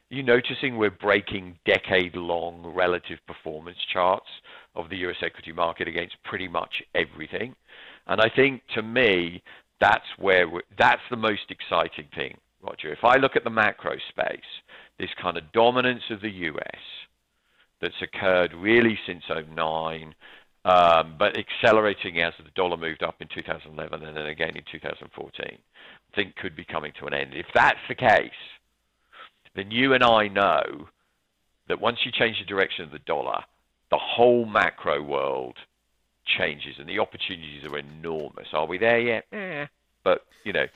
you 0.09 0.23
noticing 0.23 0.77
we're 0.77 0.91
breaking 0.91 1.59
decade 1.65 2.15
long 2.17 2.63
relative 2.75 3.19
performance 3.27 3.79
charts 3.93 4.27
of 4.75 4.89
the 4.89 4.97
US 5.09 5.17
equity 5.23 5.53
market 5.53 5.89
against 5.89 6.17
pretty 6.25 6.49
much 6.49 6.83
everything. 6.95 7.55
And 8.07 8.21
I 8.21 8.29
think 8.29 8.63
to 8.75 8.83
me, 8.83 9.43
that's 9.81 10.07
where 10.19 10.47
that's 10.79 11.03
the 11.11 11.17
most 11.17 11.51
exciting 11.51 12.09
thing, 12.15 12.37
Roger. 12.63 12.93
If 12.93 13.05
I 13.05 13.17
look 13.17 13.37
at 13.37 13.45
the 13.45 13.51
macro 13.51 13.97
space, 14.09 14.41
this 14.99 15.11
kind 15.21 15.37
of 15.37 15.51
dominance 15.53 16.03
of 16.11 16.21
the 16.21 16.31
US 16.31 16.81
that's 17.81 18.01
occurred 18.01 18.55
really 18.55 18.99
since 19.07 19.25
09, 19.29 20.15
um, 20.65 21.17
but 21.19 21.37
accelerating 21.37 22.21
as 22.21 22.33
the 22.39 22.51
dollar 22.55 22.77
moved 22.77 23.03
up 23.03 23.17
in 23.21 23.29
2011 23.35 24.05
and 24.05 24.17
then 24.17 24.27
again 24.27 24.57
in 24.57 24.63
2014, 24.71 25.45
I 25.47 26.15
think 26.15 26.37
could 26.37 26.55
be 26.55 26.65
coming 26.65 26.93
to 27.01 27.07
an 27.07 27.15
end. 27.15 27.35
If 27.35 27.47
that's 27.53 27.81
the 27.89 27.97
case, 27.97 28.31
then 29.55 29.71
you 29.71 29.95
and 29.95 30.05
I 30.05 30.29
know 30.29 30.89
that 31.69 31.81
once 31.81 31.99
you 32.05 32.13
change 32.13 32.39
the 32.39 32.45
direction 32.45 32.85
of 32.85 32.93
the 32.93 33.01
dollar, 33.01 33.43
the 33.93 33.99
whole 33.99 34.47
macro 34.47 35.03
world 35.03 35.57
changes 36.25 36.77
and 36.79 36.89
the 36.89 36.99
opportunities 36.99 37.63
are 37.71 37.79
enormous. 37.79 38.49
Are 38.55 38.67
we 38.67 38.79
there 38.79 38.99
yet? 38.99 39.27
Eh, 39.33 39.67
but 40.03 40.25
you 40.45 40.53
know, 40.55 40.67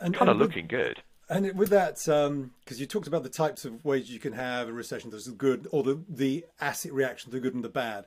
and, 0.00 0.14
kind 0.14 0.30
of 0.30 0.36
looking 0.36 0.68
good. 0.68 1.02
And 1.28 1.52
with 1.58 1.70
that, 1.70 1.96
because 1.96 2.28
um, 2.28 2.52
you 2.68 2.86
talked 2.86 3.08
about 3.08 3.24
the 3.24 3.28
types 3.28 3.64
of 3.64 3.84
ways 3.84 4.08
you 4.08 4.20
can 4.20 4.34
have 4.34 4.68
a 4.68 4.72
recession, 4.72 5.10
there's 5.10 5.24
the 5.24 5.32
good 5.32 5.66
or 5.72 5.82
the 5.82 6.00
the 6.08 6.46
asset 6.60 6.92
reaction, 6.92 7.32
the 7.32 7.40
good 7.40 7.54
and 7.54 7.64
the 7.64 7.68
bad. 7.68 8.06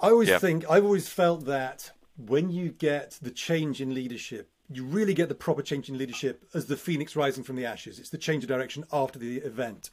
I 0.00 0.08
always 0.08 0.28
yeah. 0.28 0.38
think 0.38 0.68
I've 0.68 0.84
always 0.84 1.08
felt 1.08 1.44
that 1.44 1.92
when 2.16 2.50
you 2.50 2.70
get 2.70 3.20
the 3.22 3.30
change 3.30 3.80
in 3.80 3.94
leadership, 3.94 4.50
you 4.68 4.84
really 4.84 5.14
get 5.14 5.28
the 5.28 5.34
proper 5.36 5.62
change 5.62 5.88
in 5.88 5.96
leadership 5.96 6.44
as 6.54 6.66
the 6.66 6.76
phoenix 6.76 7.14
rising 7.14 7.44
from 7.44 7.54
the 7.54 7.66
ashes. 7.66 8.00
It's 8.00 8.10
the 8.10 8.18
change 8.18 8.42
of 8.42 8.48
direction 8.48 8.84
after 8.92 9.20
the 9.20 9.36
event. 9.38 9.90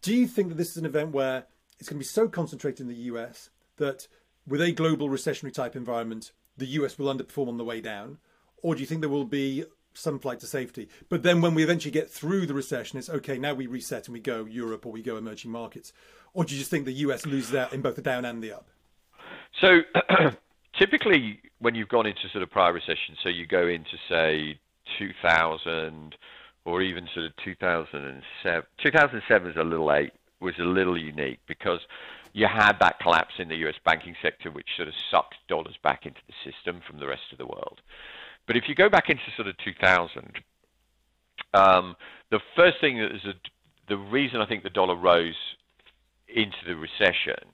Do 0.00 0.14
you 0.14 0.26
think 0.26 0.48
that 0.48 0.54
this 0.54 0.70
is 0.70 0.78
an 0.78 0.86
event 0.86 1.10
where 1.10 1.44
it's 1.84 1.90
going 1.90 1.98
to 1.98 2.00
be 2.00 2.04
so 2.06 2.28
concentrated 2.28 2.80
in 2.80 2.88
the 2.88 3.02
US 3.12 3.50
that 3.76 4.08
with 4.46 4.62
a 4.62 4.72
global 4.72 5.10
recessionary 5.10 5.52
type 5.52 5.76
environment, 5.76 6.32
the 6.56 6.64
US 6.66 6.98
will 6.98 7.14
underperform 7.14 7.48
on 7.48 7.58
the 7.58 7.64
way 7.64 7.82
down? 7.82 8.16
Or 8.62 8.74
do 8.74 8.80
you 8.80 8.86
think 8.86 9.02
there 9.02 9.10
will 9.10 9.26
be 9.26 9.64
some 9.92 10.18
flight 10.18 10.40
to 10.40 10.46
safety? 10.46 10.88
But 11.10 11.22
then 11.22 11.42
when 11.42 11.54
we 11.54 11.62
eventually 11.62 11.90
get 11.90 12.10
through 12.10 12.46
the 12.46 12.54
recession, 12.54 12.98
it's 12.98 13.10
okay, 13.10 13.36
now 13.36 13.52
we 13.52 13.66
reset 13.66 14.08
and 14.08 14.14
we 14.14 14.20
go 14.20 14.46
Europe 14.46 14.86
or 14.86 14.92
we 14.92 15.02
go 15.02 15.18
emerging 15.18 15.50
markets. 15.50 15.92
Or 16.32 16.46
do 16.46 16.54
you 16.54 16.58
just 16.58 16.70
think 16.70 16.86
the 16.86 16.92
US 16.92 17.26
loses 17.26 17.54
out 17.54 17.74
in 17.74 17.82
both 17.82 17.96
the 17.96 18.02
down 18.02 18.24
and 18.24 18.42
the 18.42 18.52
up? 18.52 18.70
So 19.60 19.80
typically, 20.78 21.38
when 21.58 21.74
you've 21.74 21.90
gone 21.90 22.06
into 22.06 22.30
sort 22.32 22.42
of 22.42 22.50
prior 22.50 22.72
recession, 22.72 23.14
so 23.22 23.28
you 23.28 23.46
go 23.46 23.68
into, 23.68 23.98
say, 24.08 24.58
2000 24.98 26.16
or 26.64 26.80
even 26.80 27.06
sort 27.12 27.26
of 27.26 27.32
2007. 27.44 28.62
2007 28.82 29.50
is 29.50 29.56
a 29.58 29.62
little 29.62 29.84
late 29.84 30.12
was 30.44 30.54
a 30.58 30.64
little 30.64 30.98
unique 30.98 31.40
because 31.46 31.80
you 32.32 32.46
had 32.46 32.74
that 32.80 32.98
collapse 33.00 33.34
in 33.38 33.48
the 33.48 33.56
US 33.66 33.76
banking 33.84 34.14
sector, 34.22 34.50
which 34.50 34.68
sort 34.76 34.88
of 34.88 34.94
sucked 35.10 35.36
dollars 35.48 35.76
back 35.82 36.06
into 36.06 36.20
the 36.26 36.50
system 36.50 36.80
from 36.86 36.98
the 36.98 37.06
rest 37.06 37.32
of 37.32 37.38
the 37.38 37.46
world. 37.46 37.80
But 38.46 38.56
if 38.56 38.64
you 38.68 38.74
go 38.74 38.88
back 38.88 39.08
into 39.08 39.22
sort 39.36 39.48
of 39.48 39.56
2000, 39.58 40.38
um, 41.54 41.96
the 42.30 42.40
first 42.56 42.80
thing 42.80 42.98
that 42.98 43.14
is 43.14 43.24
a, 43.24 43.34
the 43.88 43.96
reason 43.96 44.40
I 44.40 44.46
think 44.46 44.62
the 44.62 44.70
dollar 44.70 44.96
rose 44.96 45.34
into 46.28 46.56
the 46.66 46.76
recession 46.76 47.48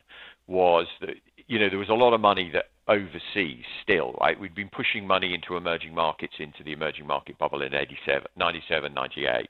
was 0.46 0.86
that 1.00 1.14
you 1.46 1.58
know 1.58 1.68
there 1.68 1.78
was 1.78 1.88
a 1.88 1.94
lot 1.94 2.12
of 2.12 2.20
money 2.20 2.50
that 2.52 2.66
overseas 2.88 3.64
still 3.82 4.16
right 4.20 4.40
we'd 4.40 4.54
been 4.54 4.70
pushing 4.70 5.06
money 5.06 5.34
into 5.34 5.56
emerging 5.56 5.94
markets 5.94 6.34
into 6.38 6.64
the 6.64 6.72
emerging 6.72 7.06
market 7.06 7.38
bubble 7.38 7.62
in 7.62 7.74
87 7.74 8.26
97 8.36 8.94
98 8.94 9.48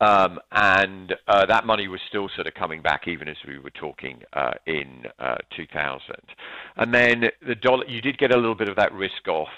um, 0.00 0.38
and 0.52 1.14
uh, 1.28 1.46
that 1.46 1.66
money 1.66 1.88
was 1.88 2.00
still 2.08 2.28
sort 2.34 2.46
of 2.46 2.54
coming 2.54 2.82
back 2.82 3.08
even 3.08 3.28
as 3.28 3.36
we 3.46 3.58
were 3.58 3.70
talking 3.70 4.22
uh, 4.32 4.52
in 4.66 5.04
uh, 5.18 5.36
2000. 5.56 6.00
And 6.76 6.92
then 6.92 7.24
the 7.46 7.54
dollar, 7.54 7.86
you 7.86 8.00
did 8.00 8.18
get 8.18 8.32
a 8.32 8.36
little 8.36 8.54
bit 8.54 8.68
of 8.68 8.76
that 8.76 8.92
risk 8.92 9.26
off 9.28 9.48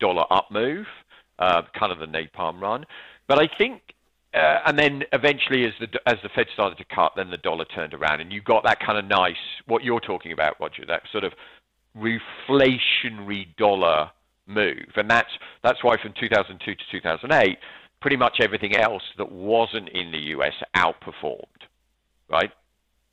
dollar 0.00 0.24
up 0.30 0.50
move, 0.50 0.86
uh, 1.38 1.62
kind 1.78 1.92
of 1.92 1.98
the 1.98 2.06
napalm 2.06 2.60
run. 2.60 2.86
But 3.26 3.38
I 3.38 3.48
think 3.58 3.82
uh, 4.34 4.60
and 4.66 4.78
then 4.78 5.04
eventually, 5.12 5.64
as 5.64 5.72
the 5.80 5.88
as 6.06 6.16
the 6.22 6.28
Fed 6.34 6.46
started 6.52 6.76
to 6.78 6.84
cut, 6.94 7.12
then 7.16 7.30
the 7.30 7.38
dollar 7.38 7.64
turned 7.64 7.94
around, 7.94 8.20
and 8.20 8.30
you 8.30 8.42
got 8.42 8.62
that 8.64 8.78
kind 8.78 8.98
of 8.98 9.06
nice 9.06 9.36
what 9.66 9.82
you're 9.82 10.00
talking 10.00 10.32
about, 10.32 10.60
Roger. 10.60 10.84
That 10.86 11.02
sort 11.10 11.24
of 11.24 11.32
reflationary 11.96 13.56
dollar 13.56 14.10
move, 14.46 14.92
and 14.96 15.08
that's 15.08 15.30
that's 15.62 15.82
why 15.82 15.96
from 16.00 16.12
2002 16.20 16.74
to 16.74 16.84
2008, 16.90 17.58
pretty 18.00 18.16
much 18.16 18.38
everything 18.40 18.76
else 18.76 19.02
that 19.16 19.30
wasn't 19.30 19.88
in 19.90 20.12
the 20.12 20.18
US 20.36 20.54
outperformed, 20.76 21.66
right, 22.28 22.50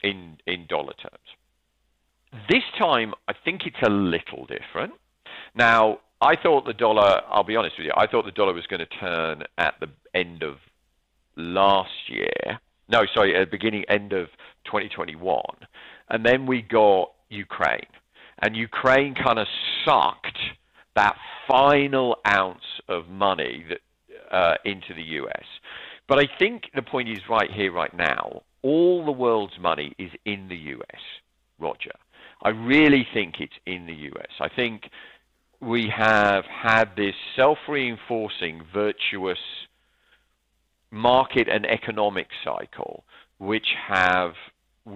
in 0.04 0.38
in 0.46 0.66
dollar 0.68 0.94
terms. 0.94 2.44
This 2.50 2.64
time, 2.78 3.14
I 3.28 3.34
think 3.46 3.62
it's 3.66 3.82
a 3.86 3.90
little 3.90 4.46
different. 4.46 4.94
Now, 5.56 6.00
I 6.22 6.36
thought 6.36 6.66
the 6.66 6.74
dollar. 6.74 7.22
I'll 7.30 7.44
be 7.44 7.56
honest 7.56 7.76
with 7.78 7.86
you. 7.86 7.94
I 7.96 8.08
thought 8.08 8.26
the 8.26 8.32
dollar 8.32 8.54
was 8.54 8.68
going 8.68 8.82
to 8.82 9.00
turn 9.00 9.44
at 9.58 9.76
the 9.80 9.88
end 10.14 10.44
of 10.44 10.56
last 11.36 12.10
year. 12.10 12.60
No, 12.88 13.02
sorry, 13.14 13.36
at 13.36 13.48
the 13.48 13.52
beginning, 13.52 13.84
end 13.90 14.14
of 14.14 14.28
2021, 14.66 15.42
and 16.10 16.26
then 16.26 16.46
we 16.46 16.62
got 16.62 17.12
Ukraine, 17.30 17.88
and 18.42 18.56
Ukraine 18.56 19.16
kind 19.16 19.40
of 19.40 19.48
sucked 19.84 20.38
that 20.96 21.16
final 21.48 22.18
ounce 22.28 22.64
of 22.88 23.08
money 23.10 23.66
that 23.70 23.80
uh, 24.32 24.56
into 24.66 24.94
the 24.94 25.04
US. 25.04 25.46
But 26.08 26.20
I 26.20 26.28
think 26.40 26.64
the 26.76 26.82
point 26.82 27.10
is 27.10 27.20
right 27.30 27.52
here, 27.52 27.72
right 27.72 27.96
now. 27.96 28.44
All 28.62 29.06
the 29.06 29.12
world's 29.12 29.60
money 29.60 29.94
is 29.98 30.12
in 30.26 30.48
the 30.48 30.56
US, 30.56 31.02
Roger. 31.60 31.94
I 32.42 32.50
really 32.50 33.08
think 33.14 33.36
it's 33.40 33.54
in 33.66 33.86
the 33.86 33.94
US. 33.94 34.32
I 34.40 34.50
think 34.50 34.90
we 35.62 35.88
have 35.96 36.46
had 36.46 36.96
this 36.96 37.16
self 37.36 37.58
reinforcing, 37.68 38.62
virtuous 38.74 39.40
market 40.92 41.48
and 41.50 41.66
economic 41.66 42.28
cycle, 42.44 43.04
which 43.38 43.68
have 43.88 44.34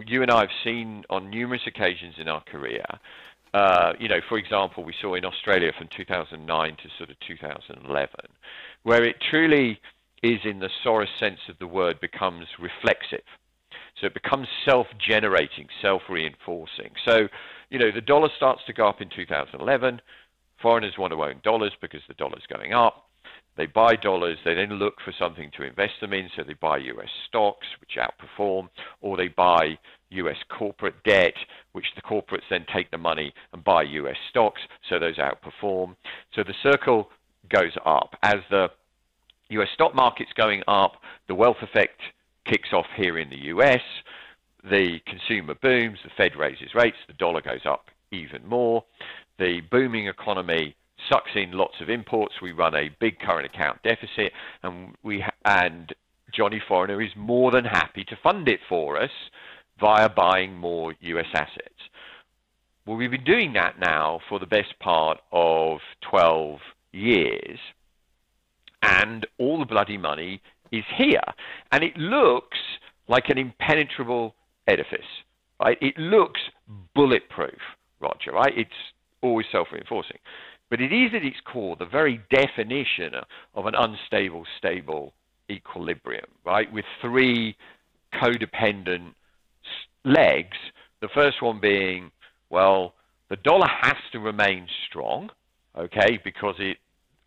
you 0.05 0.21
and 0.21 0.31
I 0.31 0.41
have 0.41 0.49
seen 0.63 1.03
on 1.09 1.29
numerous 1.29 1.61
occasions 1.65 2.15
in 2.19 2.27
our 2.27 2.41
career, 2.41 2.85
uh, 3.53 3.93
you 3.99 4.07
know, 4.07 4.19
for 4.27 4.37
example, 4.37 4.83
we 4.83 4.93
saw 5.01 5.15
in 5.15 5.25
Australia 5.25 5.71
from 5.77 5.87
2009 5.95 6.75
to 6.75 6.89
sort 6.97 7.09
of 7.09 7.15
2011, 7.27 8.09
where 8.83 9.03
it 9.03 9.15
truly 9.29 9.79
is, 10.21 10.39
in 10.43 10.59
the 10.59 10.69
sorest 10.83 11.13
sense 11.19 11.39
of 11.49 11.57
the 11.59 11.67
word, 11.67 11.99
becomes 11.99 12.45
reflexive. 12.59 13.23
So 13.99 14.07
it 14.07 14.13
becomes 14.13 14.47
self-generating, 14.65 15.67
self-reinforcing. 15.81 16.91
So, 17.05 17.27
you 17.69 17.79
know, 17.79 17.91
the 17.91 18.01
dollar 18.01 18.29
starts 18.35 18.61
to 18.67 18.73
go 18.73 18.87
up 18.87 19.01
in 19.01 19.09
2011. 19.09 20.01
Foreigners 20.61 20.97
want 20.97 21.13
to 21.13 21.23
own 21.23 21.41
dollars 21.43 21.73
because 21.81 22.01
the 22.07 22.13
dollar's 22.15 22.45
going 22.49 22.73
up. 22.73 23.05
They 23.57 23.65
buy 23.65 23.95
dollars, 23.95 24.37
they 24.45 24.53
then 24.53 24.73
look 24.73 24.95
for 25.03 25.13
something 25.19 25.51
to 25.57 25.63
invest 25.63 25.93
them 25.99 26.13
in, 26.13 26.29
so 26.35 26.43
they 26.43 26.53
buy 26.53 26.77
US 26.77 27.09
stocks, 27.27 27.67
which 27.81 27.97
outperform, 27.97 28.69
or 29.01 29.17
they 29.17 29.27
buy 29.27 29.77
US 30.11 30.37
corporate 30.49 31.03
debt, 31.03 31.33
which 31.73 31.85
the 31.95 32.01
corporates 32.01 32.47
then 32.49 32.65
take 32.73 32.91
the 32.91 32.97
money 32.97 33.33
and 33.53 33.63
buy 33.63 33.83
US 33.83 34.17
stocks, 34.29 34.61
so 34.87 34.99
those 34.99 35.17
outperform. 35.17 35.95
So 36.35 36.43
the 36.43 36.55
circle 36.63 37.09
goes 37.49 37.73
up. 37.85 38.15
As 38.23 38.37
the 38.49 38.69
US 39.49 39.69
stock 39.73 39.95
market's 39.95 40.33
going 40.33 40.63
up, 40.67 40.93
the 41.27 41.35
wealth 41.35 41.61
effect 41.61 41.99
kicks 42.45 42.73
off 42.73 42.87
here 42.95 43.17
in 43.17 43.29
the 43.29 43.45
US, 43.47 43.81
the 44.63 44.99
consumer 45.05 45.55
booms, 45.55 45.99
the 46.03 46.09
Fed 46.17 46.35
raises 46.35 46.73
rates, 46.75 46.97
the 47.07 47.13
dollar 47.13 47.41
goes 47.41 47.65
up 47.65 47.85
even 48.11 48.45
more. 48.47 48.83
The 49.37 49.61
booming 49.71 50.07
economy 50.07 50.75
sucks 51.09 51.31
in 51.35 51.51
lots 51.51 51.75
of 51.79 51.89
imports. 51.89 52.35
We 52.41 52.51
run 52.51 52.75
a 52.75 52.89
big 52.99 53.19
current 53.19 53.45
account 53.45 53.81
deficit, 53.83 54.33
and 54.63 54.95
we 55.03 55.23
and 55.45 55.93
Johnny 56.33 56.61
Foreigner 56.67 57.01
is 57.01 57.11
more 57.15 57.51
than 57.51 57.65
happy 57.65 58.03
to 58.05 58.17
fund 58.21 58.47
it 58.47 58.59
for 58.67 59.01
us 59.01 59.11
via 59.79 60.09
buying 60.09 60.55
more 60.55 60.93
U.S. 60.99 61.25
assets. 61.33 61.69
Well, 62.85 62.97
we've 62.97 63.11
been 63.11 63.23
doing 63.23 63.53
that 63.53 63.79
now 63.79 64.19
for 64.27 64.39
the 64.39 64.47
best 64.47 64.77
part 64.79 65.19
of 65.31 65.79
12 66.09 66.59
years, 66.91 67.59
and 68.81 69.27
all 69.37 69.59
the 69.59 69.65
bloody 69.65 69.97
money 69.97 70.41
is 70.71 70.83
here, 70.97 71.21
and 71.71 71.83
it 71.83 71.97
looks 71.97 72.57
like 73.07 73.29
an 73.29 73.37
impenetrable 73.37 74.35
edifice, 74.67 74.99
right? 75.59 75.77
It 75.81 75.97
looks 75.97 76.39
bulletproof, 76.95 77.59
Roger, 77.99 78.31
right? 78.31 78.53
It's 78.55 78.69
always 79.21 79.45
self-reinforcing. 79.51 80.17
But 80.69 80.81
it 80.81 80.93
is 80.93 81.11
at 81.15 81.25
its 81.25 81.37
core 81.51 81.75
the 81.75 81.85
very 81.85 82.21
definition 82.29 83.13
of 83.55 83.65
an 83.65 83.73
unstable, 83.75 84.45
stable 84.57 85.13
equilibrium, 85.49 86.25
right? 86.45 86.71
With 86.71 86.85
three 87.01 87.55
codependent 88.13 89.13
legs. 90.05 90.57
The 91.01 91.09
first 91.13 91.41
one 91.41 91.59
being, 91.59 92.11
well, 92.49 92.93
the 93.29 93.37
dollar 93.37 93.67
has 93.81 93.97
to 94.11 94.19
remain 94.19 94.67
strong, 94.89 95.29
okay, 95.77 96.19
because 96.23 96.55
it 96.59 96.77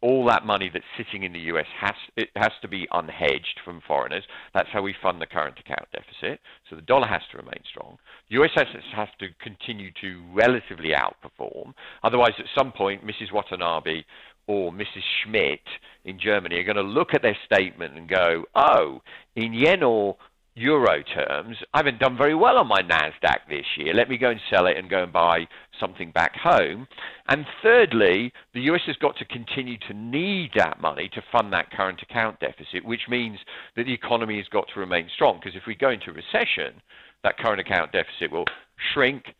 all 0.03 0.27
that 0.27 0.45
money 0.45 0.69
that's 0.73 0.85
sitting 0.99 1.23
in 1.23 1.33
the 1.33 1.39
US 1.39 1.67
has 1.81 1.95
it 2.17 2.29
has 2.37 2.51
to 2.61 2.69
be 2.69 2.87
unhedged 2.93 3.63
from 3.65 3.81
foreigners. 3.87 4.25
That's 4.53 4.69
how 4.73 4.83
we 4.83 4.95
fund 5.01 5.21
the 5.21 5.27
current 5.27 5.59
account 5.59 5.89
deficit. 5.93 6.41
So 6.69 6.77
the 6.77 6.83
dollar 6.83 7.07
has 7.07 7.23
to 7.31 7.39
remain 7.39 7.63
strong. 7.71 7.97
US 8.31 8.51
assets 8.57 8.85
have 8.95 9.17
to 9.21 9.29
continue 9.41 9.91
to 10.01 10.23
relatively 10.33 10.91
outperform. 10.91 11.73
Otherwise, 12.03 12.33
at 12.39 12.47
some 12.59 12.73
point, 12.73 13.07
Mrs. 13.07 13.33
Watanabe 13.33 14.03
or 14.49 14.73
Mrs. 14.73 15.05
Schmidt 15.23 15.61
in 16.05 16.19
Germany 16.19 16.57
are 16.57 16.65
going 16.65 16.77
to 16.77 16.83
look 16.83 17.15
at 17.15 17.23
their 17.23 17.37
statement 17.47 17.97
and 17.97 18.09
go, 18.09 18.45
"Oh, 18.57 19.03
in 19.37 19.55
yen 19.55 19.85
or 19.85 20.17
euro 20.55 21.03
terms, 21.03 21.57
I 21.73 21.79
haven't 21.79 21.99
done 21.99 22.17
very 22.17 22.35
well 22.35 22.59
on 22.59 22.67
my 22.67 22.83
NASDAQ 22.83 23.49
this 23.49 23.65
year. 23.77 23.95
Let 23.95 24.09
me 24.09 24.19
go 24.19 24.31
and 24.31 24.41
sell 24.51 24.67
it 24.67 24.77
and 24.77 24.91
go 24.91 25.03
and 25.03 25.12
buy 25.12 25.47
something 25.81 26.11
back 26.11 26.37
home. 26.37 26.87
And 27.29 27.47
thirdly, 27.62 28.33
the 28.53 28.61
US 28.62 28.83
has 28.87 28.97
got 28.97 29.17
to 29.17 29.25
continue 29.25 29.79
to 29.88 29.95
need 29.95 30.51
that 30.57 30.81
money 30.81 31.09
to 31.15 31.23
fund 31.33 31.53
that 31.53 31.71
current 31.71 32.03
account 32.03 32.38
deficit, 32.41 32.85
which 32.85 33.09
means 33.09 33.38
that 33.77 33.87
the 33.87 33.95
economy 33.95 34.37
has 34.37 34.49
got 34.49 34.67
to 34.75 34.81
remain 34.81 35.09
strong. 35.15 35.41
Because 35.43 35.57
if 35.57 35.67
we 35.67 35.75
go 35.75 35.91
into 35.91 36.12
recession, 36.12 36.83
that 37.23 37.38
current 37.38 37.61
account 37.61 37.93
deficit 37.93 38.31
will 38.31 38.47
shrink. 38.93 39.35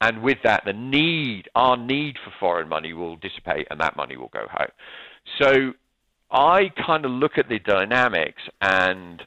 And 0.00 0.22
with 0.22 0.38
that, 0.44 0.64
the 0.64 0.72
need, 0.72 1.48
our 1.54 1.76
need 1.76 2.16
for 2.24 2.32
foreign 2.38 2.68
money 2.68 2.92
will 2.92 3.16
dissipate 3.16 3.66
and 3.70 3.80
that 3.80 3.96
money 3.96 4.16
will 4.16 4.30
go 4.32 4.46
home. 4.50 4.70
So 5.40 5.72
I 6.30 6.70
kind 6.84 7.04
of 7.04 7.10
look 7.10 7.32
at 7.36 7.48
the 7.48 7.58
dynamics 7.58 8.42
and 8.60 9.22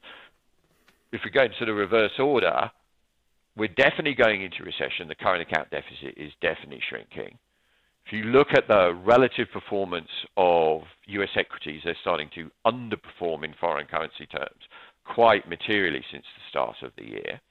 if 1.12 1.21
we 1.24 1.32
go 1.32 1.43
into 1.43 1.65
the 1.65 1.74
reverse 1.74 2.19
order, 2.19 2.71
we're 3.58 3.67
definitely 3.67 4.13
going 4.13 4.41
into 4.41 4.63
recession. 4.63 5.08
The 5.08 5.15
current 5.15 5.41
account 5.41 5.69
deficit 5.71 6.17
is 6.17 6.32
definitely 6.41 6.82
shrinking. 6.88 7.38
If 8.06 8.13
you 8.13 8.24
look 8.24 8.47
at 8.54 8.67
the 8.67 8.93
relative 8.93 9.47
performance 9.52 10.10
of 10.38 10.82
US 11.08 11.30
equities, 11.36 11.82
they're 11.84 11.95
starting 12.02 12.30
to 12.36 12.50
underperform 12.65 13.43
in 13.43 13.54
foreign 13.60 13.86
currency 13.88 14.26
terms 14.26 14.62
quite 15.06 15.47
materially 15.47 16.04
since 16.12 16.24
the 16.24 16.50
start 16.50 16.76
of 16.84 16.91
the 16.97 17.06
year. 17.06 17.41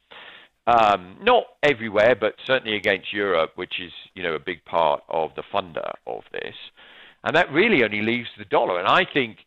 Um, 0.66 1.16
not 1.22 1.44
everywhere, 1.62 2.14
but 2.14 2.34
certainly 2.46 2.76
against 2.76 3.12
Europe, 3.12 3.52
which 3.56 3.80
is 3.80 3.92
you 4.14 4.22
know 4.22 4.34
a 4.34 4.38
big 4.38 4.64
part 4.64 5.02
of 5.08 5.30
the 5.34 5.42
funder 5.52 5.92
of 6.06 6.22
this, 6.32 6.54
and 7.24 7.34
that 7.34 7.50
really 7.52 7.82
only 7.82 8.02
leaves 8.02 8.28
the 8.38 8.44
dollar. 8.44 8.78
And 8.78 8.86
I 8.86 9.04
think 9.12 9.38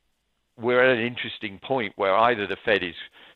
we're 0.58 0.84
at 0.84 0.98
an 0.98 1.06
interesting 1.06 1.60
point 1.64 1.94
where 1.96 2.16
either 2.16 2.48
the 2.48 2.58
Fed 2.66 2.84
is 2.84 2.96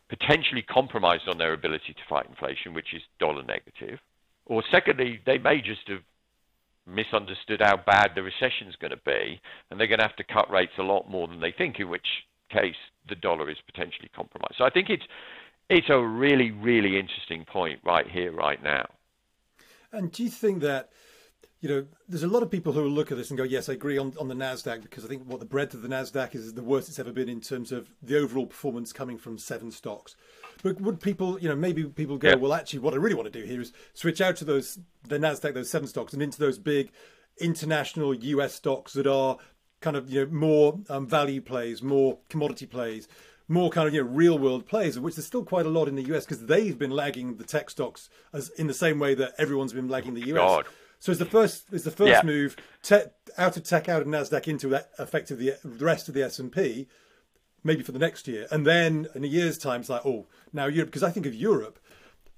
potentially 0.10 0.62
compromised 0.62 1.28
on 1.28 1.38
their 1.38 1.54
ability 1.54 1.94
to 1.94 2.00
fight 2.10 2.28
inflation, 2.30 2.74
which 2.74 2.94
is 2.94 3.02
dollar 3.20 3.44
negative. 3.44 4.00
Or 4.46 4.64
secondly, 4.72 5.20
they 5.26 5.38
may 5.38 5.62
just 5.62 5.88
have 5.88 6.02
misunderstood 6.86 7.62
how 7.62 7.78
bad 7.78 8.12
the 8.16 8.24
recession 8.24 8.68
is 8.68 8.76
going 8.78 8.92
to 8.92 9.02
be, 9.06 9.42
and 9.70 9.80
they're 9.80 9.88
going 9.88 10.00
to 10.00 10.08
have 10.08 10.16
to 10.16 10.24
cut 10.24 10.50
rates 10.50 10.72
a 10.80 10.84
lot 10.84 11.10
more 11.10 11.28
than 11.28 11.42
they 11.42 11.52
think, 11.52 11.80
in 11.80 11.90
which 11.90 12.08
case 12.50 12.76
the 13.10 13.16
dollar 13.16 13.50
is 13.50 13.58
potentially 13.66 14.10
compromised. 14.16 14.56
So 14.58 14.64
I 14.64 14.70
think 14.70 14.90
it's 14.90 15.04
it's 15.70 15.90
a 15.90 16.02
really, 16.02 16.52
really 16.52 16.98
interesting 16.98 17.44
point 17.44 17.82
right 17.84 18.08
here, 18.08 18.32
right 18.32 18.62
now. 18.64 18.86
And 19.92 20.12
do 20.12 20.24
you 20.24 20.30
think 20.30 20.62
that 20.62 20.90
you 21.60 21.70
know, 21.70 21.86
there's 22.08 22.24
a 22.24 22.28
lot 22.28 22.44
of 22.44 22.52
people 22.52 22.72
who 22.72 22.84
will 22.84 22.90
look 22.90 23.12
at 23.12 23.18
this 23.18 23.32
and 23.32 23.38
go, 23.38 23.44
yes, 23.44 23.68
I 23.68 23.74
agree 23.74 23.98
on, 23.98 24.14
on 24.20 24.28
the 24.28 24.36
NASDAQ 24.36 24.84
because 24.84 25.04
I 25.04 25.08
think 25.08 25.24
what 25.24 25.40
the 25.40 25.46
breadth 25.46 25.74
of 25.74 25.82
the 25.82 25.88
NASDAQ 25.88 26.36
is, 26.36 26.46
is 26.46 26.54
the 26.54 26.64
worst 26.64 26.88
it's 26.88 27.00
ever 27.00 27.12
been 27.12 27.30
in 27.30 27.42
terms 27.42 27.72
of 27.72 27.90
the 28.02 28.18
overall 28.18 28.46
performance 28.46 28.94
coming 28.94 29.18
from 29.18 29.40
seven 29.40 29.72
stocks. 29.72 30.16
But 30.62 30.80
would 30.82 31.00
people, 31.00 31.40
you 31.40 31.50
know, 31.50 31.56
maybe 31.56 31.84
people 31.86 32.18
go, 32.18 32.38
well, 32.38 32.54
actually, 32.54 32.80
what 32.80 32.94
I 32.94 32.98
really 32.98 33.16
want 33.16 33.32
to 33.32 33.40
do 33.40 33.46
here 33.46 33.60
is 33.60 33.74
switch 33.94 34.22
out 34.22 34.36
to 34.38 34.46
those, 34.46 34.80
the 35.08 35.18
NASDAQ, 35.18 35.56
those 35.56 35.70
seven 35.70 35.88
stocks 35.88 36.14
and 36.14 36.22
into 36.22 36.40
those 36.40 36.60
big 36.60 36.92
international 37.40 38.14
US 38.14 38.54
stocks 38.54 38.94
that 38.94 39.08
are 39.08 39.38
kind 39.82 39.96
of, 39.96 40.12
you 40.12 40.26
know, 40.26 40.32
more 40.32 40.80
um, 40.90 41.08
value 41.08 41.42
plays, 41.42 41.82
more 41.82 42.20
commodity 42.30 42.68
plays 42.68 43.08
more 43.50 43.70
kind 43.70 43.88
of 43.88 43.94
you 43.94 44.04
know 44.04 44.10
real 44.10 44.38
world 44.38 44.66
plays, 44.68 44.98
of 44.98 45.04
which 45.04 45.16
there's 45.16 45.26
still 45.26 45.46
quite 45.46 45.66
a 45.66 45.70
lot 45.70 45.88
in 45.88 45.96
the 45.96 46.04
US 46.14 46.26
because 46.26 46.46
they've 46.48 46.78
been 46.78 46.92
lagging 46.92 47.38
the 47.38 47.46
tech 47.46 47.70
stocks 47.70 48.10
as 48.34 48.50
in 48.50 48.68
the 48.68 48.74
same 48.74 49.00
way 49.00 49.16
that 49.16 49.34
everyone's 49.38 49.72
been 49.72 49.88
lagging 49.88 50.14
the 50.14 50.28
US. 50.34 50.38
God. 50.38 50.66
So 51.00 51.12
it's 51.12 51.20
the 51.20 51.26
first 51.26 51.66
it's 51.72 51.84
the 51.84 51.92
first 51.92 52.10
yeah. 52.10 52.22
move 52.24 52.56
te- 52.82 53.04
out 53.38 53.56
of 53.58 53.64
tech, 53.64 53.88
out 53.88 54.02
of 54.02 54.08
Nasdaq 54.08 54.48
into 54.48 54.74
effectively 55.00 55.54
the 55.64 55.86
rest 55.86 56.08
of 56.08 56.14
the 56.16 56.24
S 56.24 56.40
and 56.40 56.52
P. 56.52 56.88
maybe 57.64 57.84
for 57.84 57.92
the 57.92 58.00
next 58.00 58.28
year, 58.28 58.48
and 58.52 58.66
then 58.66 59.08
in 59.16 59.24
a 59.24 59.28
year's 59.28 59.58
time, 59.58 59.82
it's 59.82 59.90
like, 59.90 60.06
oh, 60.06 60.26
now 60.54 60.66
Europe. 60.66 60.90
Because 60.90 61.04
I 61.04 61.12
think 61.12 61.26
of 61.26 61.36
Europe, 61.36 61.80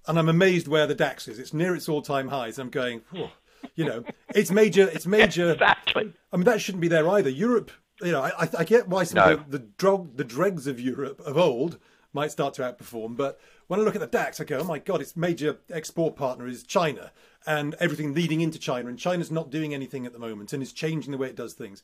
and 0.08 0.18
I'm 0.20 0.30
amazed 0.30 0.68
where 0.68 0.88
the 0.88 0.96
DAX 0.96 1.28
is. 1.28 1.40
It's 1.40 1.54
near 1.54 1.76
its 1.76 1.88
all-time 1.88 2.30
highs. 2.30 2.58
I'm 2.60 2.70
going, 2.70 3.02
oh, 3.16 3.32
you 3.76 3.86
know, 3.86 4.04
it's 4.36 4.52
major. 4.52 4.90
It's 4.90 5.06
major. 5.20 5.52
exactly. 5.54 6.14
I 6.34 6.38
mean, 6.38 6.46
that 6.46 6.60
shouldn't 6.62 6.82
be 6.82 6.88
there 6.88 7.08
either. 7.10 7.30
Europe, 7.30 7.72
you 8.02 8.12
know, 8.12 8.22
I, 8.24 8.50
I 8.58 8.64
get 8.64 8.88
why 8.88 9.04
some 9.04 9.18
No. 9.26 9.34
of 9.36 9.52
the, 9.52 9.60
the 9.60 9.66
drog, 9.78 10.18
the 10.18 10.24
dregs 10.24 10.68
of 10.68 10.80
Europe 10.80 11.20
of 11.22 11.38
old 11.38 11.78
might 12.14 12.32
start 12.32 12.54
to 12.56 12.62
outperform, 12.64 13.16
but 13.16 13.40
when 13.70 13.80
I 13.80 13.84
look 13.84 13.94
at 13.94 14.02
the 14.02 14.08
DAX, 14.08 14.42
I 14.42 14.46
go, 14.46 14.58
oh 14.58 14.64
my 14.64 14.80
god, 14.80 15.00
its 15.00 15.16
major 15.16 15.60
export 15.70 16.16
partner 16.16 16.48
is 16.48 16.64
China, 16.64 17.12
and 17.46 17.76
everything 17.80 18.16
leading 18.16 18.42
into 18.42 18.58
China, 18.58 18.90
and 18.90 18.98
China's 18.98 19.30
not 19.30 19.52
doing 19.52 19.76
anything 19.76 20.08
at 20.08 20.12
the 20.12 20.18
moment, 20.18 20.52
and 20.52 20.64
is 20.64 20.74
changing 20.74 21.12
the 21.12 21.20
way 21.20 21.28
it 21.28 21.36
does 21.36 21.54
things. 21.54 21.84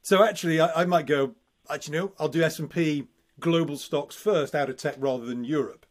So 0.00 0.24
actually, 0.24 0.58
I, 0.58 0.82
I 0.82 0.84
might 0.86 1.04
go, 1.04 1.34
actually, 1.70 1.98
no, 1.98 2.12
I'll 2.18 2.30
do 2.30 2.42
S 2.42 2.58
and 2.58 2.70
P 2.70 3.08
global 3.38 3.76
stocks 3.76 4.16
first 4.16 4.54
out 4.54 4.70
of 4.70 4.78
tech 4.78 4.94
rather 4.98 5.26
than 5.26 5.44
Europe. 5.44 5.84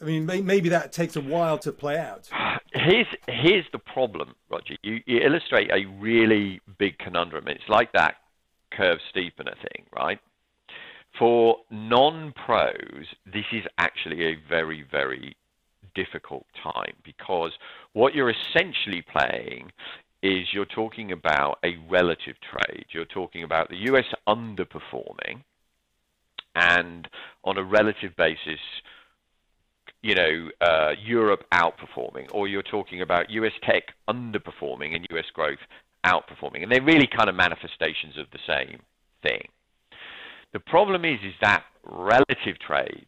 I 0.00 0.04
mean, 0.04 0.26
may, 0.26 0.40
maybe 0.40 0.68
that 0.68 0.92
takes 0.92 1.16
a 1.16 1.20
while 1.20 1.58
to 1.58 1.72
play 1.72 1.98
out. 1.98 2.28
Here's 2.72 3.06
here's 3.26 3.66
the 3.72 3.78
problem, 3.78 4.36
Roger. 4.48 4.76
You, 4.82 5.00
you 5.06 5.18
illustrate 5.18 5.70
a 5.72 5.86
really 6.00 6.60
big 6.78 6.98
conundrum. 6.98 7.48
It's 7.48 7.68
like 7.68 7.92
that 7.94 8.14
curve 8.70 8.98
steepener 9.12 9.56
thing, 9.56 9.86
right? 9.92 10.20
For 11.18 11.58
non-pros, 11.70 13.06
this 13.26 13.44
is 13.52 13.64
actually 13.78 14.24
a 14.24 14.36
very 14.48 14.84
very 14.90 15.36
difficult 15.94 16.46
time 16.62 16.94
because 17.04 17.52
what 17.92 18.14
you're 18.14 18.30
essentially 18.30 19.02
playing 19.02 19.70
is 20.22 20.46
you're 20.52 20.64
talking 20.64 21.12
about 21.12 21.58
a 21.64 21.76
relative 21.90 22.36
trade. 22.40 22.86
You're 22.90 23.04
talking 23.04 23.42
about 23.42 23.68
the 23.68 23.76
US 23.92 24.06
underperforming 24.26 25.42
and 26.54 27.08
on 27.44 27.58
a 27.58 27.64
relative 27.64 28.14
basis 28.16 28.60
you 30.02 30.16
know, 30.16 30.48
uh, 30.60 30.90
Europe 31.00 31.44
outperforming, 31.54 32.28
or 32.32 32.48
you're 32.48 32.62
talking 32.62 33.02
about 33.02 33.30
US 33.30 33.52
tech 33.62 33.84
underperforming 34.08 34.96
and 34.96 35.06
US 35.12 35.26
growth 35.32 35.60
outperforming, 36.04 36.62
and 36.62 36.72
they're 36.72 36.82
really 36.82 37.06
kind 37.06 37.28
of 37.28 37.36
manifestations 37.36 38.18
of 38.18 38.26
the 38.32 38.40
same 38.46 38.80
thing. 39.22 39.48
The 40.52 40.60
problem 40.60 41.04
is, 41.04 41.18
is 41.24 41.34
that 41.40 41.64
relative 41.84 42.58
trade 42.66 43.06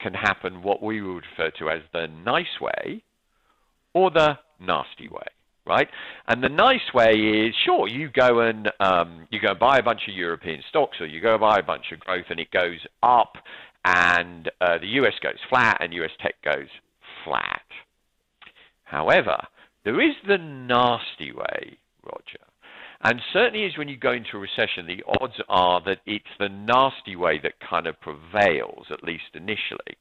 can 0.00 0.14
happen 0.14 0.62
what 0.62 0.82
we 0.82 1.00
would 1.00 1.24
refer 1.30 1.50
to 1.58 1.70
as 1.70 1.80
the 1.92 2.08
nice 2.24 2.60
way 2.60 3.02
or 3.94 4.10
the 4.10 4.38
nasty 4.60 5.08
way, 5.08 5.26
right? 5.66 5.88
And 6.28 6.42
the 6.42 6.48
nice 6.48 6.92
way 6.92 7.12
is, 7.12 7.54
sure, 7.64 7.88
you 7.88 8.10
go 8.10 8.40
and 8.40 8.70
um, 8.80 9.28
you 9.30 9.40
go 9.40 9.54
buy 9.54 9.78
a 9.78 9.82
bunch 9.82 10.02
of 10.08 10.14
European 10.14 10.62
stocks, 10.68 11.00
or 11.00 11.06
you 11.06 11.20
go 11.20 11.38
buy 11.38 11.58
a 11.58 11.62
bunch 11.62 11.86
of 11.92 12.00
growth, 12.00 12.26
and 12.30 12.40
it 12.40 12.50
goes 12.50 12.80
up 13.02 13.36
and 13.84 14.50
uh, 14.60 14.78
the 14.78 14.86
US 15.00 15.14
goes 15.22 15.38
flat 15.48 15.78
and 15.80 15.92
US 15.94 16.10
tech 16.20 16.34
goes 16.42 16.68
flat. 17.24 17.62
However, 18.84 19.38
there 19.84 20.00
is 20.00 20.14
the 20.26 20.38
nasty 20.38 21.32
way, 21.32 21.78
Roger. 22.04 22.51
And 23.02 23.20
certainly 23.32 23.64
is 23.64 23.76
when 23.76 23.88
you 23.88 23.96
go 23.96 24.12
into 24.12 24.36
a 24.36 24.40
recession, 24.40 24.86
the 24.86 25.02
odds 25.20 25.40
are 25.48 25.80
that 25.86 26.00
it's 26.06 26.24
the 26.38 26.48
nasty 26.48 27.16
way 27.16 27.38
that 27.42 27.54
kind 27.58 27.86
of 27.86 28.00
prevails, 28.00 28.86
at 28.90 29.02
least 29.02 29.34
initially. 29.34 29.96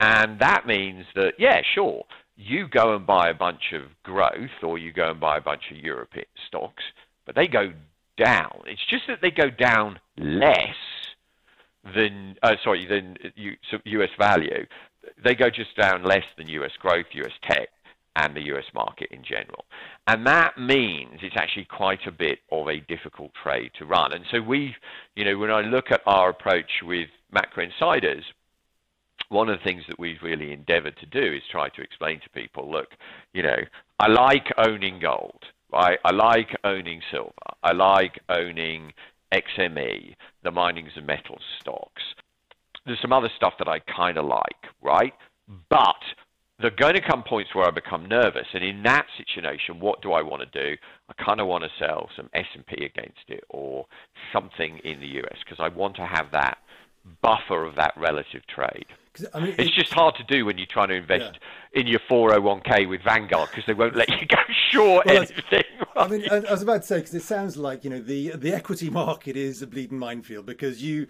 And 0.00 0.38
that 0.40 0.66
means 0.66 1.06
that, 1.14 1.34
yeah, 1.38 1.62
sure, 1.74 2.04
you 2.36 2.68
go 2.68 2.94
and 2.94 3.06
buy 3.06 3.30
a 3.30 3.34
bunch 3.34 3.72
of 3.72 3.82
growth 4.02 4.62
or 4.62 4.78
you 4.78 4.92
go 4.92 5.10
and 5.10 5.18
buy 5.18 5.38
a 5.38 5.40
bunch 5.40 5.62
of 5.70 5.78
European 5.78 6.26
stocks, 6.46 6.84
but 7.26 7.34
they 7.34 7.48
go 7.48 7.72
down. 8.16 8.62
It's 8.66 8.84
just 8.88 9.04
that 9.08 9.20
they 9.22 9.30
go 9.30 9.50
down 9.50 9.98
less 10.18 10.76
than 11.94 12.36
uh, 12.42 12.56
sorry 12.62 12.86
than 12.86 13.16
US 13.84 14.10
value, 14.18 14.66
they 15.22 15.34
go 15.34 15.48
just 15.48 15.76
down 15.76 16.04
less 16.04 16.24
than 16.36 16.48
US 16.48 16.72
growth, 16.78 17.06
US 17.12 17.32
tech, 17.42 17.68
and 18.18 18.34
the 18.34 18.46
US 18.52 18.64
market 18.74 19.08
in 19.10 19.22
general. 19.22 19.64
And 20.06 20.26
that 20.26 20.58
means 20.58 21.20
it's 21.22 21.36
actually 21.36 21.66
quite 21.66 22.06
a 22.06 22.12
bit 22.12 22.40
of 22.50 22.68
a 22.68 22.80
difficult 22.80 23.30
trade 23.42 23.70
to 23.78 23.86
run. 23.86 24.12
And 24.12 24.24
so 24.30 24.40
we, 24.40 24.74
you 25.14 25.24
know, 25.24 25.38
when 25.38 25.50
I 25.50 25.60
look 25.60 25.90
at 25.90 26.02
our 26.06 26.30
approach 26.30 26.70
with 26.82 27.08
macro 27.30 27.64
insiders, 27.64 28.24
one 29.28 29.48
of 29.48 29.58
the 29.58 29.64
things 29.64 29.82
that 29.88 29.98
we've 29.98 30.22
really 30.22 30.52
endeavored 30.52 30.96
to 30.98 31.06
do 31.06 31.36
is 31.36 31.42
try 31.50 31.68
to 31.68 31.82
explain 31.82 32.20
to 32.20 32.30
people, 32.30 32.70
look, 32.70 32.88
you 33.32 33.42
know, 33.42 33.58
I 34.00 34.08
like 34.08 34.46
owning 34.56 34.98
gold, 35.00 35.42
right? 35.72 35.98
I 36.04 36.10
like 36.10 36.56
owning 36.64 37.00
silver. 37.10 37.32
I 37.62 37.72
like 37.72 38.18
owning 38.28 38.92
XME, 39.32 40.16
the 40.42 40.50
minings 40.50 40.92
and 40.96 41.06
metals 41.06 41.42
stocks. 41.60 42.02
There's 42.86 43.00
some 43.02 43.12
other 43.12 43.30
stuff 43.36 43.54
that 43.58 43.68
I 43.68 43.80
kind 43.80 44.16
of 44.16 44.24
like, 44.24 44.62
right? 44.82 45.12
But 45.68 46.02
there 46.60 46.68
are 46.72 46.76
going 46.76 46.94
to 46.94 47.00
come 47.00 47.22
points 47.22 47.54
where 47.54 47.66
I 47.66 47.70
become 47.70 48.06
nervous, 48.06 48.46
and 48.52 48.64
in 48.64 48.82
that 48.82 49.06
situation, 49.16 49.78
what 49.78 50.02
do 50.02 50.12
I 50.12 50.22
want 50.22 50.42
to 50.50 50.64
do? 50.64 50.76
I 51.08 51.22
kind 51.24 51.40
of 51.40 51.46
want 51.46 51.64
to 51.64 51.70
sell 51.78 52.08
some 52.16 52.28
S&P 52.34 52.84
against 52.84 53.20
it 53.28 53.44
or 53.48 53.86
something 54.32 54.78
in 54.84 55.00
the 55.00 55.06
US 55.22 55.36
because 55.44 55.58
I 55.60 55.68
want 55.68 55.96
to 55.96 56.06
have 56.06 56.30
that 56.32 56.58
buffer 57.22 57.64
of 57.64 57.76
that 57.76 57.94
relative 57.96 58.42
trade. 58.46 58.86
I 59.32 59.40
mean, 59.40 59.54
It's 59.58 59.70
it- 59.70 59.72
just 59.80 59.92
hard 59.92 60.14
to 60.16 60.24
do 60.24 60.44
when 60.44 60.58
you're 60.58 60.66
trying 60.66 60.88
to 60.88 60.94
invest 60.94 61.38
in 61.74 61.86
your 61.86 62.00
401k 62.10 62.88
with 62.88 63.02
Vanguard 63.02 63.50
because 63.50 63.64
they 63.66 63.74
won't 63.74 63.96
let 63.96 64.08
you 64.08 64.26
go 64.28 64.36
short 64.70 65.06
Well, 65.06 65.16
anything. 65.18 65.62
I 65.96 66.08
mean, 66.08 66.24
I 66.30 66.36
I 66.36 66.50
was 66.50 66.62
about 66.62 66.82
to 66.82 66.86
say 66.86 66.98
because 66.98 67.14
it 67.14 67.22
sounds 67.22 67.56
like 67.56 67.84
you 67.84 67.90
know 67.90 68.00
the 68.00 68.30
the 68.36 68.52
equity 68.52 68.90
market 68.90 69.36
is 69.36 69.62
a 69.62 69.66
bleeding 69.66 69.98
minefield 69.98 70.46
because 70.46 70.82
you 70.82 71.06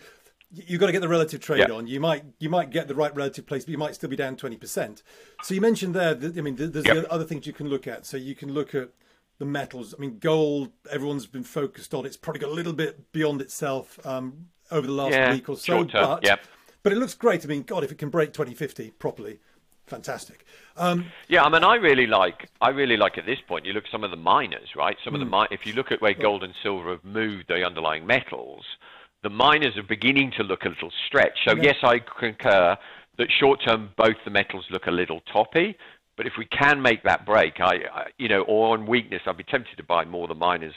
you 0.51 0.79
got 0.79 0.87
to 0.87 0.93
get 0.93 1.01
the 1.03 1.09
relative 1.09 1.41
trade 1.41 1.67
Yeah. 1.69 1.75
on. 1.75 1.87
You 1.87 2.01
might 2.01 2.25
you 2.39 2.49
might 2.49 2.71
get 2.71 2.89
the 2.89 2.95
right 2.95 3.15
relative 3.15 3.47
place, 3.47 3.65
but 3.65 3.73
you 3.73 3.79
might 3.79 3.95
still 3.95 4.09
be 4.11 4.17
down 4.17 4.37
twenty 4.37 4.57
percent. 4.57 5.03
So 5.43 5.55
you 5.55 5.61
mentioned 5.61 5.95
there. 5.95 6.15
That, 6.15 6.37
I 6.39 6.41
mean, 6.41 6.57
there's 6.57 6.87
Yep. 6.87 6.95
the 6.97 7.13
other 7.13 7.25
things 7.25 7.47
you 7.47 7.53
can 7.53 7.69
look 7.69 7.87
at. 7.87 8.07
So 8.07 8.17
you 8.17 8.35
can 8.35 8.53
look 8.53 8.75
at 8.75 8.91
the 9.39 9.45
metals. 9.45 9.95
I 9.97 10.01
mean, 10.01 10.19
gold. 10.19 10.73
Everyone's 10.91 11.27
been 11.27 11.45
focused 11.45 11.93
on. 11.95 12.07
It's 12.07 12.17
probably 12.17 12.41
got 12.41 12.51
a 12.51 12.55
little 12.55 12.73
bit 12.73 13.13
beyond 13.13 13.41
itself 13.41 14.05
um, 14.07 14.49
over 14.71 14.87
the 14.87 14.93
last 14.93 15.13
Yeah, 15.13 15.33
week 15.33 15.49
or 15.49 15.57
so. 15.57 15.63
short 15.63 15.91
term, 15.91 16.05
But 16.07 16.25
yep. 16.25 16.41
but 16.83 16.93
it 16.93 16.97
looks 16.97 17.15
great. 17.15 17.45
I 17.45 17.49
mean, 17.49 17.63
God, 17.63 17.85
if 17.85 17.93
it 17.93 17.99
can 17.99 18.09
break 18.09 18.33
twenty 18.33 18.55
fifty 18.55 18.91
properly, 18.93 19.39
fantastic. 19.87 20.45
Um, 20.77 21.07
Yeah, 21.29 21.45
I 21.45 21.49
mean, 21.51 21.63
I 21.65 21.75
really 21.77 22.07
like. 22.07 22.49
I 22.61 22.71
really 22.71 22.97
like 22.97 23.19
at 23.19 23.27
this 23.27 23.39
point. 23.47 23.67
You 23.67 23.75
look 23.75 23.85
at 23.85 23.91
some 23.91 24.03
of 24.05 24.11
the 24.11 24.17
miners, 24.17 24.69
right? 24.75 24.97
Some 25.05 25.15
Hmm. 25.15 25.23
of 25.23 25.31
the 25.31 25.37
mi- 25.37 25.49
if 25.51 25.67
you 25.67 25.75
look 25.75 25.93
at 25.93 26.01
where 26.01 26.15
gold 26.15 26.43
and 26.43 26.55
silver 26.63 26.91
have 26.91 27.05
moved, 27.05 27.49
the 27.49 27.65
underlying 27.65 28.07
metals, 28.07 28.65
the 29.23 29.31
miners 29.31 29.77
are 29.77 29.83
beginning 29.83 30.33
to 30.37 30.43
look 30.43 30.65
a 30.65 30.69
little 30.69 30.93
stretched. 31.07 31.41
So 31.47 31.55
Yeah. 31.57 31.63
yes, 31.65 31.77
I 31.83 31.99
concur 31.99 32.77
that 33.19 33.29
short 33.41 33.61
term 33.67 33.91
both 33.97 34.17
the 34.25 34.31
metals 34.31 34.65
look 34.71 34.87
a 34.87 34.91
little 34.93 35.21
toppy. 35.33 35.77
But 36.17 36.27
if 36.27 36.33
we 36.37 36.47
can 36.47 36.83
make 36.83 37.05
that 37.05 37.25
break, 37.25 37.61
I, 37.61 37.75
I 37.93 38.07
you 38.19 38.29
know, 38.29 38.43
or 38.43 38.75
on 38.77 38.87
weakness, 38.87 39.23
I'd 39.27 39.37
be 39.37 39.45
tempted 39.45 39.77
to 39.77 39.83
buy 39.85 40.05
more 40.05 40.25
of 40.25 40.29
the 40.29 40.35
miners 40.35 40.75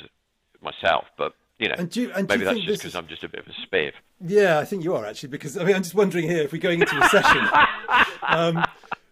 myself. 0.62 1.06
But 1.18 1.34
you 1.60 1.68
know, 1.70 1.76
And 1.78 1.90
do 1.92 2.02
you- 2.02 2.12
and 2.14 2.28
maybe 2.28 2.44
that's 2.44 2.58
just 2.60 2.80
because 2.82 2.86
is- 2.86 2.96
I'm 2.96 3.08
just 3.08 3.24
a 3.24 3.30
bit 3.30 3.42
of 3.42 3.48
a 3.48 3.52
spiv. 3.68 3.92
Yeah, 4.20 4.58
I 4.60 4.66
think 4.66 4.84
you 4.84 4.96
are 4.96 5.06
actually 5.06 5.30
because 5.30 5.58
I 5.58 5.64
mean 5.64 5.76
I'm 5.76 5.84
just 5.84 5.96
wondering 5.96 6.28
here 6.28 6.42
if 6.44 6.52
we're 6.52 6.60
going 6.62 6.82
into 6.82 6.96
recession. 6.96 7.48
um, 8.28 8.64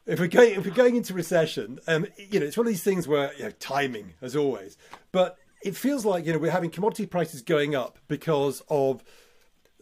if 0.07 0.19
we're 0.19 0.27
going 0.27 0.53
if 0.55 0.65
we're 0.65 0.71
going 0.73 0.95
into 0.95 1.13
recession, 1.13 1.79
um, 1.87 2.07
you 2.17 2.39
know, 2.39 2.45
it's 2.47 2.57
one 2.57 2.65
of 2.65 2.71
these 2.73 2.83
things 2.83 3.07
where 3.07 3.31
you 3.37 3.43
know, 3.45 3.51
timing 3.59 4.13
as 4.21 4.35
always, 4.35 4.77
but 5.11 5.37
it 5.61 5.75
feels 5.75 6.05
like 6.05 6.25
you 6.25 6.33
know 6.33 6.39
we're 6.39 6.51
having 6.51 6.69
commodity 6.69 7.05
prices 7.05 7.41
going 7.41 7.75
up 7.75 7.99
because 8.07 8.61
of 8.69 9.03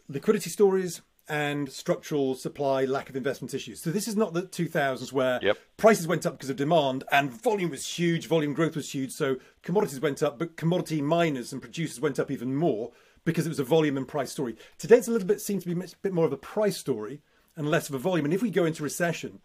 liquidity 0.08 0.50
stories 0.50 1.02
and 1.30 1.70
structural 1.70 2.36
supply 2.36 2.86
lack 2.86 3.10
of 3.10 3.16
investment 3.16 3.54
issues. 3.54 3.82
So 3.82 3.90
this 3.92 4.08
is 4.08 4.16
not 4.16 4.34
the 4.34 4.44
2000s 4.44 5.12
where 5.12 5.40
Yep. 5.42 5.58
prices 5.76 6.08
went 6.08 6.26
up 6.26 6.34
because 6.34 6.50
of 6.50 6.56
demand 6.56 7.04
and 7.12 7.30
volume 7.32 7.72
was 7.72 7.86
huge, 7.86 8.28
volume 8.28 8.54
growth 8.54 8.78
was 8.78 8.94
huge. 8.94 9.12
So 9.12 9.36
commodities 9.62 10.00
went 10.00 10.24
up, 10.24 10.40
but 10.40 10.56
commodity 10.56 11.02
miners 11.02 11.52
and 11.52 11.62
producers 11.62 12.00
went 12.00 12.18
up 12.18 12.32
even 12.32 12.56
more 12.56 12.92
because 13.26 13.46
it 13.46 13.50
was 13.50 13.60
a 13.60 13.66
volume 13.66 13.98
and 13.98 14.08
price 14.08 14.32
story. 14.32 14.56
Today 14.78 14.98
it's 14.98 15.10
a 15.10 15.12
little 15.12 15.28
bit 15.28 15.42
seems 15.42 15.64
to 15.66 15.76
be 15.76 15.80
a 15.82 15.88
bit 16.02 16.14
more 16.14 16.26
of 16.26 16.32
a 16.32 16.38
price 16.38 16.78
story 16.78 17.22
and 17.58 17.70
less 17.70 17.90
of 17.90 17.96
a 17.96 18.00
volume. 18.00 18.24
And 18.24 18.34
if 18.34 18.42
we 18.42 18.50
go 18.50 18.64
into 18.64 18.84
recession, 18.84 19.42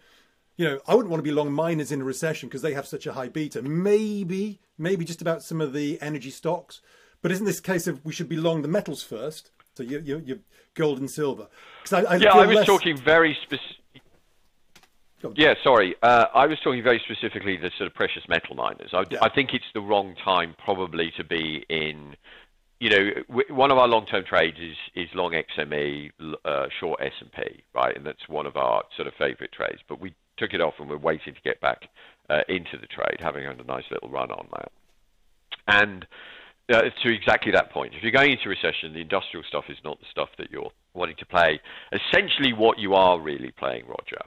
you 0.56 0.66
know, 0.66 0.80
I 0.86 0.94
wouldn't 0.94 1.10
want 1.10 1.20
to 1.20 1.28
be 1.28 1.32
long 1.32 1.52
miners 1.52 1.90
in 1.92 2.00
a 2.00 2.04
recession 2.04 2.48
because 2.48 2.62
they 2.62 2.74
have 2.74 2.86
such 2.86 3.06
a 3.06 3.12
high 3.14 3.28
beta. 3.28 3.62
Maybe, 3.62 4.60
maybe 4.78 5.04
just 5.04 5.22
about 5.22 5.42
some 5.42 5.60
of 5.60 5.72
the 5.72 6.00
energy 6.00 6.30
stocks. 6.30 6.80
But 7.22 7.30
isn't 7.32 7.46
this 7.46 7.58
a 7.60 7.62
case 7.62 7.86
of 7.86 8.04
we 8.04 8.12
should 8.12 8.28
be 8.28 8.36
long 8.36 8.62
the 8.62 8.68
metals 8.68 9.02
first? 9.02 9.50
So 9.74 9.82
you, 9.82 10.00
you, 10.04 10.22
you 10.24 10.40
gold 10.74 10.98
and 10.98 11.10
silver. 11.10 11.48
I, 11.90 12.02
I 12.04 12.16
Yeah, 12.16 12.30
I 12.34 12.46
was 12.46 12.56
less- 12.56 12.66
talking 12.66 12.96
very 12.96 13.36
specific. 13.42 13.78
Yeah, 15.36 15.54
sorry. 15.62 15.94
Uh, 16.02 16.26
I 16.34 16.46
was 16.46 16.58
talking 16.64 16.82
very 16.82 17.00
specifically 17.04 17.56
the 17.56 17.70
sort 17.78 17.86
of 17.86 17.94
precious 17.94 18.24
metal 18.28 18.56
miners. 18.56 18.90
I, 18.92 19.04
Yeah. 19.08 19.18
I 19.22 19.28
think 19.28 19.54
it's 19.54 19.64
the 19.72 19.80
wrong 19.80 20.16
time 20.24 20.54
probably 20.62 21.12
to 21.16 21.24
be 21.24 21.64
in. 21.68 22.16
You 22.80 22.90
know, 22.90 23.10
one 23.48 23.70
of 23.70 23.78
our 23.78 23.86
long-term 23.86 24.24
trades 24.24 24.58
is 24.58 24.76
is 24.96 25.08
long 25.14 25.30
XME, 25.30 26.10
uh, 26.44 26.66
short 26.80 27.00
S&P, 27.00 27.62
right? 27.72 27.96
And 27.96 28.04
that's 28.04 28.28
one 28.28 28.44
of 28.46 28.56
our 28.56 28.82
sort 28.96 29.06
of 29.06 29.14
favorite 29.14 29.52
trades. 29.52 29.78
But 29.88 30.00
we 30.00 30.12
took 30.42 30.54
it 30.54 30.60
off 30.60 30.74
and 30.78 30.88
we're 30.88 30.96
waiting 30.96 31.34
to 31.34 31.40
get 31.42 31.60
back 31.60 31.88
uh, 32.28 32.40
into 32.48 32.76
the 32.80 32.86
trade, 32.86 33.18
having 33.20 33.44
had 33.44 33.60
a 33.60 33.64
nice 33.64 33.84
little 33.90 34.10
run 34.10 34.30
on 34.30 34.48
that. 34.52 34.72
And 35.68 36.06
uh, 36.72 36.82
to 37.02 37.14
exactly 37.14 37.52
that 37.52 37.70
point, 37.70 37.94
if 37.94 38.02
you're 38.02 38.12
going 38.12 38.32
into 38.32 38.48
recession, 38.48 38.92
the 38.92 39.00
industrial 39.00 39.44
stuff 39.48 39.64
is 39.68 39.78
not 39.84 39.98
the 40.00 40.06
stuff 40.10 40.28
that 40.38 40.50
you're 40.50 40.70
wanting 40.94 41.16
to 41.16 41.26
play. 41.26 41.60
Essentially, 41.92 42.52
what 42.52 42.78
you 42.78 42.94
are 42.94 43.20
really 43.20 43.52
playing, 43.52 43.86
Roger, 43.86 44.22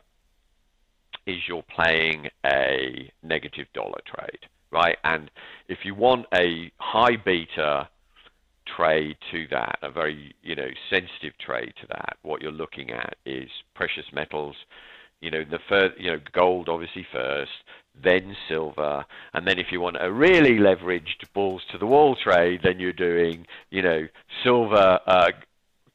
is 1.25 1.37
you're 1.47 1.65
playing 1.75 2.29
a 2.45 3.11
negative 3.23 3.67
dollar 3.73 3.99
trade, 4.05 4.39
right? 4.71 4.97
And 5.03 5.29
if 5.67 5.79
you 5.83 5.95
want 5.95 6.27
a 6.33 6.71
high 6.77 7.15
beta 7.15 7.89
trade 8.75 9.17
to 9.31 9.47
that, 9.51 9.79
a 9.81 9.91
very 9.91 10.33
you 10.43 10.55
know 10.55 10.69
sensitive 10.89 11.37
trade 11.39 11.73
to 11.81 11.87
that, 11.87 12.17
what 12.21 12.41
you're 12.41 12.51
looking 12.51 12.91
at 12.91 13.15
is 13.25 13.49
precious 13.73 14.05
metals. 14.13 14.55
You 15.25 15.31
know 15.31 15.43
the 15.43 15.59
first, 15.67 15.99
you 15.99 16.11
know 16.11 16.19
gold 16.33 16.69
obviously 16.69 17.05
first, 17.11 17.51
then 18.03 18.35
silver, 18.47 19.03
and 19.33 19.47
then 19.47 19.57
if 19.57 19.71
you 19.71 19.81
want 19.81 19.97
a 19.99 20.11
really 20.11 20.57
leveraged 20.59 21.33
balls 21.33 21.63
to 21.71 21.79
the 21.79 21.87
wall 21.87 22.15
trade, 22.15 22.59
then 22.63 22.79
you're 22.79 22.93
doing 22.93 23.47
you 23.71 23.81
know 23.81 24.07
silver, 24.43 24.99
uh, 25.07 25.31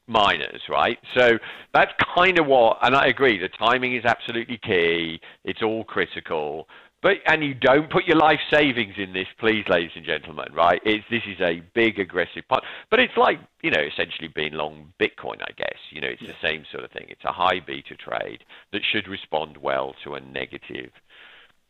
miners, 0.07 0.61
right? 0.69 0.97
So 1.15 1.37
that's 1.73 1.93
kind 2.13 2.37
of 2.39 2.45
what, 2.45 2.79
and 2.81 2.93
I 2.93 3.05
agree, 3.07 3.39
the 3.39 3.47
timing 3.47 3.95
is 3.95 4.03
absolutely 4.03 4.57
key. 4.57 5.21
It's 5.45 5.63
all 5.63 5.85
critical. 5.85 6.67
But 7.01 7.17
and 7.25 7.43
you 7.43 7.55
don't 7.55 7.89
put 7.89 8.05
your 8.05 8.17
life 8.17 8.39
savings 8.51 8.93
in 8.97 9.11
this, 9.13 9.27
please, 9.39 9.65
ladies 9.67 9.91
and 9.95 10.05
gentlemen, 10.05 10.53
right? 10.53 10.79
It's 10.85 11.03
this 11.09 11.23
is 11.27 11.39
a 11.41 11.61
big 11.73 11.99
aggressive 11.99 12.47
part, 12.47 12.63
but 12.91 12.99
it's 12.99 13.17
like 13.17 13.39
you 13.63 13.71
know 13.71 13.81
essentially 13.81 14.27
being 14.27 14.53
long 14.53 14.93
Bitcoin, 14.99 15.41
I 15.41 15.51
guess. 15.57 15.77
You 15.89 16.01
know, 16.01 16.07
it's 16.07 16.21
yeah. 16.21 16.31
the 16.31 16.47
same 16.47 16.63
sort 16.71 16.83
of 16.83 16.91
thing. 16.91 17.07
It's 17.09 17.25
a 17.25 17.31
high 17.31 17.59
beta 17.59 17.95
trade 17.95 18.43
that 18.71 18.81
should 18.91 19.07
respond 19.07 19.57
well 19.57 19.95
to 20.03 20.13
a 20.13 20.19
negative 20.19 20.91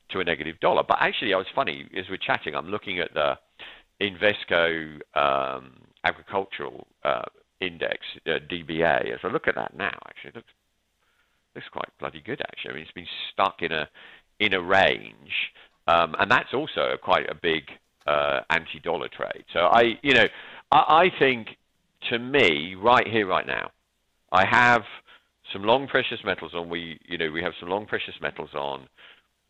to 0.09 0.19
a 0.19 0.23
negative 0.23 0.59
dollar. 0.59 0.83
But 0.87 0.97
actually, 0.99 1.33
I 1.33 1.37
was 1.37 1.47
funny 1.55 1.87
as 1.97 2.05
we're 2.09 2.17
chatting. 2.17 2.53
I'm 2.53 2.69
looking 2.69 2.99
at 2.99 3.13
the 3.13 3.37
Invesco 4.01 4.99
um, 5.15 5.73
agricultural 6.03 6.87
uh, 7.03 7.21
index, 7.61 7.99
uh, 8.25 8.39
DBA, 8.51 9.13
as 9.13 9.19
I 9.23 9.27
look 9.27 9.47
at 9.47 9.55
that 9.55 9.77
now, 9.77 9.97
actually, 10.07 10.29
it 10.29 10.35
looks 10.35 10.53
looks 11.55 11.67
quite 11.71 11.89
bloody 11.99 12.21
good. 12.21 12.41
Actually, 12.41 12.71
I 12.71 12.73
mean, 12.75 12.83
it's 12.83 12.91
been 12.91 13.07
stuck 13.31 13.61
in 13.61 13.71
a 13.71 13.89
in 14.41 14.53
a 14.53 14.61
range, 14.61 15.33
um, 15.87 16.15
and 16.19 16.29
that's 16.29 16.53
also 16.53 16.97
quite 17.01 17.29
a 17.29 17.35
big 17.35 17.63
uh, 18.07 18.41
anti-dollar 18.49 19.07
trade. 19.07 19.45
So 19.53 19.59
I, 19.59 19.99
you 20.01 20.13
know, 20.13 20.27
I, 20.71 20.77
I 21.03 21.19
think 21.19 21.57
to 22.09 22.19
me, 22.19 22.75
right 22.75 23.07
here, 23.07 23.27
right 23.27 23.47
now, 23.47 23.71
I 24.31 24.45
have 24.45 24.81
some 25.53 25.63
long 25.63 25.87
precious 25.87 26.19
metals 26.25 26.53
on. 26.53 26.69
We, 26.69 26.99
you 27.05 27.17
know, 27.17 27.31
we 27.31 27.41
have 27.43 27.53
some 27.59 27.69
long 27.69 27.85
precious 27.85 28.15
metals 28.21 28.53
on. 28.53 28.87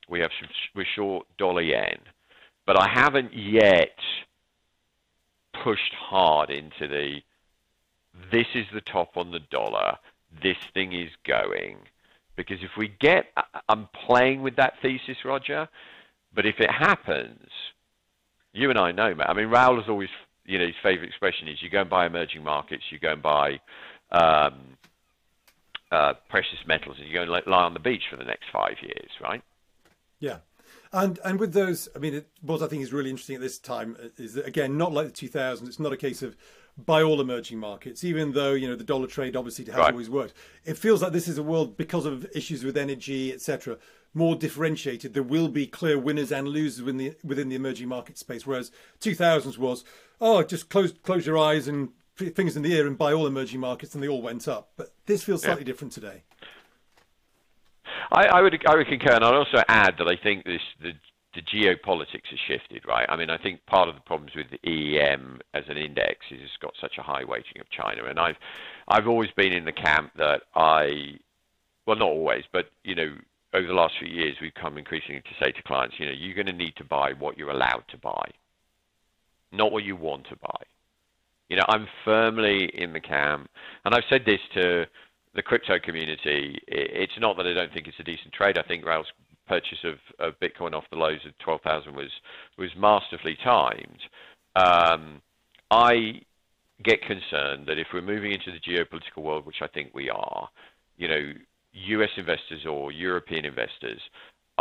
We 0.10 0.20
have 0.20 0.32
some, 0.40 0.50
we're 0.76 0.86
short 0.96 1.26
dollar 1.38 1.62
yen, 1.62 2.00
but 2.68 2.78
I 2.78 2.88
haven't 2.94 3.32
yet 3.34 3.98
pushed 5.64 5.94
hard 5.94 6.50
into 6.50 6.88
the 6.88 7.22
this 8.32 8.48
is 8.56 8.66
the 8.74 8.82
top 8.82 9.16
on 9.16 9.32
the 9.32 9.40
dollar, 9.52 9.98
this 10.44 10.58
thing 10.74 10.92
is 10.94 11.10
going. 11.26 11.78
Because 12.48 12.64
if 12.64 12.72
we 12.78 12.90
get, 13.00 13.26
I'm 13.70 13.88
playing 14.06 14.42
with 14.42 14.56
that 14.56 14.74
thesis, 14.82 15.18
Roger, 15.24 15.68
but 16.34 16.46
if 16.46 16.60
it 16.60 16.72
happens, 16.72 17.50
you 18.54 18.70
and 18.70 18.80
I 18.80 18.92
know, 18.92 19.14
I 19.20 19.34
mean, 19.34 19.48
Raoul 19.48 19.78
has 19.78 19.90
always, 19.90 20.10
you 20.46 20.58
know, 20.58 20.66
his 20.66 20.76
favorite 20.82 21.08
expression 21.08 21.48
is 21.48 21.62
you 21.62 21.70
go 21.70 21.82
and 21.82 21.90
buy 21.90 22.06
emerging 22.06 22.44
markets, 22.44 22.84
you 22.90 23.00
go 23.00 23.14
and 23.14 23.22
buy 23.22 23.60
um, 24.12 24.78
uh, 25.92 26.14
precious 26.30 26.60
metals, 26.68 26.98
and 27.00 27.08
you 27.08 27.14
go 27.14 27.22
and 27.22 27.32
lie 27.32 27.64
on 27.64 27.74
the 27.74 27.80
beach 27.80 28.04
for 28.10 28.18
the 28.18 28.24
next 28.24 28.46
five 28.52 28.76
years, 28.82 29.10
right? 29.22 29.42
Yeah. 30.20 30.38
And 30.94 31.20
and 31.24 31.40
with 31.40 31.54
those, 31.54 31.88
I 31.96 32.00
mean, 32.00 32.16
it, 32.16 32.28
what 32.42 32.62
I 32.62 32.68
think 32.68 32.84
is 32.84 32.92
really 32.92 33.10
interesting 33.10 33.36
at 33.36 33.42
this 33.42 33.60
time 33.60 33.96
is 34.18 34.34
that 34.34 34.46
again, 34.46 34.78
not 34.78 34.92
like 34.92 35.14
the 35.14 35.28
2000s. 35.28 35.68
It's 35.68 35.80
not 35.80 35.94
a 35.94 35.98
case 35.98 36.22
of 36.22 36.36
by 36.78 37.02
all 37.02 37.22
emerging 37.22 37.60
markets, 37.60 38.04
even 38.04 38.32
though 38.32 38.54
you 38.54 38.68
know 38.68 38.76
the 38.76 38.84
dollar 38.84 39.08
trade 39.08 39.36
obviously 39.36 39.66
has 39.66 39.76
right. 39.76 39.92
always 39.92 40.10
worked. 40.10 40.34
It 40.66 40.78
feels 40.78 41.02
like 41.02 41.12
this 41.12 41.28
is 41.28 41.38
a 41.38 41.44
world 41.44 41.78
because 41.78 42.06
of 42.06 42.26
issues 42.34 42.64
with 42.64 42.78
energy, 42.78 43.34
etc., 43.34 43.78
more 44.14 44.36
differentiated. 44.36 45.14
There 45.14 45.24
will 45.24 45.48
be 45.48 45.68
clear 45.68 45.98
winners 45.98 46.32
and 46.32 46.48
losers 46.48 46.84
within 46.84 46.98
the 46.98 47.16
within 47.24 47.50
the 47.50 47.56
emerging 47.56 47.88
market 47.88 48.18
space. 48.18 48.46
Whereas 48.46 48.72
2000s 49.00 49.58
was, 49.58 49.84
oh, 50.20 50.44
just 50.44 50.70
close 50.70 50.92
close 50.92 51.26
your 51.26 51.38
eyes 51.38 51.68
and 51.68 51.90
fingers 52.16 52.56
in 52.56 52.64
the 52.64 52.78
air 52.78 52.88
and 52.88 52.98
buy 52.98 53.14
all 53.14 53.28
emerging 53.28 53.60
markets, 53.60 53.94
and 53.94 54.04
they 54.04 54.08
all 54.08 54.22
went 54.22 54.48
up. 54.48 54.72
But 54.78 54.94
this 55.06 55.24
feels 55.24 55.42
slightly 55.42 55.62
yeah. 55.62 55.66
different 55.66 55.94
today. 55.94 56.24
I, 58.12 58.26
I, 58.26 58.42
would 58.42 58.62
I 58.68 58.76
would 58.76 58.88
concur, 58.88 59.14
and 59.14 59.24
I'd 59.24 59.34
also 59.34 59.64
add 59.68 59.96
that 59.98 60.08
I 60.08 60.16
think 60.22 60.46
this 60.46 60.62
the 60.82 60.92
the 61.34 61.42
geopolitics 61.42 62.28
has 62.30 62.40
shifted, 62.48 62.84
right? 62.88 63.06
I 63.10 63.16
mean, 63.16 63.30
I 63.30 63.38
think 63.38 63.66
part 63.66 63.88
of 63.88 63.96
the 63.96 64.02
problems 64.02 64.34
with 64.36 64.48
the 64.52 64.60
EEM 64.70 65.40
as 65.54 65.64
an 65.70 65.78
index 65.78 66.18
is 66.30 66.40
it's 66.42 66.58
got 66.62 66.74
such 66.82 66.98
a 66.98 67.02
high 67.02 67.24
weighting 67.24 67.60
of 67.60 67.70
China, 67.70 68.10
and 68.10 68.20
I've 68.20 68.36
I've 68.88 69.08
always 69.08 69.30
been 69.38 69.54
in 69.54 69.64
the 69.66 69.72
camp 69.72 70.12
that 70.18 70.42
I, 70.56 71.18
well, 71.86 71.96
not 71.96 72.10
always, 72.10 72.44
but 72.52 72.66
you 72.84 72.96
know, 72.96 73.16
over 73.54 73.68
the 73.68 73.74
last 73.74 73.94
few 74.00 74.10
years, 74.10 74.36
we've 74.42 74.54
come 74.54 74.78
increasingly 74.78 75.22
to 75.22 75.46
say 75.46 75.52
to 75.52 75.64
clients, 75.64 75.96
you 76.00 76.06
know, 76.06 76.12
you're 76.12 76.36
going 76.36 76.48
to 76.48 76.54
need 76.54 76.76
to 76.78 76.84
buy 76.84 77.14
what 77.14 77.38
you're 77.38 77.52
allowed 77.52 77.84
to 77.90 77.98
buy, 77.98 78.30
not 79.52 79.72
what 79.72 79.84
you 79.84 79.96
want 79.96 80.28
to 80.30 80.36
buy. 80.36 80.62
You 81.50 81.58
know, 81.58 81.66
I'm 81.68 81.88
firmly 82.06 82.72
in 82.74 82.94
the 82.94 83.00
camp, 83.00 83.50
and 83.86 83.94
I've 83.94 84.04
said 84.10 84.24
this 84.26 84.40
to 84.56 84.86
the 85.34 85.42
crypto 85.42 85.80
community. 85.80 86.60
It's 86.68 87.18
not 87.20 87.38
that 87.38 87.48
I 87.48 87.54
don't 87.54 87.74
think 87.74 87.88
it's 87.88 88.00
a 88.00 88.04
decent 88.04 88.34
trade. 88.34 88.58
I 88.58 88.64
think 88.64 88.86
Raoul's 88.86 89.08
purchase 89.48 89.80
of, 89.84 89.96
of 90.20 90.40
Bitcoin 90.40 90.74
off 90.74 90.84
the 90.92 90.98
lows 90.98 91.20
of 91.26 91.38
12,000 91.40 91.96
was 91.96 92.10
was 92.58 92.70
masterfully 92.78 93.38
timed. 93.44 94.00
Um, 94.56 95.22
I 95.70 96.22
get 96.84 97.02
concerned 97.02 97.68
that 97.68 97.78
if 97.78 97.88
we're 97.94 98.02
moving 98.02 98.32
into 98.32 98.52
the 98.52 98.60
geopolitical 98.60 99.24
world, 99.24 99.46
which 99.46 99.62
I 99.62 99.68
think 99.68 99.92
we 99.94 100.10
are, 100.10 100.50
you 100.98 101.08
know, 101.08 101.34
U.S. 101.74 102.10
investors 102.18 102.66
or 102.70 102.92
European 102.92 103.46
investors 103.46 104.02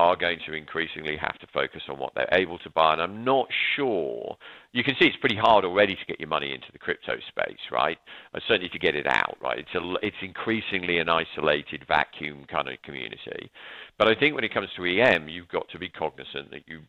are 0.01 0.17
going 0.17 0.39
to 0.47 0.55
increasingly 0.55 1.17
have 1.17 1.39
to 1.39 1.47
focus 1.53 1.83
on 1.89 1.99
what 1.99 2.15
they're 2.15 2.29
able 2.33 2.59
to 2.61 2.71
buy. 2.71 2.95
And 2.95 3.03
I'm 3.03 3.23
not 3.23 3.49
sure. 3.77 4.37
You 4.73 4.83
can 4.83 4.95
see 4.99 5.07
it's 5.07 5.17
pretty 5.19 5.37
hard 5.37 5.65
already 5.65 5.95
to 5.95 6.05
get 6.07 6.19
your 6.19 6.29
money 6.29 6.55
into 6.55 6.73
the 6.73 6.79
crypto 6.79 7.17
space, 7.29 7.61
right? 7.71 7.99
And 8.33 8.43
certainly 8.49 8.71
to 8.71 8.79
get 8.79 8.97
it 8.97 9.07
out, 9.07 9.37
right? 9.43 9.59
It's 9.59 9.75
a, 9.75 9.95
it's 10.07 10.17
increasingly 10.23 10.99
an 10.99 11.11
isolated 11.11 11.85
vacuum 11.87 12.47
kind 12.51 12.69
of 12.69 12.81
community. 12.83 13.51
But 13.99 14.09
I 14.09 14.15
think 14.15 14.35
when 14.35 14.45
it 14.45 14.55
comes 14.55 14.69
to 14.77 14.85
EM, 14.85 15.29
you've 15.29 15.49
got 15.49 15.69
to 15.69 15.79
be 15.79 15.91
cognizant 15.91 16.51
that 16.51 16.67
you 16.67 16.81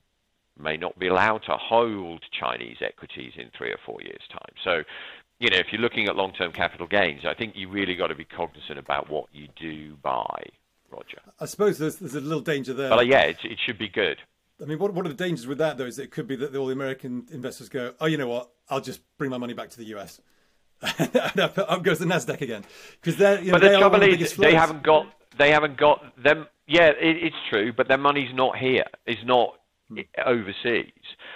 may 0.57 0.78
not 0.78 0.97
be 0.97 1.07
allowed 1.07 1.39
to 1.39 1.57
hold 1.57 2.24
Chinese 2.39 2.78
equities 2.82 3.34
in 3.36 3.49
three 3.57 3.72
or 3.72 3.80
four 3.86 4.01
years' 4.01 4.24
time. 4.32 4.55
So, 4.64 4.84
you 5.39 5.49
know, 5.49 5.57
if 5.57 5.68
you're 5.72 5.82
looking 5.82 6.07
at 6.07 6.16
long-term 6.16 6.53
capital 6.53 6.88
gains, 6.88 7.22
I 7.26 7.34
think 7.34 7.55
you 7.55 7.68
really 7.70 7.95
got 7.95 8.07
to 8.07 8.16
be 8.16 8.26
cognizant 8.26 8.80
about 8.80 9.09
what 9.09 9.26
you 9.34 9.47
do 9.59 9.97
buy. 10.01 10.43
Roger. 10.92 11.20
I 11.39 11.46
suppose 11.46 11.78
there's 11.78 11.98
there's 11.98 12.16
a 12.16 12.22
little 12.22 12.42
danger 12.42 12.74
there. 12.74 12.89
But 12.89 13.00
uh, 13.00 13.04
yeah, 13.04 13.22
it, 13.22 13.38
it 13.44 13.60
should 13.66 13.78
be 13.78 13.89
good. 13.89 14.18
I 14.62 14.66
mean, 14.66 14.78
what, 14.78 14.94
what 14.94 15.06
are 15.06 15.10
the 15.10 15.16
dangers 15.16 15.48
with 15.48 15.58
that, 15.58 15.78
though, 15.78 15.86
is 15.86 15.98
it 15.98 16.12
could 16.12 16.28
be 16.28 16.36
that 16.36 16.56
all 16.56 16.68
the 16.68 16.74
American 16.74 17.26
investors 17.32 17.68
go, 17.68 17.94
oh, 18.00 18.06
you 18.06 18.18
know 18.18 18.28
what, 18.28 18.52
I'll 18.70 18.82
just 18.82 19.02
bring 19.18 19.32
my 19.32 19.39
money 19.39 19.54
back 19.54 19.70
to 19.72 19.78
the 19.78 19.86
US. 19.96 20.22
and 21.00 21.39
up 21.39 21.84
goes 21.84 22.00
the 22.00 22.06
Nasdaq 22.06 22.42
again, 22.42 22.64
because 23.00 23.16
they're. 23.18 23.39
You 23.39 23.52
know, 23.52 23.60
but 23.60 23.62
the 23.62 23.78
trouble 23.78 24.00
the 24.00 24.36
they 24.39 24.56
haven't 24.56 24.82
got 24.82 25.06
they 25.38 25.52
haven't 25.52 25.78
got 25.78 26.02
them. 26.22 26.48
Yeah, 26.68 26.88
it, 26.88 27.18
it's 27.24 27.36
true, 27.50 27.72
but 27.72 27.88
their 27.88 28.00
money's 28.00 28.34
not 28.34 28.58
here. 28.58 28.86
It's 29.06 29.24
not 29.24 29.60
hmm. 29.89 30.00
overseas. 30.26 30.92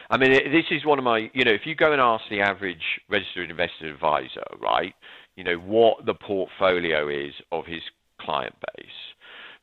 I 0.10 0.18
mean, 0.18 0.32
it, 0.32 0.52
this 0.52 0.66
is 0.72 0.84
one 0.84 0.98
of 0.98 1.06
my. 1.06 1.30
You 1.34 1.46
know, 1.46 1.52
if 1.52 1.62
you 1.66 1.76
go 1.76 1.92
and 1.92 2.02
ask 2.02 2.24
the 2.30 2.42
average 2.42 2.82
registered 3.08 3.52
investor 3.52 3.88
advisor, 3.88 4.46
right, 4.60 4.96
you 5.36 5.44
know 5.44 5.58
what 5.58 6.08
the 6.08 6.16
portfolio 6.16 7.08
is 7.08 7.34
of 7.52 7.68
his 7.68 7.82
client 8.20 8.56
base 8.76 8.88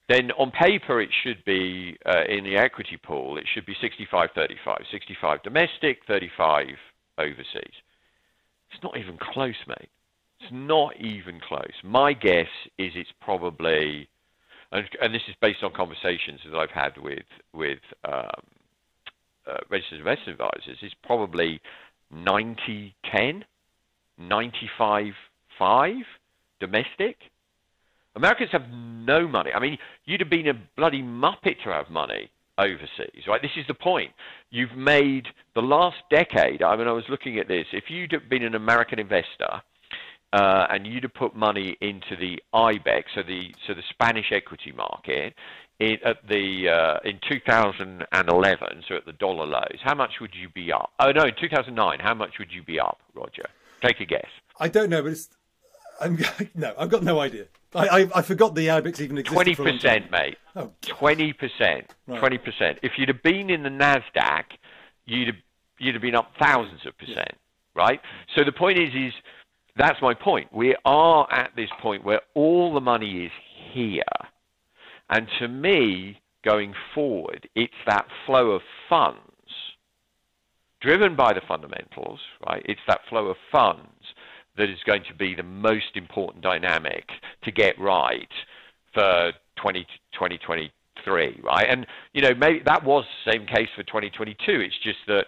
then 0.08 0.30
on 0.32 0.50
paper 0.50 1.00
it 1.00 1.10
should 1.22 1.44
be 1.44 1.96
uh, 2.06 2.24
in 2.28 2.44
the 2.44 2.56
equity 2.56 2.98
pool 3.02 3.36
it 3.36 3.44
should 3.52 3.66
be 3.66 3.76
65 3.80 4.30
35 4.34 4.78
65 4.90 5.42
domestic 5.42 5.98
35 6.06 6.66
overseas. 7.18 7.74
It's 8.72 8.82
not 8.82 8.96
even 8.96 9.18
close 9.18 9.54
mate. 9.66 9.90
It's 10.40 10.52
not 10.52 10.96
even 10.96 11.40
close. 11.40 11.72
My 11.84 12.12
guess 12.12 12.48
is 12.78 12.92
it's 12.94 13.12
probably 13.20 14.08
and, 14.72 14.88
and 15.00 15.14
this 15.14 15.22
is 15.28 15.34
based 15.40 15.62
on 15.62 15.72
conversations 15.72 16.40
that 16.50 16.56
I've 16.56 16.70
had 16.70 16.96
with 16.98 17.26
with 17.52 17.80
um, 18.04 18.30
uh, 19.46 19.58
registered 19.70 19.98
investment 19.98 20.40
advisors 20.40 20.78
is 20.82 20.92
probably 21.02 21.60
90 22.10 22.94
10 23.10 23.44
95 24.18 25.12
5 25.58 25.94
domestic 26.60 27.16
Americans 28.14 28.50
have 28.52 28.68
no 28.70 29.26
money. 29.26 29.50
I 29.54 29.60
mean, 29.60 29.78
you'd 30.04 30.20
have 30.20 30.30
been 30.30 30.48
a 30.48 30.54
bloody 30.76 31.02
muppet 31.02 31.62
to 31.64 31.70
have 31.70 31.90
money 31.90 32.30
overseas, 32.58 33.26
right? 33.26 33.40
This 33.40 33.52
is 33.56 33.66
the 33.66 33.74
point. 33.74 34.12
You've 34.50 34.76
made 34.76 35.26
the 35.54 35.62
last 35.62 35.96
decade. 36.10 36.62
I 36.62 36.76
mean, 36.76 36.86
I 36.86 36.92
was 36.92 37.04
looking 37.08 37.38
at 37.38 37.48
this. 37.48 37.66
If 37.72 37.84
you'd 37.88 38.12
have 38.12 38.28
been 38.28 38.44
an 38.44 38.54
American 38.54 38.98
investor 38.98 39.62
uh, 40.32 40.66
and 40.70 40.86
you'd 40.86 41.02
have 41.04 41.14
put 41.14 41.34
money 41.34 41.76
into 41.80 42.16
the 42.18 42.38
IBEX, 42.54 43.04
so 43.14 43.22
the 43.22 43.54
so 43.66 43.74
the 43.74 43.82
Spanish 43.90 44.32
equity 44.32 44.72
market, 44.72 45.34
in, 45.78 45.96
at 46.04 46.18
the 46.28 46.68
uh, 46.68 47.08
in 47.08 47.18
2011, 47.28 48.84
so 48.88 48.96
at 48.96 49.04
the 49.06 49.12
dollar 49.12 49.46
lows, 49.46 49.78
how 49.82 49.94
much 49.94 50.12
would 50.20 50.34
you 50.34 50.48
be 50.50 50.72
up? 50.72 50.92
Oh 51.00 51.10
no, 51.10 51.24
in 51.24 51.34
2009, 51.40 51.98
how 52.00 52.14
much 52.14 52.38
would 52.38 52.52
you 52.52 52.62
be 52.62 52.78
up, 52.78 53.00
Roger? 53.14 53.48
Take 53.82 54.00
a 54.00 54.06
guess. 54.06 54.28
I 54.60 54.68
don't 54.68 54.90
know, 54.90 55.02
but 55.02 55.12
it's 55.12 55.28
I'm, 56.00 56.18
no, 56.54 56.74
I've 56.78 56.90
got 56.90 57.02
no 57.02 57.20
idea. 57.20 57.46
I, 57.74 57.88
I, 57.88 58.08
I 58.16 58.22
forgot 58.22 58.54
the 58.54 58.66
IBEX 58.66 59.00
even 59.00 59.18
existed. 59.18 59.34
Twenty 59.34 59.54
for 59.54 59.62
a 59.62 59.64
long 59.66 59.78
time. 59.78 60.02
percent, 60.02 60.10
mate. 60.10 60.38
Oh. 60.56 60.72
Twenty 60.82 61.32
percent. 61.32 61.94
Twenty 62.06 62.38
percent. 62.38 62.78
If 62.82 62.92
you'd 62.98 63.08
have 63.08 63.22
been 63.22 63.50
in 63.50 63.62
the 63.62 63.70
Nasdaq, 63.70 64.44
you'd 65.06 65.28
have, 65.28 65.36
you'd 65.78 65.94
have 65.94 66.02
been 66.02 66.14
up 66.14 66.32
thousands 66.40 66.84
of 66.86 66.96
percent, 66.98 67.36
right? 67.74 68.00
So 68.36 68.44
the 68.44 68.52
point 68.52 68.78
is, 68.78 68.90
is 68.94 69.12
that's 69.76 70.00
my 70.02 70.14
point. 70.14 70.52
We 70.52 70.76
are 70.84 71.26
at 71.32 71.52
this 71.56 71.70
point 71.80 72.04
where 72.04 72.20
all 72.34 72.74
the 72.74 72.80
money 72.80 73.24
is 73.24 73.32
here, 73.72 74.02
and 75.08 75.26
to 75.38 75.48
me, 75.48 76.20
going 76.44 76.74
forward, 76.94 77.48
it's 77.54 77.72
that 77.86 78.06
flow 78.26 78.50
of 78.50 78.62
funds 78.88 79.18
driven 80.80 81.14
by 81.14 81.32
the 81.32 81.40
fundamentals, 81.46 82.18
right? 82.46 82.62
It's 82.66 82.80
that 82.88 83.00
flow 83.08 83.28
of 83.28 83.36
funds 83.50 84.01
that 84.56 84.68
is 84.68 84.78
going 84.86 85.02
to 85.08 85.14
be 85.14 85.34
the 85.34 85.42
most 85.42 85.96
important 85.96 86.42
dynamic 86.42 87.08
to 87.44 87.50
get 87.50 87.78
right 87.78 88.28
for 88.92 89.32
20, 89.56 89.84
2023, 90.12 91.40
right? 91.42 91.66
And, 91.68 91.86
you 92.12 92.22
know, 92.22 92.34
maybe 92.34 92.62
that 92.66 92.84
was 92.84 93.04
the 93.24 93.32
same 93.32 93.46
case 93.46 93.68
for 93.74 93.82
2022. 93.82 94.36
It's 94.46 94.78
just 94.82 94.98
that, 95.08 95.26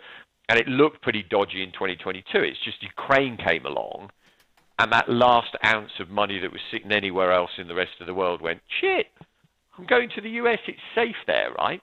and 0.49 0.59
it 0.59 0.68
looked 0.68 1.03
pretty 1.03 1.25
dodgy 1.29 1.62
in 1.62 1.72
2022. 1.72 2.25
It's 2.39 2.62
just 2.64 2.83
Ukraine 2.83 3.37
came 3.37 3.64
along 3.64 4.11
and 4.79 4.93
that 4.93 5.09
last 5.09 5.57
ounce 5.64 5.93
of 6.01 6.11
money 6.11 6.39
that 6.41 6.51
was 6.51 6.61
sitting 6.70 6.93
anywhere 6.93 7.33
else 7.33 7.51
in 7.59 7.68
the 7.68 7.75
rest 7.75 7.93
of 8.01 8.07
the 8.07 8.14
world 8.14 8.41
went, 8.41 8.61
shit, 8.81 9.07
I'm 9.79 9.87
going 9.87 10.11
to 10.11 10.20
the 10.20 10.31
US, 10.31 10.59
it's 10.66 10.81
safe 10.95 11.16
there, 11.27 11.53
right? 11.57 11.81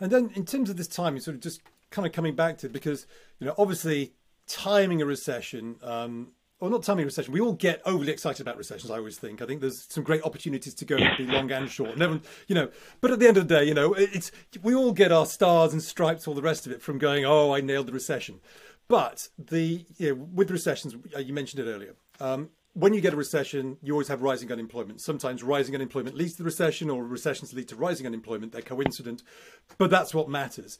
And 0.00 0.10
then 0.10 0.30
in 0.34 0.44
terms 0.44 0.70
of 0.70 0.76
this 0.76 0.88
timing, 0.88 1.20
sort 1.20 1.36
of 1.36 1.40
just 1.40 1.60
kind 1.90 2.04
of 2.04 2.12
coming 2.12 2.34
back 2.34 2.58
to 2.58 2.66
it, 2.66 2.72
because, 2.72 3.06
you 3.38 3.46
know, 3.46 3.54
obviously 3.56 4.12
timing 4.46 5.02
a 5.02 5.06
recession, 5.06 5.76
um, 5.82 6.28
or 6.60 6.70
not 6.70 6.82
timing 6.82 7.02
a 7.02 7.06
recession, 7.06 7.32
we 7.32 7.40
all 7.40 7.52
get 7.52 7.82
overly 7.84 8.12
excited 8.12 8.40
about 8.40 8.56
recessions, 8.56 8.90
I 8.90 8.96
always 8.96 9.18
think. 9.18 9.42
I 9.42 9.46
think 9.46 9.60
there's 9.60 9.86
some 9.88 10.04
great 10.04 10.22
opportunities 10.22 10.74
to 10.74 10.84
go 10.84 10.96
and 10.96 11.16
be 11.18 11.26
long 11.26 11.50
and 11.50 11.70
short. 11.70 11.90
And 11.90 12.02
everyone, 12.02 12.22
you 12.48 12.54
know, 12.54 12.70
but 13.00 13.10
at 13.10 13.18
the 13.18 13.28
end 13.28 13.36
of 13.36 13.46
the 13.46 13.54
day, 13.54 13.64
you 13.64 13.74
know, 13.74 13.92
it's 13.94 14.32
we 14.62 14.74
all 14.74 14.92
get 14.92 15.12
our 15.12 15.26
stars 15.26 15.72
and 15.72 15.82
stripes, 15.82 16.26
all 16.26 16.34
the 16.34 16.42
rest 16.42 16.66
of 16.66 16.72
it 16.72 16.82
from 16.82 16.98
going, 16.98 17.24
oh, 17.24 17.54
I 17.54 17.60
nailed 17.60 17.86
the 17.86 17.92
recession. 17.92 18.40
But 18.88 19.28
the 19.38 19.84
you 19.96 20.14
know, 20.14 20.28
with 20.32 20.50
recessions, 20.50 20.94
uh, 21.14 21.18
you 21.18 21.32
mentioned 21.32 21.66
it 21.66 21.70
earlier. 21.70 21.94
Um, 22.20 22.50
when 22.72 22.92
you 22.92 23.00
get 23.00 23.14
a 23.14 23.16
recession, 23.16 23.78
you 23.82 23.94
always 23.94 24.08
have 24.08 24.20
rising 24.20 24.52
unemployment. 24.52 25.00
Sometimes 25.00 25.42
rising 25.42 25.74
unemployment 25.74 26.14
leads 26.14 26.32
to 26.32 26.38
the 26.38 26.44
recession, 26.44 26.90
or 26.90 27.02
recessions 27.04 27.54
lead 27.54 27.68
to 27.68 27.76
rising 27.76 28.06
unemployment. 28.06 28.52
They're 28.52 28.62
coincident, 28.62 29.22
but 29.78 29.90
that's 29.90 30.14
what 30.14 30.28
matters. 30.28 30.78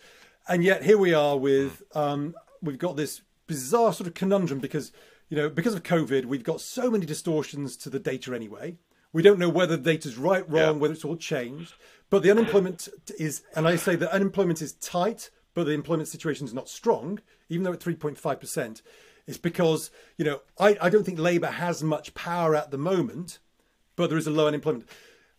And 0.48 0.62
yet 0.62 0.84
here 0.84 0.98
we 0.98 1.14
are 1.14 1.36
with 1.36 1.82
um, 1.94 2.34
we've 2.62 2.78
got 2.78 2.96
this 2.96 3.22
bizarre 3.46 3.92
sort 3.92 4.06
of 4.06 4.14
conundrum 4.14 4.58
because 4.60 4.92
you 5.28 5.36
know 5.36 5.48
because 5.48 5.74
of 5.74 5.82
COVID, 5.82 6.24
we've 6.26 6.44
got 6.44 6.60
so 6.60 6.90
many 6.90 7.06
distortions 7.06 7.76
to 7.78 7.90
the 7.90 7.98
data 7.98 8.34
anyway. 8.34 8.76
We 9.12 9.22
don't 9.22 9.38
know 9.38 9.48
whether 9.48 9.76
the 9.76 9.82
data's 9.82 10.18
right, 10.18 10.48
wrong, 10.48 10.74
Yeah. 10.74 10.80
whether 10.80 10.92
it's 10.92 11.04
all 11.04 11.16
changed. 11.16 11.74
But 12.10 12.22
the 12.22 12.30
unemployment 12.30 12.88
is, 13.18 13.42
and 13.54 13.66
I 13.66 13.76
say 13.76 13.96
that 13.96 14.12
unemployment 14.12 14.60
is 14.60 14.74
tight, 14.74 15.30
but 15.54 15.64
the 15.64 15.72
employment 15.72 16.08
situation 16.08 16.46
is 16.46 16.52
not 16.52 16.68
strong, 16.68 17.20
even 17.48 17.64
though 17.64 17.72
at 17.72 17.80
3.5%. 17.80 18.82
It's 19.26 19.38
because, 19.38 19.90
you 20.18 20.24
know, 20.24 20.40
I, 20.58 20.76
I 20.82 20.90
don't 20.90 21.04
think 21.04 21.18
Labour 21.18 21.46
has 21.46 21.82
much 21.82 22.14
power 22.14 22.54
at 22.54 22.70
the 22.70 22.78
moment, 22.78 23.38
but 23.96 24.08
there 24.10 24.18
is 24.18 24.26
a 24.26 24.30
low 24.30 24.46
unemployment. 24.48 24.86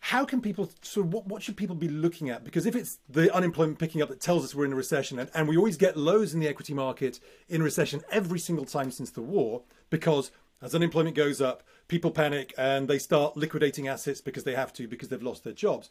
How 0.00 0.24
can 0.24 0.40
people, 0.40 0.70
so 0.80 1.02
what, 1.02 1.26
what 1.26 1.42
should 1.42 1.56
people 1.56 1.74
be 1.74 1.88
looking 1.88 2.30
at? 2.30 2.44
Because 2.44 2.66
if 2.66 2.76
it's 2.76 2.98
the 3.08 3.34
unemployment 3.34 3.78
picking 3.78 4.00
up 4.00 4.08
that 4.08 4.20
tells 4.20 4.44
us 4.44 4.54
we're 4.54 4.64
in 4.64 4.72
a 4.72 4.76
recession, 4.76 5.18
and, 5.18 5.30
and 5.34 5.48
we 5.48 5.56
always 5.56 5.76
get 5.76 5.96
lows 5.96 6.34
in 6.34 6.40
the 6.40 6.48
equity 6.48 6.72
market 6.72 7.18
in 7.48 7.62
recession 7.62 8.02
every 8.10 8.38
single 8.38 8.64
time 8.64 8.90
since 8.90 9.10
the 9.10 9.22
war, 9.22 9.62
because 9.90 10.30
as 10.62 10.74
unemployment 10.74 11.16
goes 11.16 11.40
up, 11.40 11.62
people 11.88 12.10
panic 12.10 12.54
and 12.56 12.88
they 12.88 12.98
start 12.98 13.36
liquidating 13.36 13.88
assets 13.88 14.20
because 14.20 14.44
they 14.44 14.54
have 14.54 14.72
to, 14.74 14.86
because 14.86 15.08
they've 15.08 15.22
lost 15.22 15.44
their 15.44 15.52
jobs. 15.52 15.90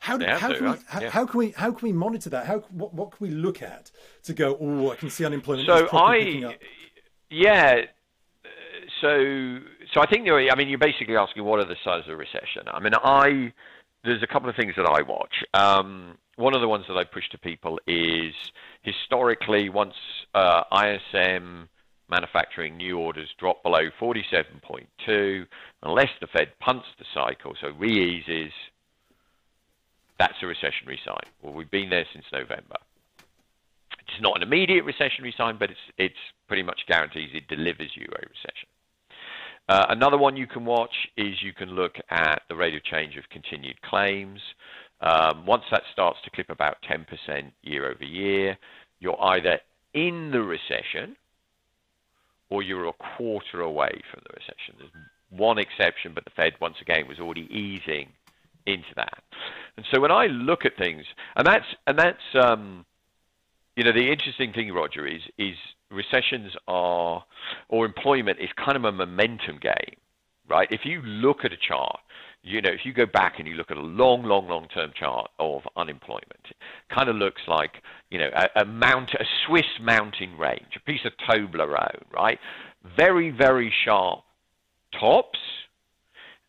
How, 0.00 0.16
do, 0.16 0.26
how, 0.26 0.48
to, 0.48 0.54
can 0.54 0.64
we, 0.64 0.70
right? 0.70 0.80
how, 0.86 1.00
Yeah. 1.00 1.10
how 1.10 1.26
can 1.26 1.38
we 1.38 1.50
how 1.50 1.72
can 1.72 1.88
we 1.88 1.92
monitor 1.92 2.30
that? 2.30 2.46
How 2.46 2.60
what, 2.70 2.94
what 2.94 3.10
can 3.10 3.26
we 3.26 3.34
look 3.34 3.62
at 3.62 3.90
to 4.24 4.32
go? 4.32 4.56
Oh, 4.60 4.92
I 4.92 4.96
can 4.96 5.10
see 5.10 5.24
unemployment. 5.24 5.66
So 5.66 5.84
is 5.84 5.90
properly 5.90 6.24
picking 6.24 6.44
I, 6.44 6.58
yeah. 7.30 7.82
So, 9.00 9.58
so 9.92 10.00
I 10.00 10.06
think 10.06 10.24
there. 10.24 10.34
Are, 10.34 10.50
I 10.50 10.54
mean, 10.56 10.68
you're 10.68 10.78
basically 10.78 11.16
asking 11.16 11.44
what 11.44 11.60
are 11.60 11.64
the 11.64 11.76
signs 11.84 12.06
of 12.06 12.14
a 12.14 12.16
recession. 12.16 12.62
I 12.66 12.80
mean, 12.80 12.92
I 12.94 13.52
there's 14.04 14.22
a 14.22 14.26
couple 14.26 14.48
of 14.48 14.56
things 14.56 14.74
that 14.76 14.86
I 14.86 15.02
watch. 15.02 15.44
Um, 15.54 16.16
one 16.36 16.54
of 16.54 16.60
the 16.60 16.68
ones 16.68 16.84
that 16.88 16.96
I 16.96 17.04
push 17.04 17.28
to 17.30 17.38
people 17.38 17.78
is 17.86 18.32
historically, 18.82 19.68
once 19.68 19.94
uh, 20.34 20.62
ISM 20.72 21.68
manufacturing 22.08 22.76
new 22.76 22.98
orders 22.98 23.28
drop 23.38 23.62
below 23.62 23.90
47.2, 24.00 25.46
unless 25.82 26.08
the 26.20 26.26
Fed 26.28 26.52
punts 26.60 26.86
the 26.98 27.04
cycle, 27.12 27.54
so 27.60 27.70
re-eases, 27.78 28.52
that's 30.18 30.34
a 30.42 30.46
recessionary 30.46 30.98
sign. 31.04 31.30
Well, 31.42 31.52
we've 31.52 31.70
been 31.70 31.90
there 31.90 32.06
since 32.12 32.24
November. 32.32 32.76
It's 34.00 34.22
not 34.22 34.36
an 34.36 34.42
immediate 34.42 34.86
recessionary 34.86 35.36
sign, 35.36 35.58
but 35.58 35.70
it's 35.70 35.80
it's 35.98 36.14
pretty 36.46 36.62
much 36.62 36.80
guarantees 36.88 37.30
it 37.34 37.46
delivers 37.46 37.90
you 37.94 38.06
a 38.10 38.20
recession. 38.20 38.68
Uh, 39.68 39.86
another 39.90 40.16
one 40.16 40.36
you 40.36 40.46
can 40.46 40.64
watch 40.64 41.08
is 41.16 41.42
you 41.42 41.52
can 41.52 41.70
look 41.70 41.96
at 42.10 42.42
the 42.48 42.56
rate 42.56 42.74
of 42.74 42.82
change 42.84 43.16
of 43.16 43.28
continued 43.30 43.80
claims. 43.82 44.40
Um, 45.00 45.46
once 45.46 45.64
that 45.70 45.82
starts 45.92 46.18
to 46.24 46.30
clip 46.30 46.50
about 46.50 46.76
10% 46.90 47.06
year 47.62 47.90
over 47.90 48.04
year, 48.04 48.56
you're 48.98 49.20
either 49.22 49.60
in 49.94 50.30
the 50.30 50.40
recession 50.40 51.16
or 52.50 52.62
you're 52.62 52.86
a 52.86 52.92
quarter 53.16 53.60
away 53.60 54.00
from 54.10 54.22
the 54.26 54.34
recession. 54.34 54.74
There's 54.78 54.90
one 55.30 55.58
exception, 55.58 56.12
but 56.14 56.24
the 56.24 56.30
Fed, 56.30 56.54
once 56.60 56.76
again, 56.80 57.06
was 57.06 57.18
already 57.20 57.46
easing 57.50 58.08
into 58.66 58.94
that. 58.96 59.22
And 59.76 59.84
so 59.92 60.00
when 60.00 60.10
I 60.10 60.26
look 60.26 60.64
at 60.64 60.76
things, 60.76 61.04
and 61.36 61.46
that's 61.46 61.66
and 61.86 61.98
that's 61.98 62.34
um, 62.34 62.84
you 63.76 63.84
know 63.84 63.92
the 63.92 64.10
interesting 64.10 64.52
thing, 64.52 64.72
Roger, 64.72 65.06
is 65.06 65.20
is 65.38 65.56
recessions 65.90 66.52
are 66.66 67.24
or 67.68 67.86
employment 67.86 68.38
is 68.40 68.48
kind 68.62 68.76
of 68.76 68.84
a 68.84 68.92
momentum 68.92 69.58
game, 69.60 69.96
right? 70.48 70.68
If 70.70 70.80
you 70.84 71.02
look 71.02 71.44
at 71.44 71.52
a 71.52 71.56
chart, 71.56 71.98
you 72.42 72.62
know, 72.62 72.70
if 72.70 72.80
you 72.84 72.92
go 72.92 73.06
back 73.06 73.34
and 73.38 73.48
you 73.48 73.54
look 73.54 73.70
at 73.70 73.76
a 73.76 73.82
long, 73.82 74.22
long, 74.22 74.48
long 74.48 74.68
term 74.68 74.92
chart 74.98 75.30
of 75.38 75.62
unemployment, 75.76 76.40
it 76.50 76.56
kind 76.94 77.08
of 77.08 77.16
looks 77.16 77.42
like, 77.46 77.82
you 78.10 78.18
know, 78.18 78.30
a, 78.34 78.62
a 78.62 78.64
mount, 78.64 79.10
a 79.14 79.24
Swiss 79.46 79.66
mountain 79.80 80.36
range, 80.38 80.76
a 80.76 80.80
piece 80.80 81.04
of 81.04 81.12
Toblerone, 81.28 82.02
right? 82.12 82.38
Very, 82.96 83.30
very 83.30 83.72
sharp 83.84 84.20
tops, 84.98 85.38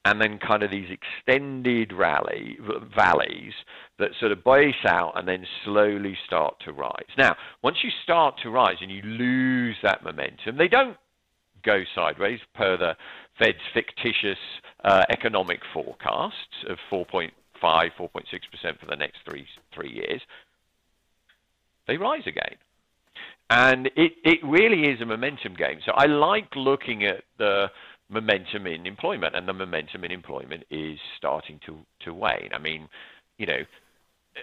and 0.06 0.22
then 0.22 0.38
kind 0.40 0.64
of 0.64 0.72
these 0.72 0.90
extended 0.90 1.92
rally 1.92 2.58
valleys 2.96 3.54
that 3.98 4.12
sort 4.20 4.32
of 4.32 4.44
base 4.44 4.86
out 4.86 5.14
and 5.16 5.28
then 5.28 5.46
slowly 5.66 6.18
start 6.26 6.56
to 6.64 6.72
rise. 6.72 7.10
Now, 7.18 7.36
once 7.64 7.78
you 7.84 7.90
start 8.04 8.36
to 8.44 8.50
rise 8.50 8.78
and 8.82 8.90
you 8.90 9.02
lose 9.02 9.76
that 9.84 10.04
momentum, 10.04 10.58
they 10.58 10.70
don't 10.70 10.98
go 11.64 11.84
sideways 11.94 12.40
per 12.56 12.78
the 12.78 12.96
Fed's 13.38 13.58
fictitious 13.74 14.38
uh, 14.84 15.04
economic 15.10 15.60
forecasts 15.74 16.64
of 16.70 16.78
4.5, 16.92 17.32
4.6% 17.62 17.90
for 18.80 18.86
the 18.88 18.96
next 18.96 19.18
three 19.30 19.46
three 19.74 19.92
years. 19.92 20.22
They 21.88 21.98
rise 21.98 22.24
again. 22.26 22.56
And 23.50 23.88
it, 23.96 24.14
it 24.24 24.40
really 24.44 24.92
is 24.92 25.02
a 25.02 25.06
momentum 25.06 25.56
game. 25.56 25.80
So 25.84 25.92
I 25.96 26.06
like 26.06 26.56
looking 26.56 27.04
at 27.06 27.24
the 27.40 27.72
momentum 28.10 28.68
in 28.68 28.86
employment, 28.86 29.36
and 29.36 29.48
the 29.48 29.54
momentum 29.54 30.04
in 30.04 30.12
employment 30.12 30.64
is 30.70 31.00
starting 31.18 31.60
to, 31.66 31.78
to 32.06 32.14
wane. 32.14 32.50
I 32.54 32.58
mean, 32.58 32.90
you 33.38 33.46
know, 33.46 33.60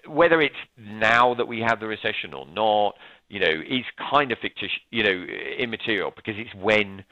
whether 0.06 0.40
it's 0.40 0.54
now 0.78 1.34
that 1.34 1.46
we 1.46 1.60
have 1.60 1.80
the 1.80 1.86
recession 1.86 2.32
or 2.34 2.46
not, 2.46 2.94
you 3.28 3.40
know, 3.40 3.50
is 3.68 3.84
kind 4.10 4.30
of 4.30 4.38
fictitious, 4.38 4.78
you 4.90 5.02
know, 5.02 5.26
immaterial 5.58 6.12
because 6.14 6.34
it's 6.36 6.54
when, 6.54 7.04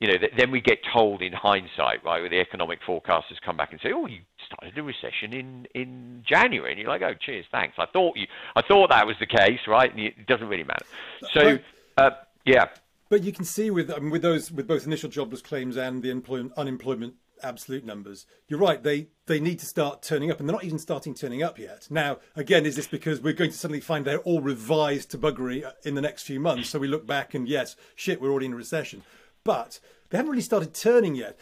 you 0.00 0.08
know, 0.08 0.18
th- 0.18 0.32
then 0.36 0.50
we 0.50 0.60
get 0.60 0.78
told 0.92 1.22
in 1.22 1.32
hindsight, 1.32 2.04
right, 2.04 2.20
where 2.20 2.28
the 2.28 2.40
economic 2.40 2.80
forecasters 2.86 3.40
come 3.44 3.56
back 3.56 3.72
and 3.72 3.80
say, 3.82 3.90
oh, 3.94 4.06
you 4.06 4.20
started 4.46 4.76
a 4.78 4.82
recession 4.82 5.32
in, 5.32 5.66
in 5.74 6.22
January, 6.26 6.72
and 6.72 6.80
you're 6.80 6.88
like, 6.88 7.02
oh, 7.02 7.14
cheers, 7.18 7.46
thanks. 7.50 7.76
I 7.78 7.86
thought 7.86 8.16
you, 8.16 8.26
I 8.54 8.62
thought 8.62 8.90
that 8.90 9.06
was 9.06 9.16
the 9.20 9.26
case, 9.26 9.60
right? 9.66 9.90
And 9.90 10.00
it 10.00 10.26
doesn't 10.26 10.48
really 10.48 10.64
matter. 10.64 10.86
So, 11.32 11.58
uh, 11.96 12.10
yeah. 12.44 12.66
But 13.08 13.22
you 13.22 13.32
can 13.32 13.44
see 13.44 13.70
with 13.70 13.90
I 13.90 13.98
mean, 13.98 14.10
with 14.10 14.22
those 14.22 14.50
with 14.50 14.66
both 14.66 14.86
initial 14.86 15.08
jobless 15.08 15.40
claims 15.40 15.76
and 15.76 16.02
the 16.02 16.10
employment, 16.10 16.52
unemployment 16.56 17.14
absolute 17.42 17.84
numbers, 17.84 18.26
you're 18.48 18.58
right. 18.58 18.82
They 18.82 19.08
they 19.26 19.40
need 19.40 19.58
to 19.60 19.66
start 19.66 20.02
turning 20.02 20.30
up, 20.30 20.40
and 20.40 20.48
they're 20.48 20.56
not 20.56 20.64
even 20.64 20.78
starting 20.78 21.14
turning 21.14 21.42
up 21.42 21.58
yet. 21.58 21.86
Now, 21.90 22.18
again, 22.36 22.66
is 22.66 22.76
this 22.76 22.86
because 22.86 23.20
we're 23.20 23.32
going 23.32 23.50
to 23.50 23.56
suddenly 23.56 23.80
find 23.80 24.04
they're 24.04 24.18
all 24.18 24.40
revised 24.40 25.10
to 25.12 25.18
buggery 25.18 25.64
uh, 25.64 25.72
in 25.84 25.94
the 25.94 26.02
next 26.02 26.24
few 26.24 26.38
months? 26.40 26.68
So 26.68 26.78
we 26.78 26.88
look 26.88 27.06
back 27.06 27.34
and 27.34 27.48
yes, 27.48 27.76
shit, 27.94 28.20
we're 28.20 28.30
already 28.30 28.46
in 28.46 28.52
a 28.52 28.56
recession. 28.56 29.02
But 29.44 29.80
they 30.10 30.18
haven't 30.18 30.30
really 30.30 30.42
started 30.42 30.74
turning 30.74 31.14
yet. 31.14 31.38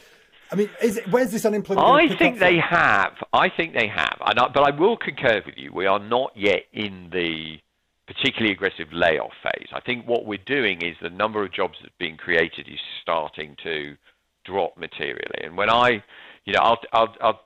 I 0.52 0.54
mean, 0.54 0.70
is 0.80 0.96
it, 0.98 1.10
where's 1.10 1.32
this 1.32 1.44
unemployment? 1.44 1.88
I 1.88 2.16
think 2.16 2.38
they 2.38 2.60
from? 2.60 2.68
have. 2.68 3.12
I 3.32 3.48
think 3.48 3.74
they 3.74 3.88
have. 3.88 4.16
I, 4.20 4.32
but 4.32 4.62
I 4.62 4.70
will 4.70 4.96
concur 4.96 5.42
with 5.44 5.56
you. 5.56 5.72
We 5.72 5.86
are 5.86 5.98
not 5.98 6.30
yet 6.36 6.62
in 6.72 7.10
the 7.12 7.58
particularly 8.06 8.52
aggressive 8.52 8.92
layoff 8.92 9.32
phase. 9.42 9.68
I 9.72 9.80
think 9.80 10.06
what 10.06 10.26
we're 10.26 10.38
doing 10.46 10.82
is 10.82 10.96
the 11.02 11.10
number 11.10 11.44
of 11.44 11.52
jobs 11.52 11.78
that's 11.82 11.94
being 11.98 12.16
created 12.16 12.68
is 12.68 12.78
starting 13.02 13.56
to 13.64 13.96
drop 14.44 14.76
materially. 14.76 15.42
And 15.42 15.56
when 15.56 15.70
I, 15.70 16.02
you 16.44 16.52
know, 16.52 16.60
I'll 16.60 16.78
I'll 16.92 17.14
I'll 17.20 17.40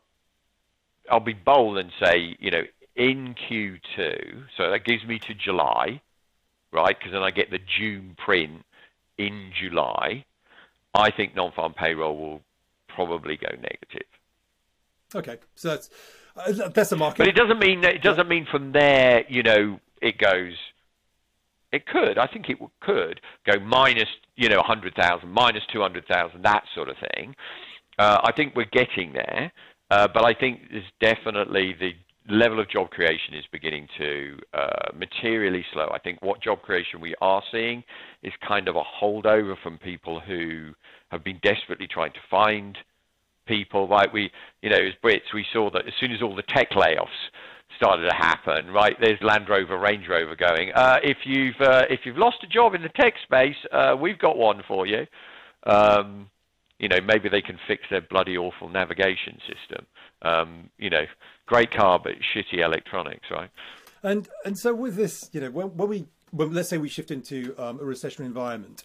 I'll 1.11 1.21
be 1.21 1.33
bold 1.33 1.79
and 1.79 1.91
say, 2.03 2.37
you 2.39 2.51
know, 2.51 2.63
in 2.95 3.35
Q2, 3.35 4.45
so 4.57 4.71
that 4.71 4.85
gives 4.85 5.05
me 5.05 5.19
to 5.21 5.35
July, 5.35 6.03
right? 6.73 6.97
Because 6.99 7.13
then 7.13 7.23
I 7.23 7.31
get 7.31 7.51
the 7.51 7.61
June 7.79 8.17
print 8.23 8.65
in 9.17 9.53
July. 9.59 10.25
I 10.95 11.11
think 11.11 11.35
non-farm 11.35 11.75
payroll 11.75 12.17
will 12.17 12.43
probably 12.89 13.37
go 13.37 13.49
negative. 13.51 14.09
Okay, 15.15 15.39
so 15.55 15.69
that's 15.69 15.91
uh, 16.37 16.69
that's 16.69 16.93
a 16.93 16.97
market. 16.97 17.19
But 17.19 17.29
it 17.29 17.35
doesn't 17.35 17.59
mean 17.59 17.83
it 17.85 18.03
doesn't 18.03 18.29
mean 18.29 18.47
from 18.51 18.73
there, 18.73 19.25
you 19.29 19.43
know, 19.43 19.81
it 20.01 20.19
goes. 20.19 20.55
It 21.73 21.87
could. 21.87 22.19
I 22.19 22.27
think 22.27 22.49
it 22.49 22.59
could 22.81 23.21
go 23.47 23.61
minus, 23.61 24.09
you 24.37 24.49
know, 24.49 24.57
100,000, 24.57 25.29
minus 25.29 25.63
200,000, 25.73 26.43
that 26.43 26.65
sort 26.75 26.89
of 26.89 26.97
thing. 27.15 27.35
Uh, 27.99 28.19
I 28.25 28.33
think 28.33 28.57
we're 28.57 28.65
getting 28.73 29.13
there, 29.13 29.53
uh, 29.91 30.09
but 30.13 30.25
I 30.25 30.35
think 30.35 30.63
there's 30.71 30.85
definitely 31.01 31.77
the 31.79 31.93
level 32.29 32.61
of 32.61 32.69
job 32.69 32.91
creation 32.91 33.35
is 33.35 33.45
beginning 33.53 33.89
to 33.99 34.39
uh, 34.55 34.93
materially 34.95 35.65
slow. 35.73 35.89
I 35.93 35.99
think 35.99 36.23
what 36.23 36.43
job 36.43 36.63
creation 36.63 37.01
we 37.01 37.15
are 37.21 37.43
seeing 37.51 37.83
is 38.23 38.33
kind 38.47 38.69
of 38.69 38.77
a 38.77 38.83
holdover 38.83 39.57
from 39.63 39.79
people 39.79 40.21
who 40.21 40.73
have 41.11 41.25
been 41.25 41.41
desperately 41.43 41.87
trying 41.87 42.13
to 42.13 42.21
find 42.31 42.79
people. 43.47 43.89
Like 43.89 44.13
we, 44.13 44.31
you 44.63 44.71
know, 44.71 44.77
as 44.77 44.95
Brits, 45.03 45.35
we 45.35 45.45
saw 45.53 45.71
that 45.71 45.87
as 45.87 45.93
soon 45.99 46.13
as 46.13 46.23
all 46.23 46.37
the 46.37 46.43
tech 46.43 46.71
layoffs 46.71 47.09
started 47.81 48.07
to 48.07 48.15
happen, 48.15 48.71
right? 48.71 48.95
There's 49.01 49.21
Land 49.23 49.49
Rover, 49.49 49.79
Range 49.79 50.07
Rover 50.07 50.37
going. 50.37 50.71
Uh, 50.75 50.99
if 51.03 51.17
you've 51.25 51.59
uh, 51.61 51.85
if 51.89 52.01
you've 52.05 52.19
lost 52.19 52.37
a 52.43 52.47
job 52.47 52.75
in 52.75 52.83
the 52.83 52.91
tech 52.91 53.15
space, 53.23 53.57
uh, 53.73 53.97
we've 53.99 54.19
got 54.19 54.37
one 54.37 54.63
for 54.69 54.87
you. 54.87 55.07
Um, 55.65 56.29
you 56.79 56.89
know, 56.89 57.01
maybe 57.01 57.31
they 57.31 57.41
can 57.41 57.59
fix 57.67 57.85
their 57.91 58.03
bloody 58.03 58.37
awful 58.37 58.69
navigation 58.69 59.39
system. 59.49 59.87
Um, 60.23 60.71
you 60.79 60.91
know, 60.91 61.05
great 61.47 61.71
car 61.71 61.99
but 61.99 62.13
shitty 62.35 62.63
electronics, 62.63 63.27
right? 63.31 63.51
And 64.03 64.29
and 64.45 64.59
so 64.59 64.75
with 64.75 64.97
this, 64.97 65.31
you 65.33 65.41
know, 65.41 65.51
when, 65.51 65.69
when 65.69 65.89
we 65.89 66.07
when, 66.33 66.53
let's 66.53 66.69
say 66.69 66.77
we 66.77 66.91
shift 66.91 67.11
into 67.11 67.55
um, 67.59 67.81
a 67.81 67.83
recessionary 67.83 68.27
environment, 68.27 68.85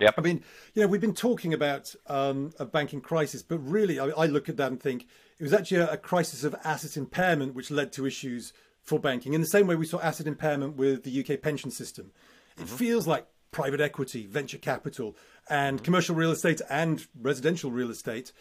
Yep. 0.00 0.14
I 0.18 0.20
mean, 0.20 0.42
you 0.74 0.82
know, 0.82 0.88
we've 0.88 1.00
been 1.00 1.14
talking 1.14 1.54
about 1.54 1.94
um, 2.06 2.52
a 2.58 2.66
banking 2.66 3.00
crisis, 3.00 3.42
but 3.42 3.58
really, 3.58 3.98
I, 3.98 4.08
I, 4.08 4.26
look 4.26 4.48
at 4.48 4.58
that 4.58 4.70
and 4.70 4.80
think 4.80 5.06
it 5.38 5.42
was 5.42 5.54
actually 5.54 5.78
a, 5.78 5.92
a, 5.92 5.96
crisis 5.96 6.44
of 6.44 6.54
asset 6.64 6.98
impairment 6.98 7.54
which 7.54 7.70
led 7.70 7.92
to 7.92 8.06
issues 8.06 8.52
for 8.82 8.98
banking. 8.98 9.32
In 9.32 9.40
the 9.40 9.46
same 9.46 9.66
way 9.66 9.74
we 9.74 9.86
saw 9.86 9.98
asset 10.00 10.26
impairment 10.26 10.76
with 10.76 11.04
the 11.04 11.20
UK 11.24 11.40
pension 11.40 11.70
system, 11.70 12.12
it 12.58 12.64
mm-hmm. 12.64 12.76
feels 12.76 13.06
like 13.06 13.26
private 13.52 13.80
equity, 13.80 14.26
venture 14.26 14.58
capital, 14.58 15.16
and 15.48 15.78
mm-hmm. 15.78 15.84
commercial 15.84 16.14
real 16.14 16.30
estate 16.30 16.60
and 16.68 17.06
residential 17.18 17.70
real 17.70 17.90
estate 17.90 18.32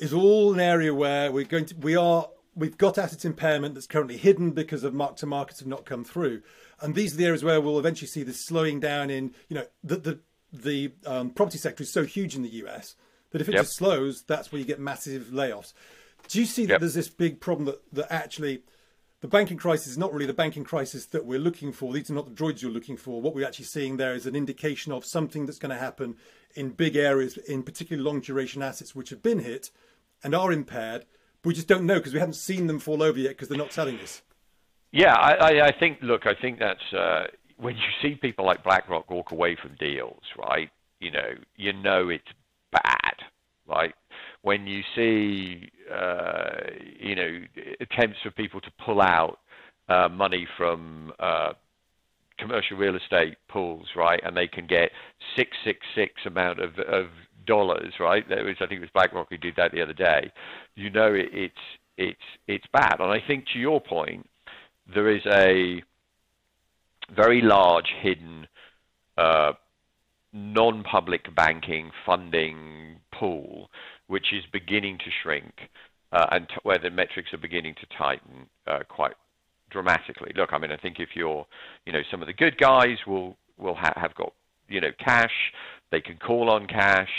is 0.00 0.12
all 0.12 0.52
an 0.52 0.60
area 0.60 0.94
where 0.94 1.32
we're 1.32 1.44
going 1.44 1.64
to 1.66 1.76
we 1.76 1.96
are 1.96 2.28
we've 2.54 2.78
got 2.78 2.98
asset 2.98 3.24
impairment 3.24 3.74
that's 3.74 3.86
currently 3.86 4.16
hidden 4.16 4.50
because 4.50 4.84
of 4.84 4.94
mark 4.94 5.16
to 5.16 5.26
markets 5.26 5.60
have 5.60 5.68
not 5.68 5.84
come 5.84 6.04
through 6.04 6.42
and 6.80 6.94
these 6.94 7.14
are 7.14 7.16
the 7.16 7.26
areas 7.26 7.44
where 7.44 7.60
we'll 7.60 7.78
eventually 7.78 8.06
see 8.06 8.22
this 8.22 8.46
slowing 8.46 8.80
down 8.80 9.10
in 9.10 9.32
you 9.48 9.56
know 9.56 9.64
the 9.82 9.96
the 9.96 10.20
the 10.52 10.92
um, 11.06 11.30
property 11.30 11.58
sector 11.58 11.82
is 11.82 11.92
so 11.92 12.04
huge 12.04 12.34
in 12.34 12.42
the 12.42 12.48
US 12.64 12.94
that 13.30 13.40
if 13.40 13.48
it 13.48 13.54
yep. 13.54 13.62
just 13.64 13.76
slows, 13.76 14.22
that's 14.22 14.50
where 14.50 14.58
you 14.58 14.64
get 14.64 14.80
massive 14.80 15.28
layoffs. 15.32 15.72
Do 16.28 16.38
you 16.38 16.46
see 16.46 16.66
that 16.66 16.74
yep. 16.74 16.80
there's 16.80 16.94
this 16.94 17.08
big 17.08 17.40
problem 17.40 17.66
that, 17.66 17.80
that 17.92 18.12
actually 18.12 18.62
the 19.20 19.28
banking 19.28 19.56
crisis 19.56 19.88
is 19.88 19.98
not 19.98 20.12
really 20.12 20.26
the 20.26 20.32
banking 20.32 20.64
crisis 20.64 21.06
that 21.06 21.26
we're 21.26 21.38
looking 21.38 21.72
for? 21.72 21.92
These 21.92 22.10
are 22.10 22.14
not 22.14 22.26
the 22.26 22.32
droids 22.32 22.62
you're 22.62 22.70
looking 22.70 22.96
for. 22.96 23.20
What 23.20 23.34
we're 23.34 23.46
actually 23.46 23.66
seeing 23.66 23.96
there 23.96 24.14
is 24.14 24.26
an 24.26 24.36
indication 24.36 24.92
of 24.92 25.04
something 25.04 25.46
that's 25.46 25.58
going 25.58 25.74
to 25.74 25.80
happen 25.80 26.16
in 26.54 26.70
big 26.70 26.96
areas, 26.96 27.36
in 27.36 27.62
particularly 27.62 28.04
long 28.04 28.20
duration 28.20 28.62
assets 28.62 28.94
which 28.94 29.10
have 29.10 29.22
been 29.22 29.40
hit 29.40 29.70
and 30.22 30.34
are 30.34 30.52
impaired. 30.52 31.04
But 31.42 31.48
we 31.48 31.54
just 31.54 31.68
don't 31.68 31.84
know 31.84 31.96
because 31.96 32.14
we 32.14 32.20
haven't 32.20 32.34
seen 32.34 32.66
them 32.66 32.78
fall 32.78 33.02
over 33.02 33.18
yet 33.18 33.30
because 33.30 33.48
they're 33.48 33.58
not 33.58 33.70
telling 33.70 33.98
us. 34.00 34.22
Yeah, 34.90 35.14
I, 35.14 35.66
I, 35.66 35.78
think. 35.78 35.98
Look, 36.00 36.26
I 36.26 36.34
think 36.34 36.58
that's 36.58 36.92
uh, 36.94 37.26
when 37.58 37.76
you 37.76 37.82
see 38.02 38.14
people 38.14 38.46
like 38.46 38.64
BlackRock 38.64 39.10
walk 39.10 39.32
away 39.32 39.56
from 39.60 39.74
deals, 39.78 40.22
right? 40.38 40.70
You 41.00 41.10
know, 41.10 41.30
you 41.56 41.72
know 41.72 42.08
it's 42.08 42.24
bad, 42.72 43.14
right? 43.66 43.94
When 44.42 44.66
you 44.66 44.82
see, 44.94 45.68
uh, 45.92 46.50
you 46.98 47.14
know, 47.14 47.40
attempts 47.80 48.18
for 48.22 48.30
people 48.30 48.60
to 48.60 48.70
pull 48.84 49.00
out 49.00 49.38
uh, 49.88 50.08
money 50.08 50.46
from 50.56 51.12
uh, 51.18 51.52
commercial 52.38 52.76
real 52.76 52.96
estate 52.96 53.36
pools, 53.48 53.86
right, 53.96 54.20
and 54.24 54.36
they 54.36 54.46
can 54.46 54.66
get 54.66 54.90
six 55.36 55.50
six 55.64 55.80
six 55.94 56.12
amount 56.26 56.60
of, 56.60 56.78
of 56.78 57.06
dollars, 57.46 57.94
right? 57.98 58.28
There 58.28 58.44
was, 58.44 58.56
I 58.60 58.66
think 58.66 58.78
it 58.78 58.80
was 58.80 58.90
BlackRock 58.94 59.28
who 59.30 59.36
did 59.36 59.54
that 59.56 59.72
the 59.72 59.82
other 59.82 59.92
day. 59.92 60.30
You 60.76 60.90
know, 60.90 61.12
it, 61.12 61.28
it's 61.32 61.54
it's 61.96 62.20
it's 62.46 62.66
bad, 62.72 62.96
and 63.00 63.10
I 63.10 63.20
think 63.26 63.46
to 63.52 63.58
your 63.58 63.80
point, 63.80 64.28
there 64.94 65.10
is 65.10 65.22
a 65.26 65.82
very 67.14 67.40
large 67.40 67.92
hidden 68.00 68.46
uh, 69.16 69.52
non-public 70.32 71.34
banking 71.34 71.90
funding 72.04 73.00
pool, 73.12 73.70
which 74.06 74.32
is 74.32 74.44
beginning 74.52 74.98
to 74.98 75.10
shrink, 75.22 75.52
uh, 76.12 76.26
and 76.30 76.46
where 76.62 76.78
the 76.78 76.90
metrics 76.90 77.32
are 77.32 77.38
beginning 77.38 77.74
to 77.74 77.86
tighten 77.96 78.46
uh, 78.66 78.80
quite 78.88 79.14
dramatically. 79.70 80.32
Look, 80.36 80.52
I 80.52 80.58
mean, 80.58 80.72
I 80.72 80.76
think 80.76 81.00
if 81.00 81.10
you're, 81.14 81.46
you 81.86 81.92
know, 81.92 82.02
some 82.10 82.20
of 82.22 82.26
the 82.26 82.32
good 82.32 82.58
guys 82.58 82.98
will 83.06 83.36
will 83.58 83.74
ha- 83.74 83.94
have 83.96 84.14
got, 84.14 84.32
you 84.68 84.80
know, 84.80 84.92
cash. 85.04 85.52
They 85.90 86.00
can 86.00 86.16
call 86.16 86.50
on 86.50 86.66
cash. 86.66 87.10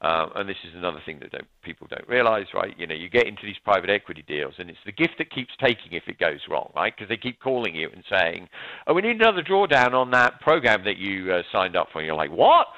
Um, 0.00 0.30
and 0.36 0.48
this 0.48 0.56
is 0.68 0.74
another 0.76 1.00
thing 1.04 1.18
that 1.20 1.32
don't, 1.32 1.46
people 1.62 1.88
don't 1.90 2.06
realize, 2.08 2.46
right? 2.54 2.72
You 2.78 2.86
know, 2.86 2.94
you 2.94 3.08
get 3.08 3.26
into 3.26 3.42
these 3.44 3.58
private 3.64 3.90
equity 3.90 4.22
deals, 4.28 4.54
and 4.58 4.70
it's 4.70 4.78
the 4.86 4.92
gift 4.92 5.14
that 5.18 5.30
keeps 5.30 5.50
taking 5.60 5.92
if 5.92 6.04
it 6.06 6.18
goes 6.18 6.40
wrong, 6.48 6.70
right? 6.76 6.94
Because 6.94 7.08
they 7.08 7.16
keep 7.16 7.40
calling 7.40 7.74
you 7.74 7.88
and 7.92 8.04
saying, 8.08 8.48
"Oh, 8.86 8.94
we 8.94 9.02
need 9.02 9.16
another 9.16 9.42
drawdown 9.42 9.94
on 9.94 10.10
that 10.12 10.40
program 10.40 10.84
that 10.84 10.98
you 10.98 11.32
uh, 11.32 11.42
signed 11.50 11.76
up 11.76 11.88
for." 11.92 11.98
And 11.98 12.06
you're 12.06 12.14
like, 12.14 12.30
"What?" 12.30 12.68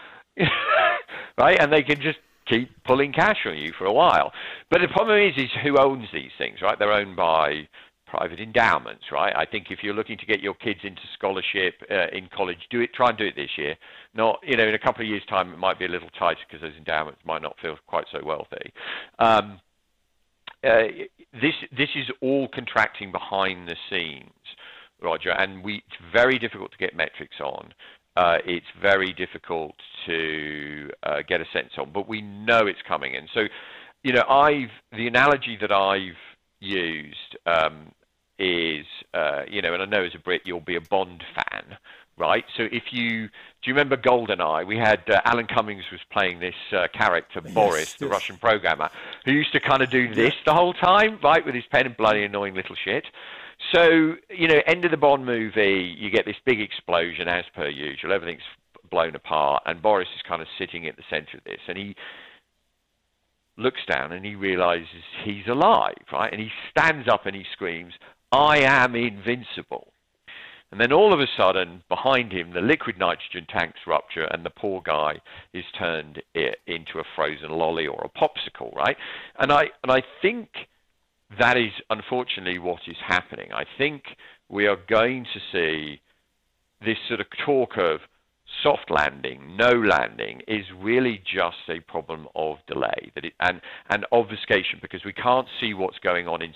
right? 1.38 1.60
And 1.60 1.70
they 1.70 1.82
can 1.82 2.00
just 2.00 2.18
keep 2.46 2.70
pulling 2.84 3.12
cash 3.12 3.38
on 3.46 3.56
you 3.56 3.72
for 3.78 3.84
a 3.84 3.92
while. 3.92 4.32
But 4.70 4.80
the 4.80 4.88
problem 4.88 5.20
is, 5.20 5.34
is 5.36 5.50
who 5.62 5.78
owns 5.78 6.08
these 6.12 6.32
things, 6.38 6.62
right? 6.62 6.78
They're 6.78 6.92
owned 6.92 7.16
by 7.16 7.68
private 8.10 8.40
endowments, 8.40 9.04
right? 9.12 9.32
I 9.36 9.46
think 9.46 9.66
if 9.70 9.78
you're 9.82 9.94
looking 9.94 10.18
to 10.18 10.26
get 10.26 10.40
your 10.40 10.54
kids 10.54 10.80
into 10.82 11.02
scholarship 11.14 11.74
uh, 11.90 12.08
in 12.12 12.28
college, 12.34 12.58
do 12.68 12.80
it. 12.80 12.92
Try 12.92 13.10
and 13.10 13.18
do 13.18 13.24
it 13.24 13.36
this 13.36 13.50
year. 13.56 13.76
Not, 14.14 14.40
you 14.42 14.56
know, 14.56 14.66
in 14.66 14.74
a 14.74 14.78
couple 14.78 15.02
of 15.02 15.08
years' 15.08 15.22
time, 15.28 15.52
it 15.52 15.58
might 15.58 15.78
be 15.78 15.84
a 15.84 15.88
little 15.88 16.10
tighter 16.18 16.40
because 16.48 16.60
those 16.60 16.76
endowments 16.76 17.20
might 17.24 17.40
not 17.40 17.56
feel 17.62 17.76
quite 17.86 18.06
so 18.10 18.18
wealthy. 18.24 18.72
Um, 19.18 19.60
uh, 20.62 20.82
this 21.40 21.54
this 21.74 21.88
is 21.94 22.06
all 22.20 22.48
contracting 22.48 23.12
behind 23.12 23.68
the 23.68 23.76
scenes, 23.88 24.30
Roger, 25.00 25.30
and 25.30 25.62
we 25.62 25.76
it's 25.76 26.12
very 26.12 26.38
difficult 26.38 26.72
to 26.72 26.78
get 26.78 26.94
metrics 26.94 27.40
on. 27.40 27.72
Uh, 28.16 28.38
it's 28.44 28.66
very 28.82 29.12
difficult 29.12 29.74
to 30.06 30.90
uh, 31.04 31.18
get 31.26 31.40
a 31.40 31.46
sense 31.52 31.70
on, 31.78 31.90
but 31.94 32.08
we 32.08 32.20
know 32.20 32.66
it's 32.66 32.82
coming. 32.86 33.14
And 33.14 33.28
so, 33.32 33.44
you 34.02 34.12
know, 34.12 34.24
I've 34.28 34.70
the 34.92 35.06
analogy 35.06 35.56
that 35.60 35.72
I've 35.72 36.18
used 36.60 37.36
um, 37.46 37.92
is, 38.40 38.86
uh, 39.14 39.42
you 39.48 39.62
know, 39.62 39.74
and 39.74 39.82
I 39.82 39.86
know 39.86 40.02
as 40.02 40.14
a 40.14 40.18
Brit 40.18 40.42
you'll 40.44 40.60
be 40.60 40.76
a 40.76 40.80
Bond 40.80 41.22
fan, 41.34 41.76
right? 42.16 42.44
So 42.56 42.64
if 42.72 42.84
you 42.92 43.26
do 43.28 43.70
you 43.70 43.74
remember 43.74 43.96
Goldeneye? 43.96 44.66
We 44.66 44.78
had 44.78 45.02
uh, 45.08 45.20
Alan 45.24 45.46
Cummings 45.46 45.84
was 45.92 46.00
playing 46.10 46.40
this 46.40 46.54
uh, 46.72 46.86
character 46.92 47.40
yes, 47.44 47.54
Boris, 47.54 47.92
the 47.94 48.08
Russian 48.08 48.38
programmer, 48.38 48.88
who 49.24 49.32
used 49.32 49.52
to 49.52 49.60
kind 49.60 49.82
of 49.82 49.90
do 49.90 50.12
this 50.14 50.34
the 50.46 50.54
whole 50.54 50.72
time, 50.72 51.18
right, 51.22 51.44
with 51.44 51.54
his 51.54 51.64
pen 51.70 51.86
and 51.86 51.96
bloody 51.96 52.24
annoying 52.24 52.54
little 52.54 52.76
shit. 52.82 53.04
So 53.74 54.14
you 54.30 54.48
know, 54.48 54.60
end 54.66 54.84
of 54.84 54.90
the 54.90 54.96
Bond 54.96 55.26
movie, 55.26 55.94
you 55.98 56.10
get 56.10 56.24
this 56.24 56.36
big 56.44 56.60
explosion 56.60 57.28
as 57.28 57.44
per 57.54 57.68
usual. 57.68 58.12
Everything's 58.12 58.42
blown 58.90 59.14
apart, 59.14 59.62
and 59.66 59.82
Boris 59.82 60.08
is 60.16 60.22
kind 60.26 60.40
of 60.40 60.48
sitting 60.58 60.86
at 60.86 60.96
the 60.96 61.04
centre 61.10 61.36
of 61.36 61.44
this, 61.44 61.60
and 61.68 61.76
he 61.76 61.94
looks 63.60 63.80
down 63.88 64.12
and 64.12 64.24
he 64.24 64.34
realizes 64.34 64.86
he's 65.24 65.46
alive, 65.46 65.94
right? 66.12 66.32
And 66.32 66.40
he 66.40 66.48
stands 66.70 67.08
up 67.08 67.26
and 67.26 67.36
he 67.36 67.44
screams, 67.52 67.92
I 68.32 68.58
am 68.58 68.94
invincible. 68.94 69.92
And 70.70 70.80
then 70.80 70.92
all 70.92 71.12
of 71.12 71.18
a 71.18 71.26
sudden, 71.36 71.82
behind 71.88 72.32
him, 72.32 72.52
the 72.52 72.60
liquid 72.60 72.96
nitrogen 72.96 73.46
tanks 73.48 73.80
rupture, 73.88 74.24
and 74.30 74.46
the 74.46 74.50
poor 74.50 74.80
guy 74.80 75.14
is 75.52 75.64
turned 75.76 76.22
into 76.34 77.00
a 77.00 77.04
frozen 77.16 77.50
lolly 77.50 77.88
or 77.88 78.04
a 78.04 78.18
popsicle, 78.18 78.72
right? 78.76 78.96
And 79.40 79.50
I 79.50 79.64
and 79.82 79.90
I 79.90 80.02
think 80.22 80.48
that 81.40 81.56
is 81.56 81.72
unfortunately 81.90 82.60
what 82.60 82.82
is 82.86 82.96
happening. 83.04 83.52
I 83.52 83.64
think 83.78 84.04
we 84.48 84.66
are 84.68 84.78
going 84.88 85.24
to 85.24 85.40
see 85.52 86.00
this 86.84 86.98
sort 87.08 87.20
of 87.20 87.26
talk 87.44 87.76
of 87.76 88.00
soft 88.62 88.90
landing, 88.90 89.56
no 89.56 89.70
landing, 89.70 90.42
is 90.48 90.64
really 90.78 91.22
just 91.24 91.68
a 91.68 91.80
problem 91.80 92.26
of 92.34 92.58
delay 92.66 93.10
that 93.14 93.24
it, 93.24 93.32
and, 93.40 93.60
and 93.90 94.06
obfuscation 94.12 94.78
because 94.82 95.04
we 95.04 95.12
can't 95.12 95.46
see 95.60 95.74
what's 95.74 95.98
going 95.98 96.26
on 96.26 96.42
in 96.42 96.52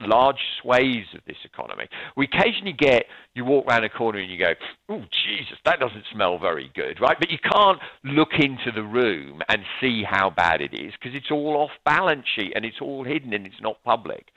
large 0.00 0.40
swathes 0.60 1.14
of 1.14 1.20
this 1.26 1.36
economy. 1.44 1.88
We 2.16 2.26
occasionally 2.26 2.74
get 2.74 3.06
you 3.34 3.44
walk 3.44 3.66
around 3.66 3.84
a 3.84 3.88
corner 3.88 4.18
and 4.18 4.30
you 4.30 4.38
go, 4.38 4.54
"Oh 4.88 5.04
Jesus, 5.24 5.58
that 5.64 5.80
doesn't 5.80 6.04
smell 6.12 6.38
very 6.38 6.70
good," 6.74 7.00
right? 7.00 7.18
But 7.18 7.30
you 7.30 7.38
can't 7.38 7.80
look 8.04 8.34
into 8.38 8.72
the 8.72 8.82
room 8.82 9.42
and 9.48 9.62
see 9.80 10.02
how 10.02 10.30
bad 10.30 10.60
it 10.60 10.74
is 10.74 10.92
because 10.92 11.16
it's 11.16 11.30
all 11.30 11.56
off 11.56 11.70
balance 11.84 12.26
sheet 12.34 12.52
and 12.54 12.64
it's 12.64 12.80
all 12.80 13.04
hidden 13.04 13.32
and 13.32 13.46
it's 13.46 13.60
not 13.60 13.82
public. 13.84 14.28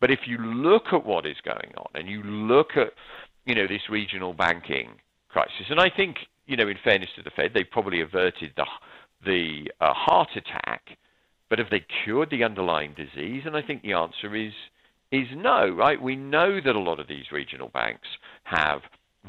But 0.00 0.10
if 0.10 0.20
you 0.26 0.38
look 0.38 0.92
at 0.92 1.04
what 1.04 1.26
is 1.26 1.36
going 1.44 1.72
on 1.76 1.88
and 1.94 2.08
you 2.08 2.22
look 2.22 2.76
at, 2.76 2.92
you 3.46 3.54
know, 3.54 3.66
this 3.66 3.88
regional 3.90 4.32
banking 4.32 4.90
crisis, 5.28 5.66
and 5.70 5.80
I 5.80 5.90
think, 5.90 6.18
you 6.46 6.56
know, 6.56 6.68
in 6.68 6.76
fairness 6.84 7.10
to 7.16 7.22
the 7.22 7.30
Fed, 7.30 7.52
they 7.54 7.64
probably 7.64 8.00
averted 8.00 8.52
the 8.56 8.64
the 9.24 9.68
uh, 9.80 9.92
heart 9.92 10.28
attack, 10.36 10.96
but 11.50 11.58
have 11.58 11.70
they 11.70 11.84
cured 12.04 12.30
the 12.30 12.44
underlying 12.44 12.94
disease? 12.94 13.42
And 13.46 13.56
I 13.56 13.62
think 13.62 13.82
the 13.82 13.94
answer 13.94 14.36
is 14.36 14.52
is 15.10 15.26
no, 15.34 15.68
right? 15.68 16.00
We 16.00 16.16
know 16.16 16.60
that 16.60 16.76
a 16.76 16.80
lot 16.80 17.00
of 17.00 17.08
these 17.08 17.32
regional 17.32 17.68
banks 17.68 18.06
have 18.44 18.80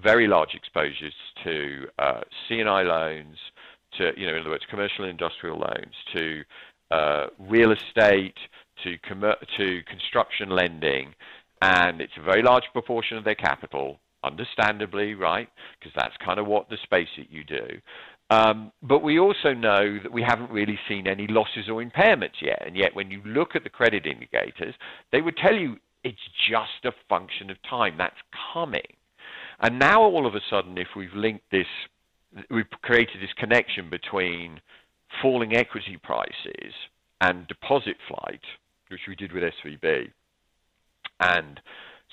very 0.01 0.27
large 0.27 0.53
exposures 0.53 1.13
to 1.43 1.87
uh, 1.97 2.21
loans, 2.49 3.37
to 3.97 4.11
you 4.17 4.27
know, 4.27 4.35
in 4.35 4.41
other 4.41 4.49
words, 4.51 4.63
commercial 4.69 5.05
and 5.05 5.11
industrial 5.11 5.57
loans, 5.57 5.95
to 6.15 6.43
uh, 6.91 7.27
real 7.39 7.71
estate, 7.71 8.37
to 8.83 8.97
com- 9.07 9.35
to 9.57 9.81
construction 9.83 10.49
lending, 10.49 11.13
and 11.61 12.01
it's 12.01 12.13
a 12.17 12.23
very 12.23 12.41
large 12.41 12.63
proportion 12.73 13.17
of 13.17 13.23
their 13.23 13.35
capital, 13.35 13.99
understandably, 14.23 15.13
right? 15.13 15.49
Because 15.79 15.93
that's 15.95 16.15
kind 16.23 16.39
of 16.39 16.47
what 16.47 16.69
the 16.69 16.77
space 16.83 17.09
that 17.17 17.31
you 17.31 17.43
do. 17.43 17.65
Um, 18.29 18.71
but 18.83 18.99
we 18.99 19.19
also 19.19 19.53
know 19.53 19.97
that 20.03 20.11
we 20.11 20.21
haven't 20.21 20.51
really 20.51 20.77
seen 20.87 21.07
any 21.07 21.25
losses 21.27 21.67
or 21.67 21.83
impairments 21.83 22.41
yet. 22.41 22.61
And 22.65 22.77
yet, 22.77 22.95
when 22.95 23.09
you 23.09 23.21
look 23.25 23.55
at 23.55 23.63
the 23.63 23.69
credit 23.69 24.05
indicators, 24.05 24.75
they 25.11 25.21
would 25.21 25.37
tell 25.37 25.55
you 25.55 25.77
it's 26.03 26.17
just 26.49 26.85
a 26.85 26.91
function 27.07 27.49
of 27.49 27.57
time. 27.67 27.95
That's 27.97 28.15
coming. 28.53 28.81
And 29.59 29.79
now, 29.79 30.01
all 30.01 30.27
of 30.27 30.35
a 30.35 30.41
sudden, 30.49 30.77
if 30.77 30.89
we've 30.95 31.13
linked 31.13 31.49
this, 31.51 31.67
we've 32.51 32.69
created 32.83 33.21
this 33.21 33.33
connection 33.37 33.89
between 33.89 34.61
falling 35.21 35.55
equity 35.55 35.97
prices 36.01 36.73
and 37.21 37.47
deposit 37.47 37.97
flight, 38.07 38.41
which 38.89 39.01
we 39.07 39.15
did 39.15 39.31
with 39.33 39.43
SVB 39.43 40.11
and 41.19 41.59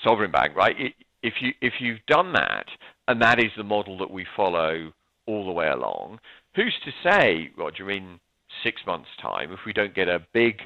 Sovereign 0.05 0.31
Bank, 0.31 0.55
right? 0.57 0.77
If 1.23 1.35
you 1.41 1.53
if 1.61 1.75
you've 1.81 2.05
done 2.07 2.33
that, 2.33 2.67
and 3.09 3.21
that 3.23 3.39
is 3.39 3.51
the 3.57 3.65
model 3.65 3.99
that 3.99 4.11
we 4.11 4.27
follow 4.37 4.93
all 5.27 5.45
the 5.45 5.53
way 5.53 5.69
along. 5.69 6.19
Who's 6.55 6.75
to 6.85 6.93
say, 7.03 7.51
Roger, 7.57 7.91
in 7.91 8.21
six 8.63 8.83
months' 8.87 9.11
time, 9.21 9.53
if 9.53 9.61
we 9.67 9.73
don't 9.73 9.95
get 9.95 10.09
a 10.09 10.27
big 10.33 10.61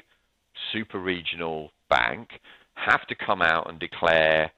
super 0.71 0.99
regional 0.99 1.71
bank 1.89 2.29
have 2.75 3.05
to 3.07 3.15
come 3.15 3.41
out 3.41 3.69
and 3.69 3.79
declare 3.79 4.51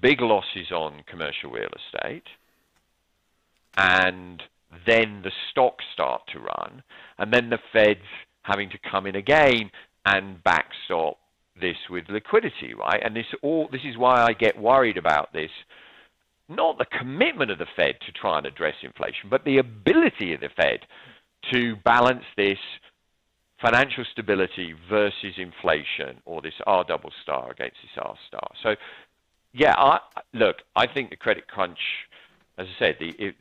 big 0.00 0.20
losses 0.20 0.70
on 0.70 1.04
commercial 1.08 1.50
real 1.50 1.70
estate, 1.94 2.26
and 3.76 4.42
then 4.86 5.20
the 5.22 5.32
stocks 5.50 5.84
start 5.92 6.22
to 6.32 6.38
run, 6.38 6.82
and 7.18 7.32
then 7.32 7.50
the 7.50 7.58
Fed's 7.72 8.00
having 8.42 8.70
to 8.70 8.78
come 8.90 9.06
in 9.06 9.16
again 9.16 9.70
and 10.04 10.42
backstop 10.42 11.18
this 11.60 11.76
with 11.90 12.04
liquidity, 12.08 12.74
right? 12.74 13.00
And 13.04 13.14
this 13.14 13.26
all 13.42 13.68
this 13.70 13.82
is 13.84 13.96
why 13.96 14.22
I 14.22 14.32
get 14.32 14.58
worried 14.58 14.96
about 14.96 15.32
this 15.32 15.50
not 16.54 16.78
the 16.78 16.86
commitment 16.86 17.50
of 17.50 17.58
the 17.58 17.66
Fed 17.76 17.96
to 18.06 18.12
try 18.12 18.38
and 18.38 18.46
address 18.46 18.74
inflation, 18.82 19.28
but 19.30 19.44
the 19.44 19.58
ability 19.58 20.34
of 20.34 20.40
the 20.40 20.48
Fed 20.56 20.80
to 21.52 21.76
balance 21.84 22.24
this 22.36 22.58
financial 23.60 24.04
stability 24.10 24.74
versus 24.90 25.34
inflation 25.38 26.20
or 26.24 26.42
this 26.42 26.54
R 26.66 26.84
double 26.84 27.12
star 27.22 27.50
against 27.50 27.76
this 27.82 28.02
R 28.02 28.14
star. 28.26 28.48
So, 28.62 28.74
yeah, 29.52 29.74
I, 29.76 30.00
look, 30.34 30.56
I 30.74 30.86
think 30.86 31.10
the 31.10 31.16
credit 31.16 31.46
crunch, 31.46 31.78
as 32.58 32.66
I 32.66 32.78
said, 32.78 32.96
the, 32.98 33.14
it, 33.18 33.34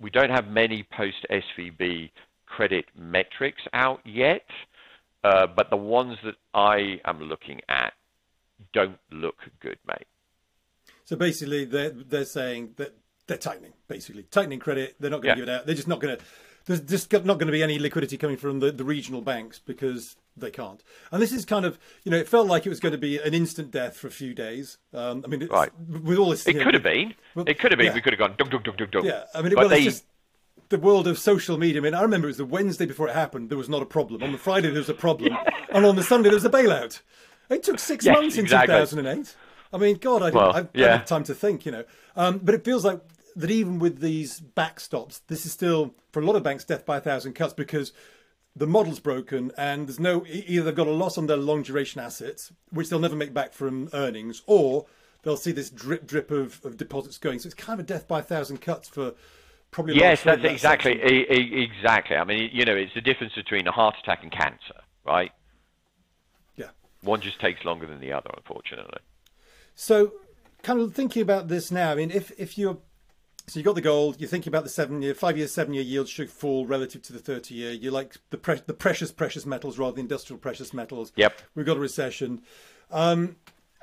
we 0.00 0.10
don't 0.10 0.30
have 0.30 0.48
many 0.48 0.86
post 0.96 1.26
SVB 1.30 2.10
credit 2.46 2.86
metrics 2.96 3.62
out 3.72 4.00
yet, 4.04 4.46
uh, 5.24 5.46
but 5.46 5.70
the 5.70 5.76
ones 5.76 6.16
that 6.24 6.36
I 6.54 7.00
am 7.04 7.20
looking 7.20 7.60
at 7.68 7.92
don't 8.72 8.98
look 9.10 9.36
good, 9.60 9.78
mate. 9.86 10.06
So 11.10 11.16
basically, 11.16 11.64
they're 11.64 11.90
they're 11.90 12.24
saying 12.24 12.74
that 12.76 12.96
they're 13.26 13.36
tightening, 13.36 13.72
basically 13.88 14.22
tightening 14.30 14.60
credit. 14.60 14.94
They're 15.00 15.10
not 15.10 15.22
going 15.22 15.34
to 15.34 15.40
yeah. 15.40 15.44
give 15.44 15.48
it 15.48 15.60
out. 15.60 15.66
They're 15.66 15.74
just 15.74 15.88
not 15.88 15.98
going 15.98 16.16
to. 16.16 16.24
There's 16.66 16.82
just 16.82 17.10
not 17.12 17.24
going 17.24 17.48
to 17.48 17.52
be 17.52 17.64
any 17.64 17.80
liquidity 17.80 18.16
coming 18.16 18.36
from 18.36 18.60
the, 18.60 18.70
the 18.70 18.84
regional 18.84 19.20
banks 19.20 19.58
because 19.58 20.14
they 20.36 20.52
can't. 20.52 20.84
And 21.10 21.20
this 21.20 21.32
is 21.32 21.44
kind 21.44 21.64
of, 21.64 21.80
you 22.04 22.12
know, 22.12 22.16
it 22.16 22.28
felt 22.28 22.46
like 22.46 22.64
it 22.64 22.68
was 22.68 22.78
going 22.78 22.92
to 22.92 22.98
be 22.98 23.18
an 23.18 23.34
instant 23.34 23.72
death 23.72 23.96
for 23.96 24.06
a 24.06 24.12
few 24.12 24.34
days. 24.34 24.78
Um, 24.94 25.24
I 25.24 25.28
mean, 25.28 25.48
right. 25.48 25.72
with 25.88 26.16
all 26.16 26.30
this, 26.30 26.46
it 26.46 26.62
could 26.62 26.74
have 26.74 26.84
been. 26.84 27.14
Well, 27.34 27.44
it 27.48 27.58
could 27.58 27.72
have 27.72 27.78
been. 27.78 27.88
Yeah. 27.88 27.94
We 27.94 28.02
could 28.02 28.12
have 28.12 28.20
gone 28.20 28.36
dug 28.38 28.52
dug 28.52 28.62
dug 28.62 28.76
dug 28.76 28.92
dug. 28.92 29.04
Yeah, 29.04 29.24
I 29.34 29.42
mean, 29.42 29.50
it, 29.50 29.58
well, 29.58 29.68
they... 29.68 29.82
just 29.82 30.04
the 30.68 30.78
world 30.78 31.08
of 31.08 31.18
social 31.18 31.58
media. 31.58 31.80
I 31.80 31.82
mean, 31.82 31.94
I 31.94 32.02
remember 32.02 32.28
it 32.28 32.30
was 32.30 32.36
the 32.36 32.44
Wednesday 32.44 32.86
before 32.86 33.08
it 33.08 33.14
happened. 33.14 33.50
There 33.50 33.58
was 33.58 33.68
not 33.68 33.82
a 33.82 33.86
problem. 33.86 34.22
On 34.22 34.30
the 34.30 34.38
Friday 34.38 34.68
there 34.68 34.78
was 34.78 34.88
a 34.88 34.94
problem, 34.94 35.36
and 35.70 35.84
on 35.84 35.96
the 35.96 36.04
Sunday 36.04 36.28
there 36.28 36.36
was 36.36 36.44
a 36.44 36.50
bailout. 36.50 37.00
It 37.48 37.64
took 37.64 37.80
six 37.80 38.04
yes, 38.04 38.14
months 38.14 38.38
exactly. 38.38 38.76
in 38.76 38.86
2008. 38.86 39.34
I 39.72 39.78
mean, 39.78 39.96
God, 39.96 40.22
I, 40.22 40.30
well, 40.30 40.52
I, 40.52 40.60
I 40.60 40.68
yeah. 40.74 40.96
have 40.96 41.06
time 41.06 41.24
to 41.24 41.34
think, 41.34 41.64
you 41.64 41.72
know. 41.72 41.84
Um, 42.16 42.38
but 42.38 42.54
it 42.54 42.64
feels 42.64 42.84
like 42.84 43.00
that 43.36 43.50
even 43.50 43.78
with 43.78 44.00
these 44.00 44.40
backstops, 44.40 45.20
this 45.28 45.46
is 45.46 45.52
still, 45.52 45.94
for 46.12 46.20
a 46.20 46.24
lot 46.24 46.36
of 46.36 46.42
banks, 46.42 46.64
death 46.64 46.84
by 46.84 46.96
a 46.96 47.00
thousand 47.00 47.34
cuts 47.34 47.52
because 47.52 47.92
the 48.56 48.66
model's 48.66 48.98
broken 48.98 49.52
and 49.56 49.86
there's 49.86 50.00
no, 50.00 50.24
either 50.26 50.64
they've 50.64 50.74
got 50.74 50.88
a 50.88 50.92
loss 50.92 51.16
on 51.16 51.26
their 51.26 51.36
long 51.36 51.62
duration 51.62 52.00
assets, 52.00 52.52
which 52.70 52.88
they'll 52.88 52.98
never 52.98 53.16
make 53.16 53.32
back 53.32 53.52
from 53.52 53.88
earnings, 53.92 54.42
or 54.46 54.86
they'll 55.22 55.36
see 55.36 55.52
this 55.52 55.70
drip 55.70 56.06
drip 56.06 56.30
of, 56.30 56.60
of 56.64 56.76
deposits 56.76 57.18
going. 57.18 57.38
So 57.38 57.46
it's 57.46 57.54
kind 57.54 57.78
of 57.78 57.84
a 57.84 57.88
death 57.88 58.08
by 58.08 58.20
a 58.20 58.22
thousand 58.22 58.60
cuts 58.60 58.88
for 58.88 59.14
probably. 59.70 59.94
Yes, 59.96 60.22
that's 60.24 60.42
that 60.42 60.50
exactly, 60.50 61.00
exactly. 61.00 62.16
I 62.16 62.24
mean, 62.24 62.50
you 62.52 62.64
know, 62.64 62.74
it's 62.74 62.94
the 62.94 63.00
difference 63.00 63.34
between 63.34 63.66
a 63.66 63.72
heart 63.72 63.94
attack 64.02 64.22
and 64.22 64.32
cancer, 64.32 64.80
right? 65.06 65.30
Yeah. 66.56 66.70
One 67.02 67.20
just 67.20 67.40
takes 67.40 67.64
longer 67.64 67.86
than 67.86 68.00
the 68.00 68.12
other, 68.12 68.30
unfortunately. 68.36 69.00
So, 69.80 70.12
kind 70.62 70.78
of 70.78 70.94
thinking 70.94 71.22
about 71.22 71.48
this 71.48 71.70
now. 71.70 71.90
I 71.90 71.94
mean, 71.94 72.10
if 72.10 72.38
if 72.38 72.58
you're 72.58 72.76
so 73.46 73.58
you 73.58 73.64
got 73.64 73.76
the 73.76 73.80
gold, 73.80 74.16
you're 74.20 74.28
thinking 74.28 74.50
about 74.50 74.62
the 74.62 74.68
seven 74.68 75.00
year, 75.00 75.14
five 75.14 75.38
year, 75.38 75.48
seven 75.48 75.72
year 75.72 75.82
yield 75.82 76.06
should 76.06 76.28
fall 76.28 76.66
relative 76.66 77.00
to 77.04 77.14
the 77.14 77.18
30 77.18 77.54
year. 77.54 77.72
You 77.72 77.90
like 77.90 78.18
the 78.28 78.36
pre- 78.36 78.60
the 78.66 78.74
precious, 78.74 79.10
precious 79.10 79.46
metals 79.46 79.78
rather 79.78 79.92
than 79.92 80.02
industrial 80.02 80.38
precious 80.38 80.74
metals. 80.74 81.12
Yep. 81.16 81.40
We've 81.54 81.64
got 81.64 81.78
a 81.78 81.80
recession. 81.80 82.42
Um, 82.90 83.36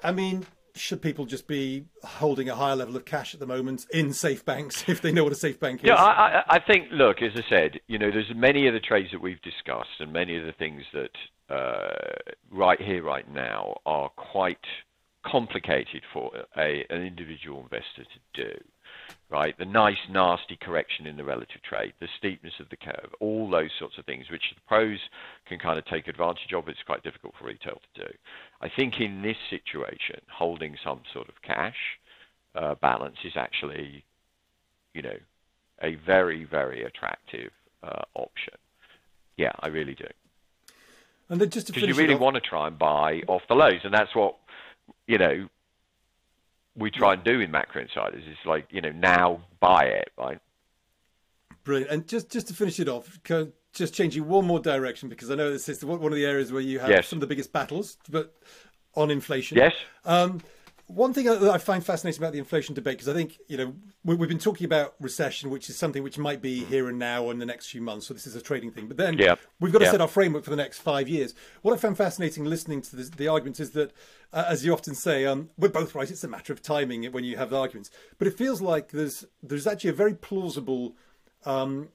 I 0.03 0.11
mean, 0.11 0.45
should 0.75 1.01
people 1.01 1.25
just 1.25 1.47
be 1.47 1.85
holding 2.03 2.47
a 2.47 2.53
higher 2.53 2.75
level 2.75 2.95
of 2.95 3.03
cash 3.03 3.33
at 3.33 3.39
the 3.39 3.47
moment 3.47 3.87
in 3.91 4.13
safe 4.13 4.45
banks 4.45 4.83
if 4.87 5.01
they 5.01 5.11
know 5.11 5.23
what 5.23 5.33
a 5.33 5.35
safe 5.35 5.59
bank 5.59 5.81
is? 5.81 5.87
Yeah, 5.87 5.95
I, 5.95 6.43
I 6.47 6.59
think, 6.59 6.89
look, 6.91 7.23
as 7.23 7.31
I 7.35 7.49
said, 7.49 7.79
you 7.87 7.97
know, 7.97 8.11
there's 8.11 8.31
many 8.35 8.67
of 8.67 8.75
the 8.75 8.79
trades 8.79 9.09
that 9.13 9.21
we've 9.21 9.41
discussed 9.41 9.99
and 9.99 10.13
many 10.13 10.37
of 10.37 10.45
the 10.45 10.53
things 10.53 10.83
that 10.93 11.53
uh, 11.53 12.33
right 12.51 12.79
here, 12.79 13.01
right 13.01 13.29
now, 13.33 13.77
are 13.87 14.09
quite 14.09 14.59
complicated 15.29 16.03
for 16.13 16.31
a, 16.57 16.85
an 16.89 17.01
individual 17.01 17.61
investor 17.61 18.03
to 18.03 18.43
do, 18.45 18.53
right? 19.29 19.57
The 19.57 19.65
nice, 19.65 19.97
nasty 20.09 20.57
correction 20.61 21.05
in 21.05 21.17
the 21.17 21.23
relative 21.23 21.61
trade, 21.61 21.93
the 21.99 22.07
steepness 22.17 22.53
of 22.59 22.69
the 22.69 22.77
curve, 22.77 23.09
all 23.19 23.49
those 23.49 23.71
sorts 23.77 23.97
of 23.97 24.05
things, 24.05 24.25
which 24.31 24.43
the 24.55 24.61
pros 24.67 24.99
can 25.47 25.59
kind 25.59 25.77
of 25.77 25.85
take 25.85 26.07
advantage 26.07 26.53
of. 26.55 26.67
It's 26.67 26.79
quite 26.85 27.03
difficult 27.03 27.33
for 27.37 27.45
retail 27.45 27.79
to 27.95 28.05
do. 28.05 28.13
I 28.61 28.69
think 28.69 28.99
in 28.99 29.21
this 29.21 29.37
situation, 29.49 30.21
holding 30.31 30.77
some 30.83 31.01
sort 31.13 31.27
of 31.29 31.35
cash 31.41 31.75
uh, 32.55 32.75
balance 32.75 33.17
is 33.23 33.33
actually, 33.35 34.03
you 34.93 35.01
know, 35.01 35.17
a 35.81 35.95
very, 35.95 36.43
very 36.43 36.83
attractive 36.83 37.51
uh, 37.83 38.03
option. 38.15 38.55
Yeah, 39.35 39.51
I 39.59 39.67
really 39.67 39.93
do. 39.93 40.07
And 41.29 41.41
then 41.41 41.49
just 41.49 41.67
because 41.67 41.83
you 41.83 41.93
really 41.93 42.15
off... 42.15 42.21
want 42.21 42.35
to 42.35 42.41
try 42.41 42.67
and 42.67 42.79
buy 42.79 43.21
off 43.27 43.41
the 43.49 43.55
lows, 43.55 43.81
and 43.83 43.93
that's 43.93 44.15
what 44.15 44.37
you 45.07 45.17
know, 45.17 45.47
we 46.75 46.91
try 46.91 47.13
and 47.13 47.23
do 47.23 47.39
in 47.39 47.49
macro 47.49 47.81
insiders 47.81 48.23
is 48.23 48.37
like, 48.45 48.67
you 48.69 48.81
know, 48.81 48.91
now 48.91 49.41
buy 49.59 49.85
it, 49.85 50.11
right? 50.17 50.39
Brilliant. 51.63 51.91
And 51.91 52.07
just 52.07 52.29
just 52.29 52.47
to 52.49 52.53
finish 52.53 52.79
it 52.79 52.87
off, 52.87 53.19
just 53.73 53.93
changing 53.93 54.27
one 54.27 54.45
more 54.45 54.59
direction 54.59 55.09
because 55.09 55.31
I 55.31 55.35
know 55.35 55.51
this 55.51 55.67
is 55.69 55.83
one 55.83 56.03
of 56.03 56.15
the 56.15 56.25
areas 56.25 56.51
where 56.51 56.61
you 56.61 56.79
have 56.79 56.89
yes. 56.89 57.07
some 57.07 57.17
of 57.17 57.21
the 57.21 57.27
biggest 57.27 57.51
battles, 57.51 57.97
but 58.09 58.35
on 58.95 59.11
inflation. 59.11 59.57
Yes. 59.57 59.73
Um, 60.05 60.41
one 60.87 61.13
thing 61.13 61.25
that 61.25 61.43
I 61.43 61.57
find 61.57 61.85
fascinating 61.85 62.21
about 62.21 62.31
the 62.31 62.39
inflation 62.39 62.73
debate, 62.73 62.97
because 62.97 63.09
I 63.09 63.13
think, 63.13 63.39
you 63.49 63.57
know, 63.57 63.75
we've 64.05 64.29
been 64.29 64.39
talking 64.39 64.63
about 64.63 64.95
recession, 65.01 65.49
which 65.49 65.69
is 65.69 65.77
something 65.77 66.01
which 66.01 66.17
might 66.17 66.41
be 66.41 66.63
here 66.63 66.87
and 66.87 66.97
now 66.97 67.29
in 67.29 67.39
the 67.39 67.45
next 67.45 67.67
few 67.67 67.81
months. 67.81 68.07
So 68.07 68.13
this 68.13 68.25
is 68.25 68.35
a 68.37 68.41
trading 68.41 68.71
thing. 68.71 68.87
But 68.87 68.95
then 68.95 69.17
yeah. 69.17 69.35
we've 69.59 69.73
got 69.73 69.79
to 69.79 69.85
yeah. 69.85 69.91
set 69.91 70.01
our 70.01 70.07
framework 70.07 70.45
for 70.45 70.49
the 70.49 70.55
next 70.55 70.79
five 70.79 71.09
years. 71.09 71.35
What 71.61 71.73
I 71.73 71.77
found 71.77 71.97
fascinating 71.97 72.45
listening 72.45 72.81
to 72.83 72.95
this, 72.95 73.09
the 73.09 73.27
arguments 73.27 73.59
is 73.59 73.71
that, 73.71 73.91
uh, 74.31 74.45
as 74.47 74.63
you 74.63 74.71
often 74.71 74.95
say, 74.95 75.25
um, 75.25 75.49
we're 75.57 75.67
both 75.67 75.93
right. 75.93 76.09
It's 76.09 76.23
a 76.23 76.27
matter 76.29 76.53
of 76.53 76.61
timing 76.61 77.03
when 77.11 77.25
you 77.25 77.35
have 77.35 77.49
the 77.49 77.59
arguments. 77.59 77.91
But 78.17 78.29
it 78.29 78.37
feels 78.37 78.61
like 78.61 78.91
there's 78.91 79.25
there's 79.43 79.67
actually 79.67 79.89
a 79.89 79.93
very 79.93 80.13
plausible 80.13 80.95
um, 81.45 81.89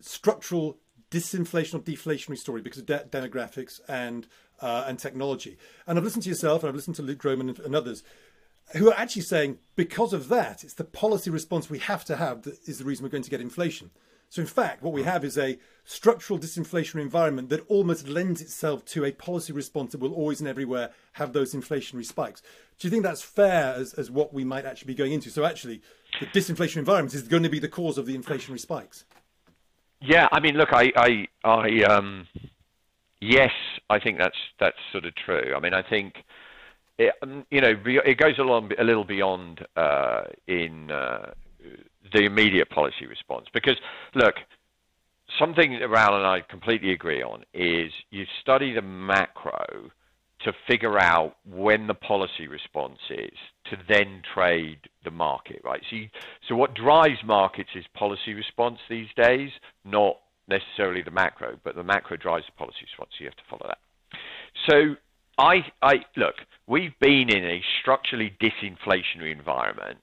structural 0.00 0.76
disinflation 1.10 1.74
or 1.74 1.78
deflationary 1.78 2.36
story 2.36 2.60
because 2.60 2.80
of 2.80 2.86
de- 2.86 3.06
demographics 3.10 3.80
and 3.88 4.26
uh, 4.60 4.84
and 4.86 4.98
technology. 4.98 5.56
And 5.86 5.98
I've 5.98 6.04
listened 6.04 6.24
to 6.24 6.28
yourself 6.28 6.62
and 6.62 6.68
I've 6.68 6.74
listened 6.74 6.96
to 6.96 7.02
Luke 7.02 7.18
Gromen 7.18 7.48
and, 7.48 7.58
and 7.60 7.74
others 7.74 8.02
who 8.72 8.90
are 8.90 8.98
actually 8.98 9.22
saying 9.22 9.58
because 9.76 10.12
of 10.12 10.28
that, 10.28 10.64
it's 10.64 10.74
the 10.74 10.84
policy 10.84 11.30
response 11.30 11.68
we 11.68 11.78
have 11.78 12.04
to 12.06 12.16
have 12.16 12.42
that 12.42 12.58
is 12.66 12.78
the 12.78 12.84
reason 12.84 13.04
we're 13.04 13.10
going 13.10 13.22
to 13.22 13.30
get 13.30 13.40
inflation. 13.40 13.90
So, 14.30 14.40
in 14.40 14.48
fact, 14.48 14.82
what 14.82 14.92
we 14.92 15.04
have 15.04 15.24
is 15.24 15.38
a 15.38 15.58
structural 15.84 16.38
disinflationary 16.38 17.02
environment 17.02 17.50
that 17.50 17.64
almost 17.68 18.08
lends 18.08 18.40
itself 18.40 18.84
to 18.86 19.04
a 19.04 19.12
policy 19.12 19.52
response 19.52 19.92
that 19.92 20.00
will 20.00 20.12
always 20.12 20.40
and 20.40 20.48
everywhere 20.48 20.90
have 21.12 21.32
those 21.32 21.54
inflationary 21.54 22.04
spikes. 22.04 22.42
Do 22.78 22.88
you 22.88 22.90
think 22.90 23.04
that's 23.04 23.22
fair 23.22 23.74
as, 23.74 23.94
as 23.94 24.10
what 24.10 24.34
we 24.34 24.42
might 24.42 24.64
actually 24.64 24.88
be 24.88 24.96
going 24.96 25.12
into? 25.12 25.30
So, 25.30 25.44
actually, 25.44 25.82
the 26.18 26.26
disinflationary 26.26 26.78
environment 26.78 27.14
is 27.14 27.28
going 27.28 27.44
to 27.44 27.48
be 27.48 27.60
the 27.60 27.68
cause 27.68 27.96
of 27.96 28.06
the 28.06 28.18
inflationary 28.18 28.58
spikes. 28.58 29.04
Yeah, 30.00 30.26
I 30.32 30.40
mean, 30.40 30.56
look, 30.56 30.70
I, 30.72 30.90
I, 30.96 31.28
I 31.44 31.82
um, 31.84 32.26
yes, 33.20 33.52
I 33.88 34.00
think 34.00 34.18
that's 34.18 34.36
that's 34.58 34.76
sort 34.90 35.04
of 35.04 35.14
true. 35.14 35.54
I 35.56 35.60
mean, 35.60 35.74
I 35.74 35.82
think 35.82 36.14
it, 36.98 37.14
um, 37.22 37.44
you 37.50 37.60
know, 37.60 37.74
it 37.84 38.18
goes 38.18 38.38
along 38.38 38.70
a 38.78 38.84
little 38.84 39.04
beyond 39.04 39.66
uh, 39.76 40.22
in 40.46 40.90
uh, 40.90 41.32
the 42.12 42.24
immediate 42.24 42.70
policy 42.70 43.06
response. 43.06 43.46
Because, 43.52 43.76
look, 44.14 44.34
something 45.38 45.78
that 45.78 45.88
Raoul 45.88 46.16
and 46.16 46.26
I 46.26 46.40
completely 46.48 46.92
agree 46.92 47.22
on 47.22 47.44
is 47.52 47.92
you 48.10 48.24
study 48.40 48.72
the 48.72 48.82
macro 48.82 49.90
to 50.40 50.52
figure 50.68 50.98
out 50.98 51.36
when 51.46 51.86
the 51.86 51.94
policy 51.94 52.46
response 52.48 52.98
is 53.10 53.38
to 53.70 53.76
then 53.88 54.20
trade 54.34 54.78
the 55.04 55.10
market, 55.10 55.60
right? 55.64 55.80
So, 55.88 55.96
you, 55.96 56.08
so 56.48 56.54
what 56.54 56.74
drives 56.74 57.18
markets 57.24 57.70
is 57.74 57.84
policy 57.94 58.34
response 58.34 58.78
these 58.90 59.08
days, 59.16 59.50
not 59.84 60.16
necessarily 60.46 61.02
the 61.02 61.10
macro, 61.10 61.58
but 61.64 61.74
the 61.74 61.82
macro 61.82 62.16
drives 62.18 62.44
the 62.46 62.52
policy 62.52 62.78
response. 62.82 63.10
So 63.16 63.24
you 63.24 63.30
have 63.30 63.36
to 63.36 63.42
follow 63.48 63.66
that. 63.68 63.78
So 64.68 64.96
I, 65.38 65.64
I 65.82 66.04
look, 66.16 66.36
we've 66.66 66.98
been 67.00 67.30
in 67.30 67.44
a 67.44 67.62
structurally 67.80 68.36
disinflationary 68.40 69.32
environment 69.32 69.98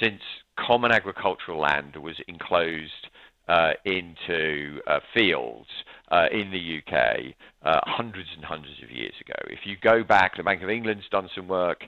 since 0.00 0.20
common 0.58 0.92
agricultural 0.92 1.60
land 1.60 1.96
was 1.96 2.16
enclosed 2.28 3.08
uh, 3.48 3.72
into 3.84 4.80
uh, 4.86 5.00
fields 5.12 5.68
uh, 6.10 6.26
in 6.30 6.50
the 6.50 6.78
UK 6.78 7.34
uh, 7.62 7.80
hundreds 7.84 8.28
and 8.36 8.44
hundreds 8.44 8.82
of 8.82 8.90
years 8.90 9.14
ago. 9.20 9.34
If 9.46 9.60
you 9.64 9.76
go 9.82 10.04
back, 10.04 10.36
the 10.36 10.42
Bank 10.42 10.62
of 10.62 10.70
England's 10.70 11.08
done 11.10 11.28
some 11.34 11.48
work 11.48 11.84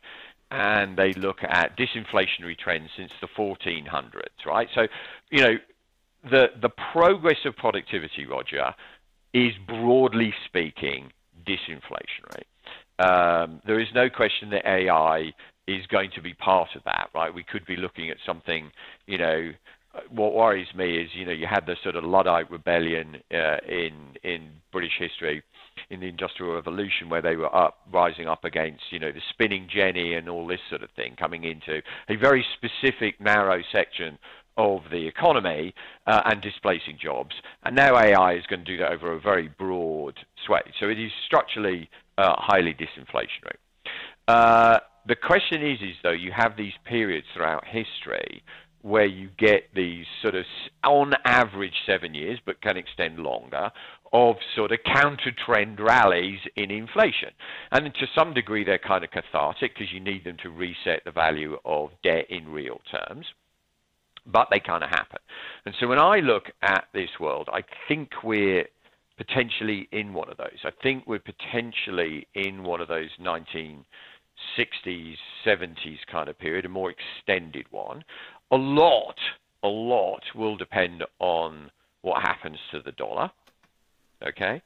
and 0.50 0.96
they 0.96 1.12
look 1.14 1.38
at 1.42 1.78
disinflationary 1.78 2.58
trends 2.58 2.90
since 2.96 3.12
the 3.20 3.28
1400s, 3.28 4.44
right? 4.44 4.68
So, 4.74 4.86
you 5.30 5.42
know, 5.42 5.54
the, 6.30 6.48
the 6.60 6.68
progress 6.92 7.38
of 7.46 7.56
productivity, 7.56 8.26
Roger, 8.26 8.74
is 9.32 9.52
broadly 9.66 10.34
speaking 10.46 11.10
disinflationary. 11.46 12.44
Um, 13.02 13.60
there 13.66 13.80
is 13.80 13.88
no 13.94 14.08
question 14.08 14.50
that 14.50 14.66
AI 14.66 15.32
is 15.66 15.86
going 15.86 16.10
to 16.14 16.22
be 16.22 16.34
part 16.34 16.68
of 16.76 16.82
that, 16.84 17.08
right? 17.14 17.32
We 17.32 17.44
could 17.44 17.64
be 17.66 17.76
looking 17.76 18.10
at 18.10 18.16
something, 18.26 18.70
you 19.06 19.18
know, 19.18 19.52
what 20.10 20.32
worries 20.32 20.68
me 20.74 20.98
is, 20.98 21.10
you 21.14 21.26
know, 21.26 21.32
you 21.32 21.46
had 21.46 21.66
the 21.66 21.76
sort 21.82 21.96
of 21.96 22.04
Luddite 22.04 22.50
rebellion 22.50 23.16
uh, 23.32 23.58
in 23.68 23.92
in 24.22 24.48
British 24.70 24.96
history, 24.98 25.42
in 25.90 26.00
the 26.00 26.08
Industrial 26.08 26.54
Revolution, 26.54 27.10
where 27.10 27.20
they 27.20 27.36
were 27.36 27.54
up, 27.54 27.78
rising 27.92 28.26
up 28.26 28.44
against, 28.44 28.84
you 28.90 28.98
know, 28.98 29.12
the 29.12 29.20
spinning 29.30 29.68
jenny 29.72 30.14
and 30.14 30.28
all 30.28 30.46
this 30.46 30.60
sort 30.70 30.82
of 30.82 30.90
thing, 30.96 31.14
coming 31.18 31.44
into 31.44 31.82
a 32.08 32.16
very 32.16 32.44
specific, 32.56 33.20
narrow 33.20 33.62
section 33.70 34.18
of 34.56 34.80
the 34.90 35.06
economy 35.06 35.74
uh, 36.06 36.22
and 36.26 36.42
displacing 36.42 36.98
jobs. 37.02 37.34
And 37.64 37.74
now 37.76 37.96
AI 37.96 38.34
is 38.34 38.44
going 38.46 38.64
to 38.64 38.70
do 38.70 38.76
that 38.78 38.92
over 38.92 39.12
a 39.12 39.20
very 39.20 39.48
broad 39.48 40.18
swathe. 40.46 40.62
So 40.78 40.88
it 40.88 40.98
is 40.98 41.10
structurally 41.26 41.88
uh, 42.18 42.34
highly 42.36 42.74
disinflationary. 42.74 43.56
Uh, 44.28 44.78
the 45.06 45.16
question 45.16 45.66
is, 45.66 45.80
is 45.80 45.96
though, 46.02 46.10
you 46.10 46.30
have 46.34 46.56
these 46.56 46.72
periods 46.84 47.26
throughout 47.34 47.64
history 47.66 48.42
where 48.82 49.06
you 49.06 49.28
get 49.38 49.62
these 49.74 50.04
sort 50.20 50.34
of, 50.34 50.44
on 50.84 51.12
average, 51.24 51.74
seven 51.86 52.14
years, 52.14 52.38
but 52.44 52.60
can 52.60 52.76
extend 52.76 53.18
longer, 53.18 53.70
of 54.12 54.36
sort 54.54 54.72
of 54.72 54.78
counter 54.84 55.30
trend 55.46 55.80
rallies 55.80 56.40
in 56.56 56.70
inflation. 56.70 57.30
And 57.70 57.94
to 57.94 58.06
some 58.14 58.34
degree, 58.34 58.64
they're 58.64 58.78
kind 58.78 59.04
of 59.04 59.10
cathartic 59.10 59.74
because 59.74 59.92
you 59.92 60.00
need 60.00 60.24
them 60.24 60.36
to 60.42 60.50
reset 60.50 61.02
the 61.04 61.12
value 61.12 61.56
of 61.64 61.90
debt 62.02 62.26
in 62.28 62.48
real 62.48 62.80
terms. 62.90 63.26
But 64.26 64.48
they 64.50 64.60
kind 64.60 64.84
of 64.84 64.90
happen. 64.90 65.18
And 65.64 65.74
so 65.80 65.88
when 65.88 65.98
I 65.98 66.18
look 66.18 66.44
at 66.60 66.84
this 66.92 67.10
world, 67.18 67.48
I 67.52 67.62
think 67.88 68.10
we're 68.22 68.66
potentially 69.22 69.88
in 69.92 70.12
one 70.12 70.30
of 70.30 70.36
those. 70.36 70.58
I 70.64 70.70
think 70.82 71.04
we're 71.06 71.20
potentially 71.20 72.26
in 72.34 72.64
one 72.64 72.80
of 72.80 72.88
those 72.88 73.10
1960s, 73.20 73.84
70s 75.46 75.98
kind 76.10 76.28
of 76.28 76.38
period, 76.38 76.64
a 76.64 76.68
more 76.68 76.90
extended 76.92 77.66
one. 77.70 78.02
A 78.50 78.56
lot, 78.56 79.16
a 79.62 79.68
lot 79.68 80.22
will 80.34 80.56
depend 80.56 81.04
on 81.20 81.70
what 82.02 82.22
happens 82.22 82.58
to 82.72 82.80
the 82.80 82.92
dollar. 82.92 83.30
Okay, 84.26 84.62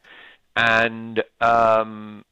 and 0.55 1.23
um, 1.41 2.25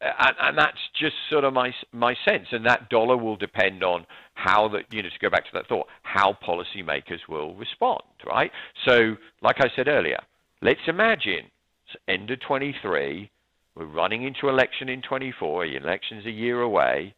and, 0.00 0.36
and, 0.40 0.58
that's 0.58 0.78
just 1.00 1.14
sort 1.30 1.42
of 1.42 1.52
my 1.52 1.72
my 1.90 2.14
sense. 2.24 2.46
And 2.52 2.64
that 2.64 2.88
dollar 2.90 3.16
will 3.16 3.34
depend 3.34 3.82
on 3.82 4.06
how 4.34 4.68
that 4.68 4.82
you 4.92 5.02
know 5.02 5.08
to 5.08 5.18
go 5.20 5.30
back 5.30 5.44
to 5.46 5.50
that 5.54 5.66
thought, 5.66 5.88
how 6.02 6.36
policymakers 6.46 7.18
will 7.28 7.56
respond, 7.56 8.02
right? 8.24 8.52
So, 8.84 9.16
like 9.42 9.56
I 9.58 9.68
said 9.74 9.88
earlier, 9.88 10.20
Let's 10.66 10.80
imagine 10.88 11.44
it's 11.86 12.02
end 12.08 12.28
of 12.32 12.40
23, 12.40 13.30
we're 13.76 13.84
running 13.84 14.24
into 14.24 14.48
election 14.48 14.88
in 14.88 15.00
24, 15.00 15.64
the 15.64 15.76
election's 15.76 16.26
a 16.26 16.30
year 16.32 16.60
away, 16.60 17.14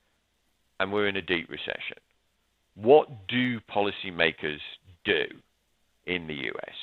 and 0.78 0.92
we're 0.92 1.09
in 1.09 1.16
a 1.16 1.22
deep 1.22 1.49
recession. 1.49 1.96
What 2.74 3.26
do 3.26 3.59
policymakers 3.61 4.59
do 5.07 5.24
in 6.05 6.26
the 6.26 6.34
US? 6.34 6.74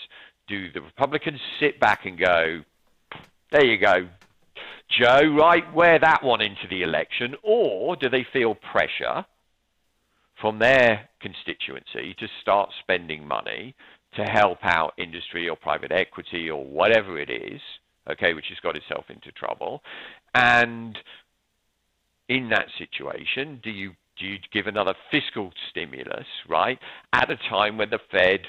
Do 0.48 0.72
the 0.72 0.82
Republicans 0.82 1.40
sit 1.60 1.80
back 1.80 2.08
and 2.08 2.18
go, 2.18 2.62
there 3.52 3.64
you 3.64 3.78
go, 3.78 4.08
Joe, 4.90 5.36
right, 5.40 5.72
wear 5.72 6.00
that 6.00 6.24
one 6.24 6.42
into 6.42 6.68
the 6.68 6.82
election? 6.82 7.36
Or 7.44 7.96
do 7.96 8.10
they 8.10 8.26
feel 8.34 8.56
pressure 8.56 9.24
from 10.42 10.58
their 10.58 11.10
constituency 11.22 12.16
to 12.18 12.28
start 12.42 12.72
spending 12.82 13.28
money 13.28 13.76
to 14.16 14.24
help 14.24 14.60
out 14.64 14.94
industry 14.98 15.50
or 15.50 15.56
private 15.56 15.92
equity 15.92 16.50
or 16.50 16.64
whatever 16.64 17.20
it 17.20 17.30
is, 17.30 17.62
okay, 18.10 18.34
which 18.34 18.46
has 18.50 18.60
got 18.60 18.76
itself 18.76 19.06
into 19.10 19.32
trouble. 19.32 19.82
And 20.34 20.98
in 22.30 22.50
that 22.50 22.68
situation, 22.78 23.60
do 23.64 23.70
you 23.70 23.92
do 24.18 24.26
you 24.26 24.38
give 24.54 24.68
another 24.68 24.94
fiscal 25.12 25.52
stimulus, 25.70 26.26
right, 26.48 26.80
at 27.12 27.30
a 27.30 27.36
time 27.50 27.78
when 27.78 27.90
the 27.90 28.00
Fed 28.12 28.42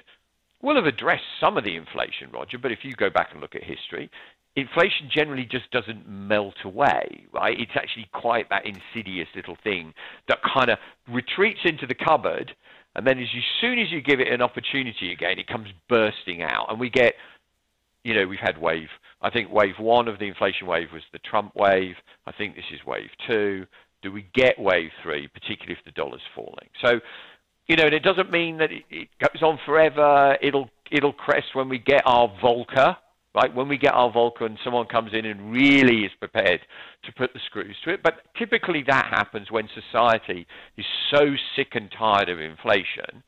will 0.63 0.77
have 0.77 0.87
addressed 0.87 1.25
some 1.41 1.57
of 1.57 1.65
the 1.65 1.75
inflation, 1.75 2.31
Roger, 2.33 2.57
but 2.57 2.71
if 2.71 2.85
you 2.85 2.93
go 2.95 3.11
back 3.11 3.31
and 3.33 3.41
look 3.41 3.57
at 3.57 3.65
history, 3.65 4.09
inflation 4.55 5.11
generally 5.13 5.45
just 5.45 5.71
doesn't 5.71 6.09
melt 6.09 6.57
away, 6.65 7.27
right? 7.33 7.59
It's 7.59 7.73
actually 7.75 8.09
quite 8.13 8.49
that 8.49 8.65
insidious 8.65 9.29
little 9.35 9.57
thing 9.63 9.93
that 10.29 10.39
kind 10.43 10.71
of 10.71 10.79
retreats 11.09 11.61
into 11.65 11.87
the 11.87 11.95
cupboard 11.95 12.55
and 12.97 13.07
then 13.07 13.19
as, 13.19 13.29
you, 13.33 13.43
soon 13.61 13.79
as 13.79 13.93
you 13.93 14.01
give 14.01 14.21
it 14.21 14.29
an 14.29 14.43
opportunity 14.43 15.13
again, 15.13 15.39
it 15.39 15.47
comes 15.47 15.69
bursting 15.89 16.43
out. 16.43 16.67
And 16.71 16.81
we 16.81 16.91
get, 16.91 17.15
you 18.05 18.15
know, 18.15 18.27
we've 18.27 18.41
had 18.41 18.59
wave, 18.59 18.89
I 19.23 19.31
think 19.31 19.53
wave 19.53 19.75
one 19.79 20.09
of 20.09 20.19
the 20.19 20.27
inflation 20.27 20.67
wave 20.67 20.89
was 20.93 21.03
the 21.13 21.19
Trump 21.19 21.55
wave. 21.55 21.95
I 22.27 22.33
think 22.33 22.55
this 22.55 22.65
is 22.73 22.85
wave 22.87 23.11
two. 23.27 23.67
Do 24.03 24.13
we 24.13 24.27
get 24.35 24.59
wave 24.59 24.91
three, 25.03 25.29
particularly 25.29 25.77
if 25.79 25.85
the 25.85 25.93
dollar's 25.93 26.21
falling? 26.35 26.69
So, 26.83 27.01
you 27.67 27.77
know, 27.77 27.85
and 27.85 27.95
it 27.95 28.03
doesn't 28.03 28.31
mean 28.31 28.59
that 28.59 28.71
it, 28.71 28.85
it 28.91 29.09
goes 29.21 29.43
on 29.43 29.59
forever. 29.65 30.37
It'll 30.43 30.71
it'll 30.91 31.13
crest 31.13 31.55
when 31.55 31.69
we 31.69 31.79
get 31.79 32.03
our 32.05 32.29
Volcker, 32.43 32.97
right? 33.37 33.55
When 33.55 33.69
we 33.69 33.77
get 33.77 33.93
our 33.93 34.11
Volcker 34.11 34.47
and 34.47 34.59
someone 34.65 34.87
comes 34.87 35.11
in 35.13 35.27
and 35.27 35.53
really 35.53 36.05
is 36.07 36.13
prepared 36.19 36.61
to 37.05 37.13
put 37.13 37.35
the 37.35 37.41
screws 37.45 37.77
to 37.85 37.91
it. 37.91 38.03
But 38.03 38.23
typically 38.37 38.83
that 38.89 39.07
happens 39.07 39.51
when 39.51 39.69
society 39.75 40.47
is 40.79 40.87
so 41.11 41.35
sick 41.55 41.69
and 41.75 41.93
tired 41.97 42.31
of 42.31 42.41
inflation 42.41 43.23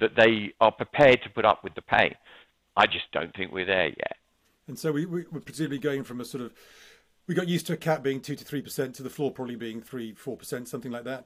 that 0.00 0.10
they 0.16 0.52
are 0.60 0.70
prepared 0.70 1.22
to 1.22 1.30
put 1.30 1.46
up 1.46 1.64
with 1.64 1.74
the 1.74 1.82
pain. 1.82 2.14
I 2.76 2.86
just 2.86 3.10
don't 3.12 3.34
think 3.34 3.52
we're 3.52 3.64
there 3.64 3.86
yet. 3.86 4.16
And 4.68 4.78
so 4.78 4.92
we, 4.92 5.06
we, 5.06 5.24
we're 5.32 5.40
presumably 5.40 5.78
going 5.78 6.04
from 6.04 6.20
a 6.20 6.26
sort 6.26 6.44
of, 6.44 6.52
we 7.26 7.34
got 7.34 7.48
used 7.48 7.66
to 7.68 7.72
a 7.72 7.76
cap 7.78 8.02
being 8.02 8.20
2 8.20 8.36
to 8.36 8.44
3% 8.44 8.94
to 8.94 9.02
the 9.02 9.10
floor 9.10 9.30
probably 9.30 9.56
being 9.56 9.80
3 9.80 10.12
4%, 10.12 10.68
something 10.68 10.92
like 10.92 11.04
that. 11.04 11.24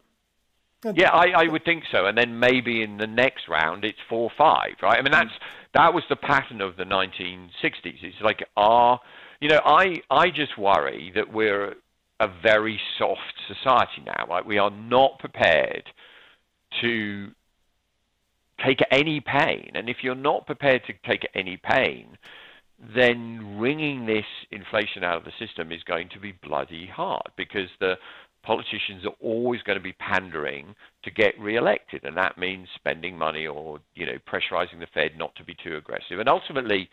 Yeah, 0.94 1.10
I, 1.10 1.44
I 1.44 1.48
would 1.48 1.64
think 1.64 1.84
so. 1.90 2.06
And 2.06 2.16
then 2.16 2.38
maybe 2.38 2.82
in 2.82 2.98
the 2.98 3.06
next 3.06 3.48
round 3.48 3.84
it's 3.84 3.98
four 4.08 4.30
five, 4.38 4.74
right? 4.82 4.98
I 4.98 5.02
mean 5.02 5.12
that's 5.12 5.32
that 5.74 5.92
was 5.92 6.04
the 6.08 6.16
pattern 6.16 6.60
of 6.60 6.76
the 6.76 6.84
1960s. 6.84 7.50
It's 8.02 8.20
like 8.22 8.44
our, 8.56 9.00
you 9.40 9.48
know, 9.48 9.60
I 9.64 10.00
I 10.10 10.30
just 10.30 10.56
worry 10.56 11.12
that 11.14 11.32
we're 11.32 11.74
a 12.20 12.28
very 12.42 12.80
soft 12.98 13.34
society 13.46 14.02
now. 14.04 14.26
Right? 14.28 14.44
We 14.44 14.58
are 14.58 14.70
not 14.70 15.18
prepared 15.18 15.84
to 16.80 17.28
take 18.64 18.80
any 18.90 19.20
pain, 19.20 19.72
and 19.74 19.88
if 19.88 19.98
you're 20.02 20.14
not 20.14 20.46
prepared 20.46 20.82
to 20.86 20.92
take 21.06 21.28
any 21.34 21.56
pain, 21.56 22.18
then 22.94 23.58
wringing 23.58 24.06
this 24.06 24.24
inflation 24.50 25.02
out 25.02 25.16
of 25.16 25.24
the 25.24 25.32
system 25.44 25.72
is 25.72 25.82
going 25.82 26.08
to 26.10 26.20
be 26.20 26.32
bloody 26.42 26.86
hard 26.86 27.28
because 27.36 27.68
the 27.80 27.94
politicians 28.42 29.04
are 29.04 29.14
always 29.20 29.62
going 29.62 29.78
to 29.78 29.82
be 29.82 29.92
pandering 29.92 30.74
to 31.04 31.10
get 31.10 31.38
re-elected, 31.38 32.04
and 32.04 32.16
that 32.16 32.38
means 32.38 32.68
spending 32.74 33.16
money 33.16 33.46
or 33.46 33.80
you 33.94 34.06
know 34.06 34.18
pressurizing 34.26 34.80
the 34.80 34.86
Fed 34.92 35.12
not 35.16 35.34
to 35.36 35.44
be 35.44 35.56
too 35.62 35.76
aggressive. 35.76 36.18
And 36.18 36.28
ultimately, 36.28 36.88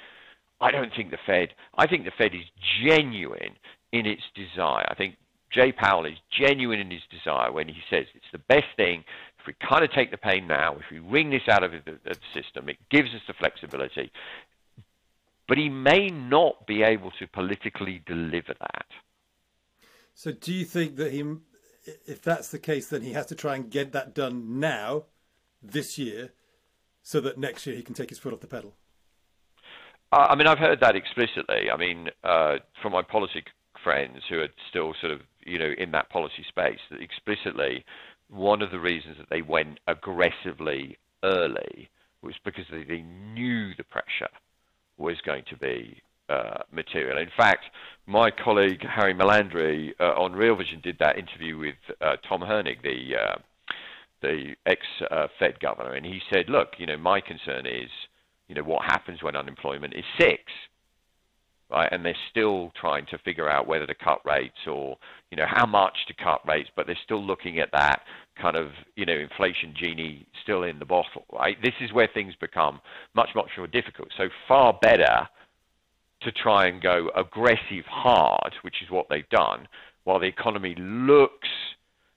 I 0.61 0.71
don't 0.71 0.91
think 0.95 1.11
the 1.11 1.17
Fed. 1.25 1.49
I 1.77 1.87
think 1.87 2.05
the 2.05 2.11
Fed 2.17 2.33
is 2.33 2.45
genuine 2.83 3.55
in 3.91 4.05
its 4.05 4.23
desire. 4.35 4.85
I 4.89 4.95
think 4.95 5.15
Jay 5.51 5.71
Powell 5.71 6.05
is 6.05 6.17
genuine 6.37 6.79
in 6.79 6.91
his 6.91 7.01
desire 7.09 7.51
when 7.51 7.67
he 7.67 7.81
says 7.89 8.05
it's 8.13 8.25
the 8.31 8.39
best 8.39 8.67
thing. 8.75 9.03
If 9.39 9.47
we 9.47 9.53
kind 9.67 9.83
of 9.83 9.91
take 9.91 10.11
the 10.11 10.17
pain 10.17 10.47
now, 10.47 10.75
if 10.75 10.85
we 10.91 10.99
wring 10.99 11.29
this 11.29 11.47
out 11.49 11.63
of 11.63 11.71
the, 11.71 11.99
the 12.03 12.15
system, 12.33 12.67
it 12.67 12.77
gives 12.89 13.09
us 13.13 13.21
the 13.27 13.33
flexibility. 13.33 14.11
But 15.47 15.57
he 15.57 15.69
may 15.69 16.09
not 16.09 16.65
be 16.65 16.81
able 16.81 17.11
to 17.19 17.27
politically 17.27 18.01
deliver 18.05 18.53
that. 18.59 18.85
So, 20.17 20.31
do 20.31 20.53
you 20.53 20.63
think 20.63 20.95
that 20.95 21.11
he, 21.11 21.23
if 22.05 22.21
that's 22.21 22.47
the 22.47 22.57
case, 22.57 22.87
then 22.87 23.01
he 23.01 23.11
has 23.11 23.25
to 23.27 23.35
try 23.35 23.55
and 23.55 23.69
get 23.69 23.91
that 23.91 24.15
done 24.15 24.59
now, 24.61 25.03
this 25.61 25.97
year, 25.97 26.31
so 27.03 27.19
that 27.19 27.37
next 27.37 27.67
year 27.67 27.75
he 27.75 27.83
can 27.83 27.93
take 27.93 28.09
his 28.09 28.17
foot 28.17 28.33
off 28.33 28.39
the 28.39 28.47
pedal? 28.47 28.75
Uh, 30.13 30.27
I 30.29 30.35
mean, 30.35 30.47
I've 30.47 30.57
heard 30.57 30.79
that 30.79 30.95
explicitly. 30.95 31.69
I 31.71 31.75
mean, 31.75 32.09
uh, 32.23 32.57
from 32.81 32.93
my 32.93 33.01
policy 33.01 33.43
friends 33.83 34.21
who 34.29 34.39
are 34.39 34.47
still 34.69 34.93
sort 35.01 35.11
of, 35.11 35.19
you 35.45 35.59
know, 35.59 35.73
in 35.77 35.91
that 35.91 36.09
policy 36.09 36.45
space, 36.47 36.79
that 36.89 37.01
explicitly, 37.01 37.83
one 38.29 38.61
of 38.61 38.71
the 38.71 38.79
reasons 38.79 39.17
that 39.17 39.29
they 39.29 39.41
went 39.41 39.79
aggressively 39.87 40.97
early 41.23 41.89
was 42.21 42.35
because 42.45 42.65
they, 42.71 42.83
they 42.83 43.01
knew 43.01 43.75
the 43.75 43.83
pressure 43.83 44.31
was 44.97 45.17
going 45.25 45.43
to 45.49 45.57
be 45.57 46.01
uh, 46.29 46.59
material. 46.71 47.17
In 47.17 47.29
fact, 47.37 47.65
my 48.07 48.29
colleague 48.31 48.81
Harry 48.81 49.13
Melandri 49.13 49.91
uh, 49.99 50.13
on 50.21 50.33
Real 50.33 50.55
Vision 50.55 50.79
did 50.83 50.97
that 50.99 51.17
interview 51.17 51.57
with 51.57 51.75
uh, 52.01 52.15
Tom 52.27 52.41
Hoenig, 52.41 52.81
the 52.83 53.15
uh, 53.15 53.35
the 54.21 54.55
ex-Fed 54.65 55.59
governor, 55.59 55.93
and 55.93 56.05
he 56.05 56.19
said, 56.33 56.49
"Look, 56.49 56.69
you 56.77 56.85
know, 56.85 56.97
my 56.97 57.21
concern 57.21 57.65
is, 57.65 57.89
you 58.47 58.55
know, 58.55 58.63
what 58.63 58.85
happens 58.85 59.21
when 59.21 59.35
unemployment 59.35 59.93
is 59.93 60.03
six, 60.19 60.41
right? 61.69 61.89
And 61.91 62.03
they're 62.05 62.15
still 62.31 62.71
trying 62.79 63.05
to 63.07 63.17
figure 63.19 63.49
out 63.49 63.67
whether 63.67 63.85
to 63.85 63.95
cut 63.95 64.25
rates 64.25 64.67
or, 64.67 64.97
you 65.31 65.37
know, 65.37 65.45
how 65.47 65.65
much 65.65 65.95
to 66.07 66.13
cut 66.13 66.47
rates, 66.47 66.69
but 66.75 66.87
they're 66.87 66.97
still 67.03 67.23
looking 67.23 67.59
at 67.59 67.69
that 67.73 68.01
kind 68.41 68.55
of, 68.55 68.67
you 68.95 69.05
know, 69.05 69.13
inflation 69.13 69.73
genie 69.79 70.25
still 70.43 70.63
in 70.63 70.79
the 70.79 70.85
bottle, 70.85 71.25
right? 71.31 71.57
This 71.61 71.73
is 71.81 71.93
where 71.93 72.09
things 72.11 72.33
become 72.39 72.81
much, 73.15 73.29
much 73.35 73.49
more 73.57 73.67
difficult. 73.67 74.09
So 74.17 74.29
far 74.47 74.77
better." 74.81 75.27
To 76.25 76.31
try 76.31 76.67
and 76.67 76.81
go 76.81 77.09
aggressive 77.15 77.85
hard, 77.87 78.53
which 78.61 78.75
is 78.83 78.91
what 78.91 79.07
they've 79.09 79.29
done, 79.29 79.67
while 80.03 80.19
the 80.19 80.27
economy 80.27 80.75
looks, 80.77 81.47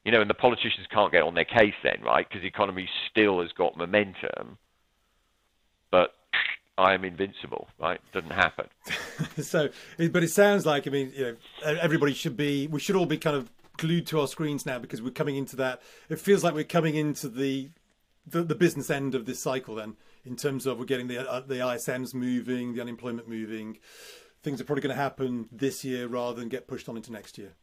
you 0.05 0.13
know, 0.13 0.21
and 0.21 0.29
the 0.29 0.35
politicians 0.35 0.87
can't 0.91 1.13
get 1.13 1.23
on 1.23 1.35
their 1.35 1.45
case 1.45 1.75
then, 1.83 2.03
right? 2.03 2.29
Because 2.29 2.43
the 2.43 2.49
economy 2.49 2.89
still 3.11 3.41
has 3.41 3.53
got 3.53 3.77
momentum, 3.77 4.59
but 5.91 6.15
I 6.77 6.95
am 6.95 7.05
invincible, 7.05 7.69
right? 7.79 8.01
Doesn't 8.13 8.33
happen. 8.33 8.67
so, 9.43 9.69
but 9.97 10.23
it 10.23 10.31
sounds 10.31 10.67
like, 10.67 10.87
I 10.87 10.91
mean, 10.91 11.13
you 11.15 11.25
know, 11.25 11.75
everybody 11.81 12.15
should 12.15 12.37
be, 12.37 12.67
we 12.67 12.81
should 12.81 12.97
all 12.97 13.07
be 13.07 13.19
kind 13.19 13.37
of 13.37 13.51
glued 13.77 14.07
to 14.09 14.21
our 14.21 14.27
screens 14.27 14.67
now 14.67 14.79
because 14.79 15.01
we're 15.01 15.11
coming 15.11 15.37
into 15.37 15.57
that. 15.57 15.81
It 16.09 16.19
feels 16.19 16.43
like 16.43 16.55
we're 16.55 16.65
coming 16.65 16.97
into 16.97 17.29
the 17.29 17.71
the, 18.31 18.43
the 18.43 18.55
business 18.55 18.91
end 18.91 19.15
of 19.15 19.25
this 19.25 19.41
cycle 19.41 19.75
then 19.75 19.97
in 20.25 20.37
terms 20.37 20.67
of 20.67 20.79
we're 20.79 20.85
getting 20.85 21.09
the 21.09 21.29
uh, 21.29 21.41
the 21.41 21.57
ISMs 21.57 22.15
moving, 22.15 22.75
the 22.75 22.81
unemployment 22.81 23.29
moving. 23.29 23.79
Things 24.43 24.61
are 24.61 24.65
probably 24.65 24.83
going 24.83 24.95
to 24.95 25.01
happen 25.01 25.49
this 25.51 25.85
year 25.85 26.07
rather 26.07 26.39
than 26.39 26.49
get 26.49 26.69
pushed 26.69 26.89
on 26.89 26.97
into 26.97 27.13
next 27.13 27.39
year. 27.39 27.55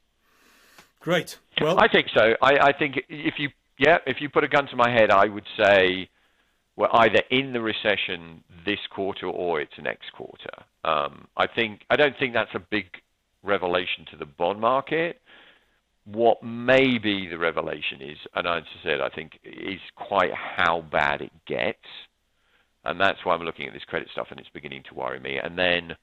Great. 0.99 1.37
Well, 1.61 1.79
I 1.79 1.87
think 1.87 2.07
so. 2.13 2.35
I, 2.41 2.69
I 2.69 2.73
think 2.77 2.95
if 3.07 3.35
you 3.37 3.49
yeah, 3.77 3.97
if 4.05 4.17
you 4.19 4.29
put 4.29 4.43
a 4.43 4.47
gun 4.47 4.67
to 4.67 4.75
my 4.75 4.89
head, 4.89 5.11
I 5.11 5.25
would 5.25 5.45
say 5.57 6.09
we're 6.75 6.91
either 6.91 7.21
in 7.29 7.53
the 7.53 7.61
recession 7.61 8.43
this 8.65 8.79
quarter 8.89 9.27
or 9.27 9.61
it's 9.61 9.73
next 9.81 10.11
quarter. 10.13 10.51
Um, 10.83 11.27
I 11.37 11.47
think 11.47 11.81
I 11.89 11.95
don't 11.95 12.15
think 12.19 12.33
that's 12.33 12.53
a 12.53 12.59
big 12.59 12.85
revelation 13.43 14.05
to 14.11 14.17
the 14.17 14.25
bond 14.25 14.59
market 14.59 15.21
what 16.05 16.43
may 16.43 16.97
be 16.99 17.27
the 17.27 17.37
revelation 17.37 18.01
is, 18.01 18.17
and 18.35 18.47
as 18.47 18.63
I 18.63 18.83
said, 18.83 19.01
I 19.01 19.09
think 19.09 19.39
is 19.43 19.79
quite 19.95 20.31
how 20.33 20.81
bad 20.91 21.21
it 21.21 21.31
gets, 21.47 21.79
and 22.85 22.99
that's 22.99 23.19
why 23.23 23.33
I'm 23.33 23.43
looking 23.43 23.67
at 23.67 23.73
this 23.73 23.83
credit 23.83 24.09
stuff, 24.11 24.27
and 24.31 24.39
it's 24.39 24.49
beginning 24.49 24.83
to 24.89 24.95
worry 24.95 25.19
me. 25.19 25.37
And 25.37 25.57
then 25.57 25.95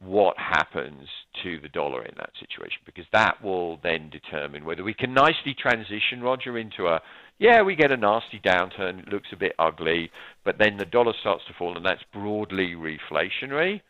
what 0.00 0.36
happens 0.38 1.08
to 1.42 1.58
the 1.60 1.68
dollar 1.68 2.04
in 2.04 2.14
that 2.18 2.30
situation, 2.38 2.78
because 2.86 3.06
that 3.12 3.42
will 3.42 3.78
then 3.82 4.10
determine 4.10 4.64
whether 4.64 4.84
we 4.84 4.94
can 4.94 5.12
nicely 5.12 5.54
transition, 5.58 6.22
Roger, 6.22 6.56
into 6.56 6.86
a 6.86 7.00
yeah, 7.40 7.62
we 7.62 7.76
get 7.76 7.92
a 7.92 7.96
nasty 7.96 8.40
downturn, 8.40 9.00
it 9.00 9.08
looks 9.08 9.28
a 9.32 9.36
bit 9.36 9.54
ugly, 9.60 10.10
but 10.44 10.58
then 10.58 10.76
the 10.76 10.84
dollar 10.84 11.12
starts 11.20 11.44
to 11.46 11.54
fall, 11.56 11.76
and 11.76 11.86
that's 11.86 12.02
broadly 12.12 12.74
reflationary 12.74 13.80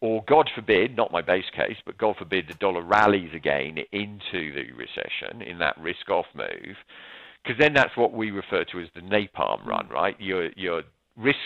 or 0.00 0.22
God 0.28 0.50
forbid, 0.54 0.96
not 0.96 1.12
my 1.12 1.22
base 1.22 1.48
case, 1.54 1.76
but 1.84 1.98
God 1.98 2.16
forbid 2.18 2.46
the 2.48 2.54
dollar 2.54 2.82
rallies 2.82 3.30
again 3.34 3.78
into 3.92 4.52
the 4.54 4.72
recession 4.72 5.42
in 5.42 5.58
that 5.58 5.78
risk 5.78 6.10
off 6.10 6.26
move, 6.34 6.76
because 7.42 7.58
then 7.58 7.72
that's 7.72 7.96
what 7.96 8.12
we 8.12 8.30
refer 8.30 8.64
to 8.64 8.80
as 8.80 8.88
the 8.94 9.00
napalm 9.00 9.64
run, 9.64 9.86
mm. 9.86 9.92
right? 9.92 10.20
Your, 10.20 10.50
your 10.56 10.82
risk, 11.16 11.38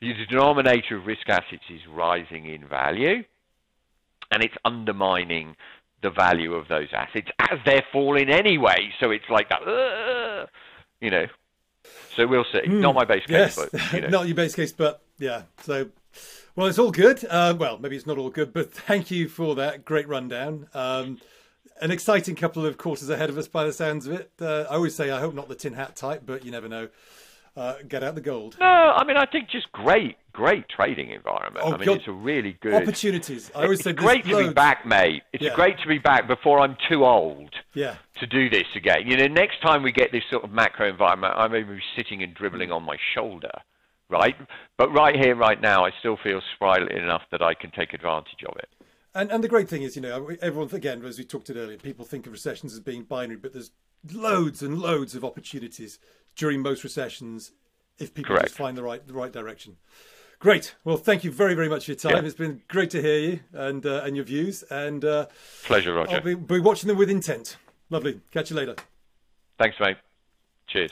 the 0.00 0.12
denominator 0.28 0.96
of 0.96 1.06
risk 1.06 1.28
assets 1.28 1.64
is 1.70 1.80
rising 1.88 2.46
in 2.46 2.66
value, 2.66 3.24
and 4.30 4.42
it's 4.42 4.54
undermining 4.64 5.56
the 6.02 6.10
value 6.10 6.54
of 6.54 6.68
those 6.68 6.88
assets 6.92 7.28
as 7.38 7.58
they're 7.64 7.84
falling 7.92 8.28
anyway. 8.28 8.90
So 9.00 9.10
it's 9.10 9.28
like 9.30 9.48
that, 9.48 9.62
uh, 9.62 10.46
you 11.00 11.10
know. 11.10 11.26
So 12.16 12.26
we'll 12.26 12.44
see. 12.44 12.60
Mm, 12.60 12.80
not 12.80 12.94
my 12.94 13.04
base 13.04 13.26
case, 13.26 13.56
yes. 13.56 13.56
but 13.56 13.92
you 13.92 14.00
know. 14.02 14.08
not 14.08 14.26
your 14.26 14.36
base 14.36 14.54
case, 14.54 14.72
but 14.72 15.02
yeah. 15.18 15.42
So 15.62 15.88
well, 16.56 16.68
it's 16.68 16.78
all 16.78 16.92
good. 16.92 17.24
Uh, 17.28 17.54
well, 17.58 17.78
maybe 17.78 17.96
it's 17.96 18.06
not 18.06 18.18
all 18.18 18.30
good, 18.30 18.52
but 18.52 18.72
thank 18.86 19.10
you 19.10 19.28
for 19.28 19.54
that 19.56 19.84
great 19.84 20.06
rundown. 20.06 20.68
Um, 20.74 21.18
an 21.80 21.90
exciting 21.90 22.36
couple 22.36 22.64
of 22.64 22.78
quarters 22.78 23.10
ahead 23.10 23.30
of 23.30 23.36
us 23.36 23.48
by 23.48 23.64
the 23.64 23.72
sounds 23.72 24.06
of 24.06 24.12
it. 24.12 24.30
Uh, 24.40 24.64
I 24.70 24.74
always 24.74 24.94
say 24.94 25.10
I 25.10 25.18
hope 25.18 25.34
not 25.34 25.48
the 25.48 25.56
tin 25.56 25.72
hat 25.72 25.96
type, 25.96 26.22
but 26.24 26.44
you 26.44 26.52
never 26.52 26.68
know. 26.68 26.88
Uh, 27.56 27.74
get 27.86 28.02
out 28.02 28.16
the 28.16 28.20
gold. 28.20 28.56
No, 28.58 28.66
I 28.66 29.04
mean 29.04 29.16
I 29.16 29.26
think 29.26 29.48
just 29.48 29.70
great, 29.70 30.16
great 30.32 30.68
trading 30.68 31.10
environment. 31.10 31.64
Oh, 31.64 31.72
I 31.72 31.76
mean 31.76 31.86
God. 31.86 31.98
it's 31.98 32.08
a 32.08 32.12
really 32.12 32.58
good 32.60 32.74
opportunities. 32.74 33.50
I 33.54 33.62
always 33.62 33.78
it's 33.78 33.84
say 33.84 33.92
great 33.92 34.24
to 34.24 34.48
be 34.48 34.52
back, 34.52 34.84
mate. 34.84 35.22
It's 35.32 35.44
yeah. 35.44 35.54
great 35.54 35.78
to 35.78 35.86
be 35.86 35.98
back 35.98 36.26
before 36.26 36.60
I'm 36.60 36.76
too 36.88 37.04
old. 37.04 37.54
Yeah. 37.74 37.96
To 38.20 38.26
do 38.26 38.50
this 38.50 38.66
again, 38.74 39.06
you 39.06 39.16
know, 39.16 39.26
next 39.26 39.60
time 39.60 39.82
we 39.82 39.92
get 39.92 40.10
this 40.10 40.24
sort 40.30 40.44
of 40.44 40.50
macro 40.50 40.88
environment, 40.88 41.34
I 41.36 41.46
may 41.48 41.62
be 41.62 41.80
sitting 41.96 42.22
and 42.22 42.34
dribbling 42.34 42.72
on 42.72 42.82
my 42.82 42.96
shoulder 43.14 43.50
right? 44.10 44.36
But 44.76 44.92
right 44.92 45.16
here, 45.16 45.34
right 45.34 45.60
now, 45.60 45.84
I 45.84 45.90
still 45.98 46.18
feel 46.22 46.40
sprightly 46.54 46.96
enough 46.96 47.22
that 47.30 47.42
I 47.42 47.54
can 47.54 47.70
take 47.70 47.94
advantage 47.94 48.44
of 48.46 48.56
it. 48.58 48.68
And 49.14 49.30
and 49.30 49.44
the 49.44 49.48
great 49.48 49.68
thing 49.68 49.82
is, 49.82 49.94
you 49.94 50.02
know, 50.02 50.30
everyone 50.42 50.68
again, 50.72 51.04
as 51.04 51.18
we 51.18 51.24
talked 51.24 51.48
it 51.50 51.56
earlier, 51.56 51.78
people 51.78 52.04
think 52.04 52.26
of 52.26 52.32
recessions 52.32 52.72
as 52.72 52.80
being 52.80 53.04
binary, 53.04 53.36
but 53.36 53.52
there's 53.52 53.70
loads 54.12 54.62
and 54.62 54.78
loads 54.78 55.14
of 55.14 55.24
opportunities 55.24 55.98
during 56.36 56.60
most 56.60 56.82
recessions 56.82 57.52
if 57.98 58.12
people 58.12 58.34
Correct. 58.34 58.48
just 58.48 58.58
find 58.58 58.76
the 58.76 58.82
right 58.82 59.06
the 59.06 59.14
right 59.14 59.32
direction. 59.32 59.76
Great. 60.40 60.74
Well, 60.84 60.96
thank 60.96 61.22
you 61.22 61.30
very 61.30 61.54
very 61.54 61.68
much 61.68 61.84
for 61.84 61.92
your 61.92 61.96
time. 61.96 62.16
Yeah. 62.16 62.22
It's 62.24 62.36
been 62.36 62.62
great 62.68 62.90
to 62.90 63.00
hear 63.00 63.18
you 63.18 63.40
and 63.52 63.86
uh, 63.86 64.02
and 64.04 64.16
your 64.16 64.24
views. 64.24 64.64
And 64.64 65.04
uh, 65.04 65.26
pleasure, 65.64 65.94
Roger. 65.94 66.16
I'll 66.16 66.20
be, 66.20 66.34
be 66.34 66.60
watching 66.60 66.88
them 66.88 66.98
with 66.98 67.08
intent. 67.08 67.56
Lovely. 67.90 68.20
Catch 68.32 68.50
you 68.50 68.56
later. 68.56 68.74
Thanks, 69.58 69.76
mate. 69.78 69.96
Cheers. 70.66 70.90